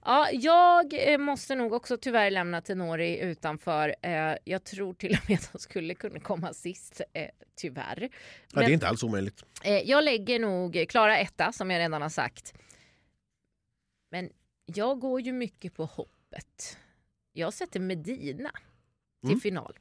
[0.06, 3.96] Ja, jag eh, måste nog också tyvärr lämna Tenori utanför.
[4.02, 8.02] Eh, jag tror till och med att de skulle kunna komma sist, eh, tyvärr.
[8.02, 8.10] Ja,
[8.54, 9.44] Men- det är inte alls omöjligt.
[9.84, 12.54] Jag lägger nog Klara etta som jag redan har sagt.
[14.12, 14.30] Men
[14.66, 16.78] jag går ju mycket på hoppet.
[17.34, 18.52] Jag sätter Medina
[19.22, 19.40] till Mm.
[19.40, 19.80] final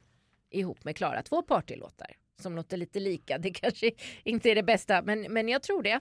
[0.49, 1.23] ihop med Klara.
[1.23, 3.37] Två partylåtar som låter lite lika.
[3.37, 3.91] Det kanske
[4.23, 5.99] inte är det bästa men, men jag tror det.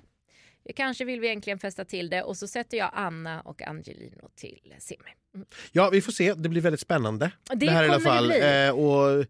[0.77, 4.75] Kanske vill vi egentligen fästa till det och så sätter jag Anna och Angelino till
[4.79, 4.99] semi.
[5.35, 5.47] Mm.
[5.73, 6.35] Ja, vi får se.
[6.35, 7.31] Det blir väldigt spännande.
[7.55, 8.29] Det, här i alla fall.
[8.29, 8.67] det.
[8.67, 9.27] Eh, och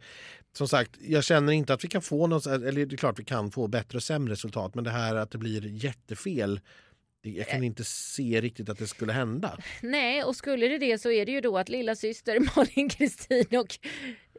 [0.53, 3.25] som sagt, jag känner inte att vi kan få något, eller det är klart vi
[3.25, 6.63] kan få bättre och sämre resultat, men det här att det blir jättefel, det-
[7.23, 7.45] jag Eh.
[7.45, 9.59] kan inte se riktigt att det skulle hända.
[9.83, 13.59] Nej, och skulle det det så är det ju då att lilla syster Malin Kristin
[13.59, 13.79] och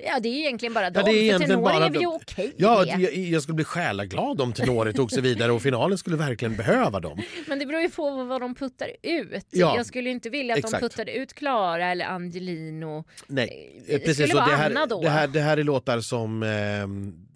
[0.05, 1.03] ja, det är egentligen bara dem.
[1.05, 4.93] det är egentligen bara är vi okej Ja, jag, jag skulle bli själaglad om Tenori
[4.93, 7.21] tog sig vidare och finalen skulle verkligen behöva dem.
[7.47, 9.45] Men det beror ju på vad de puttar ut.
[9.49, 10.81] Ja, jag skulle inte vilja att exakt.
[10.81, 13.03] de puttade ut Klara eller Angelino.
[13.27, 14.15] Nej, Eh, eh, det precis.
[14.29, 15.01] skulle Och det, vara Anna här, då.
[15.01, 16.49] det, här, det här är låtar som eh,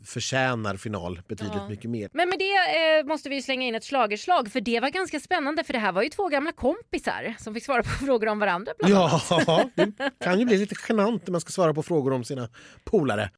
[0.05, 1.69] förtjänar final betydligt Ja.
[1.69, 2.09] mycket mer.
[2.13, 2.53] Men med det
[2.99, 5.91] eh, måste vi slänga in ett schlagerslag för det var ganska spännande för det här
[5.91, 8.73] var ju två gamla kompisar som fick svara på frågor om varandra.
[8.79, 9.23] Bland annat.
[9.29, 12.49] Ja, det kan ju bli lite genant när man ska svara på frågor om sina
[12.83, 13.29] polare.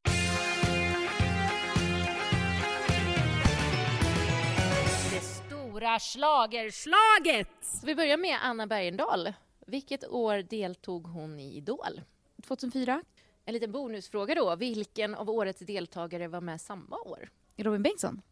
[5.10, 7.48] Det stora schlagerslaget!
[7.62, 9.32] Så vi börjar med Anna Bergendahl.
[9.66, 12.00] Vilket år deltog hon i Idol?
[12.48, 13.02] 2004,
[13.48, 14.56] En liten bonusfråga då.
[14.56, 17.28] Vilken av årets deltagare var med samma år?
[17.56, 18.22] Robin Bengtsson.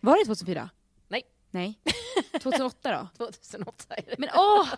[0.00, 0.70] Var det 2004?
[1.08, 1.22] Nej.
[1.50, 1.80] Nej.
[2.40, 3.26] 2008 då?
[3.26, 4.14] 2008 är det.
[4.18, 4.68] Men åh!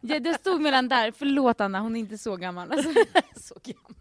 [0.00, 1.10] Ja, det stod mellan där.
[1.10, 2.72] Förlåt Anna, hon är inte så gammal.
[2.72, 2.88] Alltså.
[3.36, 3.94] Så gammal.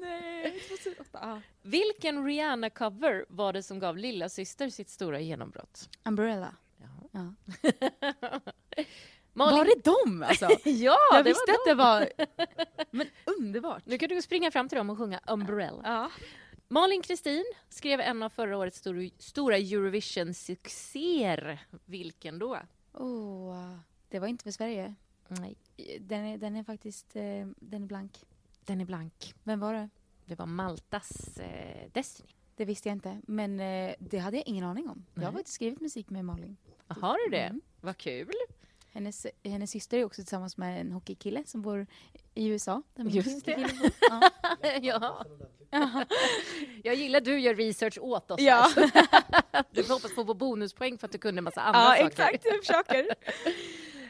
[0.00, 1.18] Nej, 2008.
[1.22, 1.40] Ja.
[1.62, 5.88] Vilken Rihanna-cover var det som gav lilla syster sitt stora genombrott?
[6.04, 6.54] Umbrella.
[7.12, 7.34] Ja.
[9.32, 9.58] Malin...
[9.58, 10.44] Var det dem alltså?
[10.64, 12.08] Ja, Jag det visste var att det var...
[12.90, 13.06] Men
[13.38, 13.86] underbart.
[13.86, 15.80] Nu kan du springa fram till dem och sjunga Umbrella.
[15.84, 16.10] Ja.
[16.68, 21.58] Malin Kristin skrev en av förra årets stor, stora Eurovision-succéer.
[21.84, 22.58] Vilken då?
[22.92, 23.76] Oh,
[24.08, 24.94] det var inte för Sverige.
[25.28, 25.56] Nej,
[26.00, 27.22] Den är, den är faktiskt eh,
[27.56, 28.18] den är blank.
[28.64, 29.34] den är blank.
[29.42, 29.88] Vem var det?
[30.24, 32.28] Det var Maltas eh, Destiny.
[32.56, 35.06] Det visste jag inte, men eh, det hade jag ingen aning om.
[35.14, 35.38] Jag har Nej.
[35.38, 36.56] faktiskt skrivit musik med Malin.
[36.86, 37.42] Har du det?
[37.44, 37.60] Mm.
[37.80, 38.32] Vad kul.
[38.94, 41.86] Hennes, hennes syster är också tillsammans med en hockeykille som bor
[42.34, 42.82] i USA.
[42.96, 43.56] Just det.
[43.56, 43.90] bor.
[44.82, 45.24] Ja.
[45.70, 46.04] ja.
[46.84, 48.40] Jag gillar att du gör research åt oss.
[48.40, 48.68] Ja.
[48.76, 49.64] här.
[49.70, 52.06] Du får hoppas få på bonuspoäng för att du kunde en massa andra ja, saker.
[52.06, 52.44] exakt.
[52.44, 53.06] Jag försöker.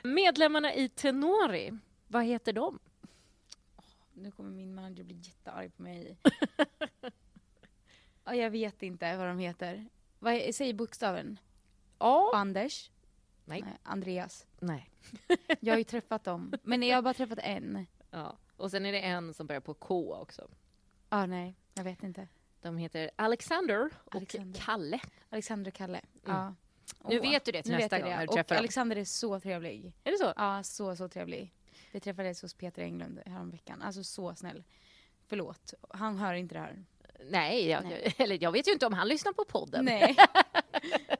[0.03, 2.79] Medlemmarna i Tenori, vad heter de?
[4.15, 6.17] Nu kommer min manager bli jättearg på mig.
[8.25, 9.89] ja, jag vet inte vad de heter.
[10.19, 11.39] Vad säg bokstaven.
[11.99, 12.31] A.
[12.35, 12.91] Anders?
[13.45, 13.65] Nej.
[13.83, 14.47] Andreas.
[14.63, 14.91] Nej.
[15.61, 17.87] Jag har ju träffat dem, men jag har bara träffat en.
[18.11, 18.37] Ja.
[18.57, 20.49] Och sen är det en som börjar på K också.
[21.09, 22.29] Ah, nej, jag vet inte.
[22.61, 24.61] De heter Alexander och Alexander.
[24.61, 25.01] Kalle.
[25.31, 25.99] Alexander och Kalle.
[25.99, 26.37] Mm.
[26.37, 26.55] Ja.
[27.09, 28.17] Nu Åh, vet du det till nu nästa gång det.
[28.17, 28.59] när du Och träffar dem.
[28.61, 29.93] Alexander är så trevlig.
[30.05, 30.33] Är det så?
[30.37, 31.53] Ja, så, så trevlig.
[31.93, 33.83] Vi träffades hos Peter Englund häromveckan.
[33.83, 34.65] Alltså så snäll.
[35.27, 36.85] Förlåt, han hör inte det här.
[37.31, 38.15] Nej, jag, Nej.
[38.19, 39.85] eller jag vet ju inte om han lyssnar på podden.
[39.85, 40.17] Nej.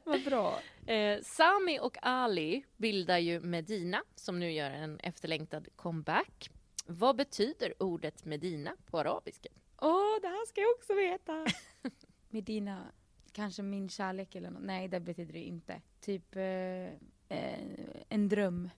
[0.05, 0.61] Vad bra.
[0.87, 6.51] Eh, Sami och Ali bildar ju Medina som nu gör en efterlängtad comeback.
[6.87, 9.49] Vad betyder ordet Medina på arabiska?
[9.81, 11.47] Åh, det här ska jag också veta.
[12.31, 12.87] Medina,
[13.33, 14.63] kanske min kärlek eller något.
[14.63, 15.83] Nej, det betyder det inte.
[16.01, 16.43] Typ eh,
[17.29, 17.59] eh,
[18.09, 18.71] en dröm.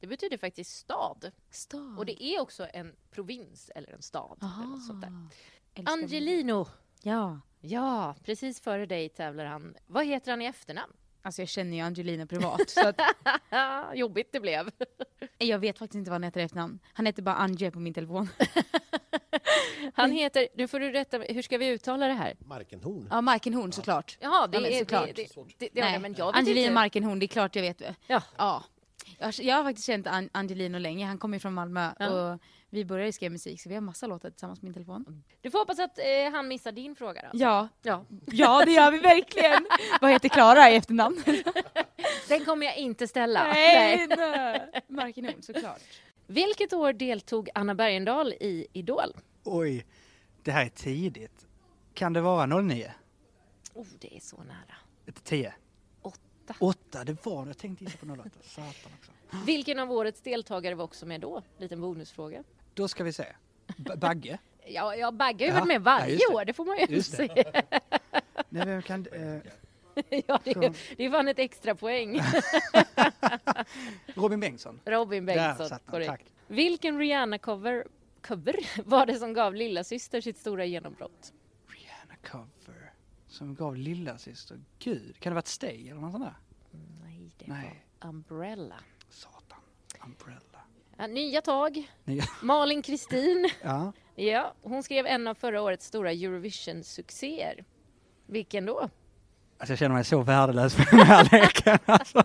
[0.00, 1.30] Det betyder faktiskt stad.
[1.50, 1.98] Stad.
[1.98, 4.38] Och det är också en provins eller en stad.
[4.42, 5.28] Eller något sånt där.
[5.74, 6.04] Älskar mig.
[6.04, 6.66] Angelino.
[7.02, 7.40] Ja.
[7.60, 9.74] Ja, precis före dig tävlar han.
[9.86, 10.92] Vad heter han i efternamn?
[11.22, 12.70] Alltså jag känner ju Angelina privat.
[12.70, 13.00] så att
[13.94, 14.70] Jobbigt det blev.
[15.38, 16.78] jag vet faktiskt inte vad han heter i efternamn.
[16.92, 18.28] Han heter bara Ange på min telefon.
[19.94, 22.36] Han heter, nu får du rätta hur ska vi uttala det här?
[22.40, 23.08] Markenhorn.
[23.10, 24.16] Ja, Markenhorn såklart.
[24.20, 25.06] Det Ja, men är såklart.
[25.06, 26.74] Det, det, det, det, Nej, ja, men jag vet Angelina inte.
[26.74, 27.82] Markenhorn, det är klart jag vet.
[28.06, 28.22] Ja.
[28.36, 28.64] ja.
[29.18, 31.06] Jag, har- jag har faktiskt känt An- Angelino länge.
[31.06, 32.10] Han kommer ju från Malmö Ja.
[32.32, 32.40] och
[32.70, 35.24] vi började skriva musik så vi har massa låtar tillsammans på min telefon.
[35.40, 37.28] Du får hoppas att eh, han missar din fråga då.
[37.32, 38.04] Ja, Ja.
[38.26, 39.66] ja det gör vi verkligen.
[40.00, 41.22] Vad heter Klara i efternamn?
[42.28, 43.44] Den kommer jag inte ställa.
[43.44, 44.08] nej.
[44.88, 45.80] Markenhorn såklart.
[46.26, 49.16] Vilket år deltog Anna Bergendahl i Idol?
[49.44, 49.86] Oj,
[50.42, 51.46] det här är tidigt.
[51.94, 52.92] Kan det vara 09?
[53.74, 54.76] Oh, det är så nära.
[55.24, 55.54] 10?
[56.02, 56.54] Åtta.
[56.58, 57.48] 8, det var det.
[57.48, 58.30] Jag tänkte gissa på 08.
[58.42, 59.12] Satan också.
[59.46, 61.42] Vilken av årets deltagare var också med då?
[61.58, 62.44] Liten bonusfråga.
[62.80, 63.26] Då ska vi se.
[63.76, 64.38] B- Bagge?
[64.66, 66.34] Ja, jag baggar ju Ja, varit med ja, varje det.
[66.34, 67.44] år, det får man ju Just säga.
[68.48, 69.06] Nej, vem kan...
[69.12, 69.22] Eh,
[70.26, 72.20] ja, det, är, det är fan ett extra poäng.
[74.14, 74.80] Robin Bengtsson.
[74.84, 76.08] Robin Där Bengtsson, den, korrekt.
[76.10, 76.24] tack.
[76.46, 77.84] Vilken Rihanna-cover
[78.22, 81.32] cover var det som gav lilla syster sitt stora genombrott?
[81.66, 82.92] Rihanna cover.
[83.28, 84.60] Som gav lilla syster.
[84.78, 86.34] Gud, kan det varit Stay eller något sånt där?
[87.04, 87.84] Nej, det Nej.
[88.00, 88.76] var Umbrella.
[89.08, 89.58] Satan.
[90.04, 90.49] Umbrella.
[91.00, 91.90] Ja, nya tag.
[92.04, 93.50] Nya- Malin Kristin.
[93.62, 93.92] Ja.
[94.14, 97.64] Ja, hon skrev en av förra årets stora Eurovision-succéer.
[98.26, 98.78] Vilken då?
[99.58, 101.78] Alltså jag känner mig så värdelös för den här leken.
[101.86, 102.22] Alltså.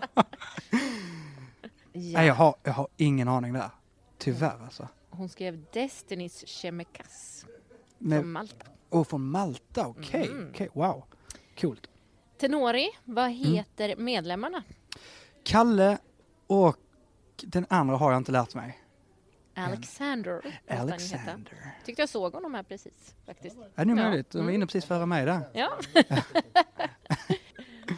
[1.92, 3.70] Ja, Nej, jag, har, jag har ingen aning där.
[4.18, 4.88] Tyvärr alltså.
[5.10, 7.46] Hon skrev Destiny's Chemicas
[7.98, 8.66] Men, från Malta.
[8.88, 10.26] och från Malta, okej.
[10.26, 10.50] Mm.
[10.50, 11.04] okej, wow.
[11.60, 11.86] Coolt.
[12.38, 13.36] Tenori, vad Mm.
[13.36, 14.62] heter medlemmarna?
[15.44, 15.98] Kalle
[16.46, 16.76] och
[17.46, 18.78] den andra har jag inte lärt mig.
[19.54, 20.40] Alexander.
[20.68, 20.82] heta.
[20.82, 21.70] Alexander.
[21.84, 23.14] Tyckte jag såg honom här precis.
[23.26, 23.56] Faktiskt.
[23.74, 24.30] Ja, det är möjligt.
[24.30, 25.40] De var inne precis före mig där.
[25.52, 25.78] Ja.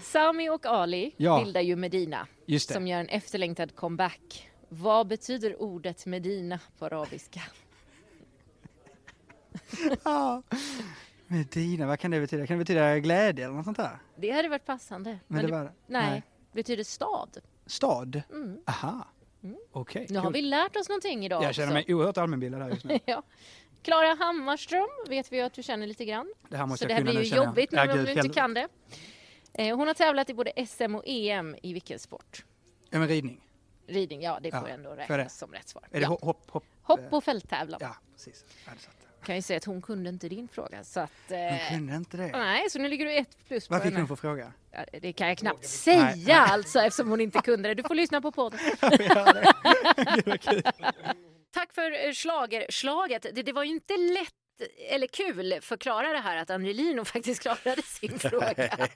[0.03, 1.43] Sami och Ali Ja.
[1.45, 2.27] bildar ju Medina
[2.59, 4.51] som gör en efterlängtad comeback.
[4.69, 7.41] Vad betyder ordet Medina på arabiska?
[10.05, 10.43] Ja.
[11.27, 12.47] Medina, vad kan det betyda?
[12.47, 13.99] Kan det betyda glädje eller något sånt där?
[14.17, 15.19] Det hade varit passande.
[15.27, 17.39] Men det var, nej, betyder stad.
[17.67, 18.23] Stad?
[18.31, 18.59] Mm.
[18.67, 19.07] Aha.
[19.43, 19.57] Mm.
[19.73, 20.07] Okej.
[20.11, 21.75] Nu har vi lärt oss någonting idag Jag känner också.
[21.89, 22.99] mig oerhört allmänbildad här just nu.
[23.05, 23.23] ja.
[23.83, 26.33] Klara Hammarström vet vi ju att du känner lite grann.
[26.49, 27.49] Det här måste Så det jag här kunna blir nu ju känner jag.
[27.51, 28.69] jobbigt nu Ja, om gud, du inte kan det.
[29.53, 32.45] Eh, Hon har tävlat i både SM och EM i vilken sport?
[32.91, 33.41] Ja, men ridning.
[33.87, 35.39] Ridning, ja det Ja, får ändå räknas det.
[35.39, 35.85] som rätt svar.
[35.91, 36.19] Är det ja.
[36.23, 37.01] hopp, hopp, hopp?
[37.11, 37.79] Och fälttävlan.
[37.83, 38.45] Ja, precis.
[38.67, 38.95] Ja, det satt.
[39.25, 41.11] Kan ju säga att hon kunde inte din fråga så att...
[41.29, 42.27] Hon Eh, kunde inte det.
[42.27, 44.53] nej, så nu ligger du ett plus på Vad fick hon för fråga?
[44.71, 46.33] Ja, det kan jag knappt säga Nej.
[46.33, 47.75] alltså eftersom hon inte kunde det.
[47.75, 48.61] Du får lyssna på podden.
[51.55, 53.27] Tack för eh, schlager, slaget.
[53.35, 54.35] Det, det var ju inte lätt
[54.91, 58.89] eller kul för Klara det här att Angelino faktiskt klarade sin fråga.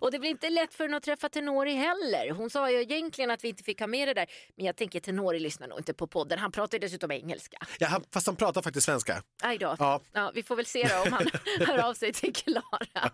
[0.00, 2.30] och det blir inte lätt för henne att träffa Tenori heller.
[2.30, 4.26] Hon sa ju egentligen att vi inte fick ha med det där.
[4.56, 6.38] Men jag tänker Tenori lyssnar nog inte på podden.
[6.38, 7.56] Han pratar dessutom engelska.
[7.78, 9.22] Ja, han- fast han pratar faktiskt svenska.
[9.42, 9.76] Aj då.
[9.78, 10.00] Ja.
[10.12, 11.26] Ja, vi får väl se då om han
[11.66, 13.10] hör av sig till Klara.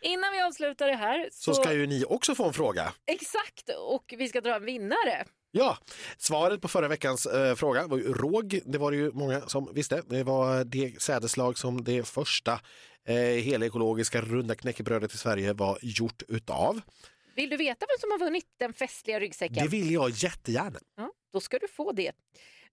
[0.00, 1.54] Innan vi avslutar det här så...
[1.54, 2.92] Så ska ju ni också få en fråga.
[3.06, 5.24] Exakt, och vi ska dra en vinnare.
[5.58, 5.78] Ja,
[6.18, 8.60] svaret på förra veckans eh, fråga var ju råg.
[8.64, 10.02] Det var det ju många som visste.
[10.06, 12.60] Det var det sädeslag som det första
[13.04, 16.80] eh, helekologiska runda knäckebrödet i Sverige var gjort utav.
[17.36, 19.56] Vill du veta vem som har vunnit den festliga ryggsäcken?
[19.62, 20.78] Det vill jag jättegärna.
[20.96, 22.12] Ja, då ska du få det.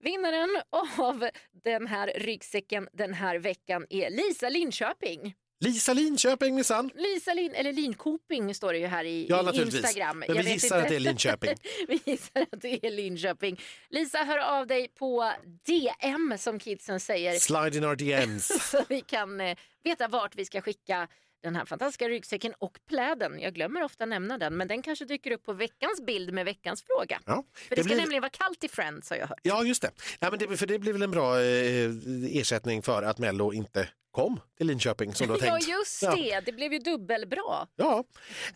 [0.00, 0.60] Vinnaren
[0.98, 1.28] av
[1.64, 5.34] den här ryggsäcken den här veckan är Lisa Linköping.
[5.64, 6.90] Lisa Linköping minsann.
[6.94, 9.62] Lisa Lin, eller Linkoping står det ju här i, Ja, i.
[9.62, 10.18] Instagram.
[10.18, 11.54] Men Jag vi vet gissar att det är Linköping.
[11.88, 13.60] vi gissar att det är Linköping.
[13.90, 15.32] Lisa, hör av dig på
[15.66, 17.38] DM som kidsen säger.
[17.38, 18.70] Slide in our DMs.
[18.70, 21.08] så vi kan eh, veta vart vi ska skicka
[21.42, 23.40] den här fantastiska ryggsäcken och pläden.
[23.40, 26.82] Jag glömmer ofta nämna den, men den kanske dyker upp på veckans bild med veckans
[26.82, 27.20] fråga.
[27.26, 29.40] Ja, För det, ska blir- nämligen vara kallt i Friends har jag hört.
[29.42, 29.90] Ja, just det.
[30.18, 30.56] Ja, men det.
[30.56, 31.90] För det blir väl en bra eh,
[32.30, 35.68] ersättning för att Mello inte kom till Linköping som du har Ja, tänkt.
[35.68, 36.14] just Ja.
[36.16, 36.40] det.
[36.46, 37.66] Det blev ju dubbelbra.
[37.76, 38.04] Ja,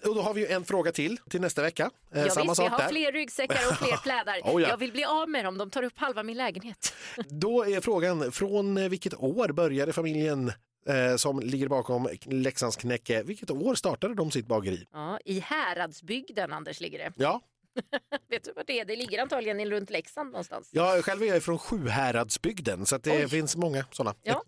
[0.07, 1.91] och då har vi ju en fråga till till nästa vecka.
[2.15, 2.89] Eh, Ja, samma visst, vi sak har där.
[2.89, 4.41] fler ryggsäckar och fler plädar.
[4.45, 4.69] Oh, ja.
[4.69, 5.59] Jag vill bli av med dem.
[5.59, 6.95] De tar upp halva min lägenhet.
[7.29, 10.53] Då är frågan, från eh, vilket år började familjen
[10.89, 14.87] eh, som ligger bakom Leksands knäcke, vilket år startade de sitt bageri?
[14.93, 17.13] Ja, I Häradsbygden, Anders, ligger det.
[17.17, 17.41] Ja,
[18.29, 18.85] Vet du vad det är?
[18.85, 20.69] Det ligger antagligen runt Leksand någonstans.
[20.73, 23.29] jag själv är jag från Sjuhäradsbygden så det Oj.
[23.29, 24.17] finns många sådana.
[24.23, 24.43] Ja.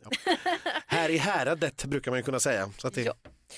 [0.86, 2.70] Här i häradet brukar man kunna säga.
[2.78, 3.14] Så det, Ja.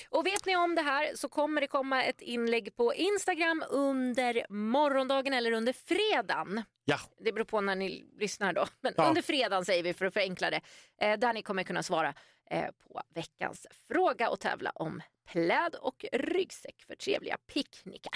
[0.09, 4.45] Och vet ni om det här så kommer det komma ett inlägg på Instagram under
[4.49, 6.63] morgondagen eller under fredagen.
[6.85, 6.99] ja.
[7.23, 8.65] Det beror på när ni lyssnar då.
[8.81, 9.07] Men Ja.
[9.07, 10.61] under fredagen säger vi för att förenkla det.
[11.01, 12.13] Eh, där ni kommer kunna svara
[12.51, 15.01] eh, på veckans fråga och tävla om
[15.31, 18.13] pläd och ryggsäck för trevliga picknickar.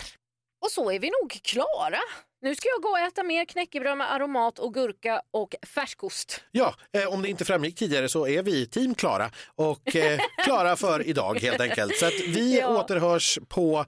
[0.67, 1.99] Och så är vi nog klara.
[2.41, 6.43] Nu ska jag gå och äta mer knäckebröd med aromat och gurka och färskost.
[6.51, 10.75] Ja, eh, om det inte framgick tidigare så är vi team Klara och eh, klara
[10.75, 11.95] för idag helt enkelt.
[11.97, 12.79] Så vi Ja.
[12.79, 13.85] återhörs på,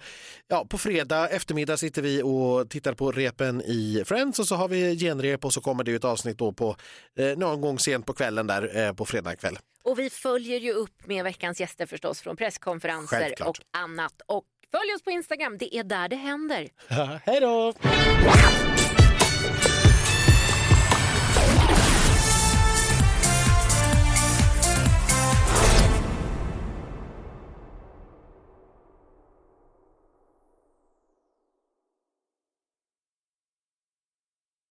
[0.47, 4.67] ja, på fredag eftermiddag sitter vi och tittar på repen i Friends och så har
[4.67, 6.75] vi genrep och så kommer det ett avsnitt då på
[7.19, 9.57] eh, någon gång sent på kvällen där eh, på fredag kväll.
[9.83, 13.47] Och vi följer ju upp med veckans gäster förstås från presskonferenser Självklart.
[13.59, 14.21] och annat.
[14.25, 16.69] Och följ oss på Instagram, det är där det händer.
[17.25, 17.73] Hej då!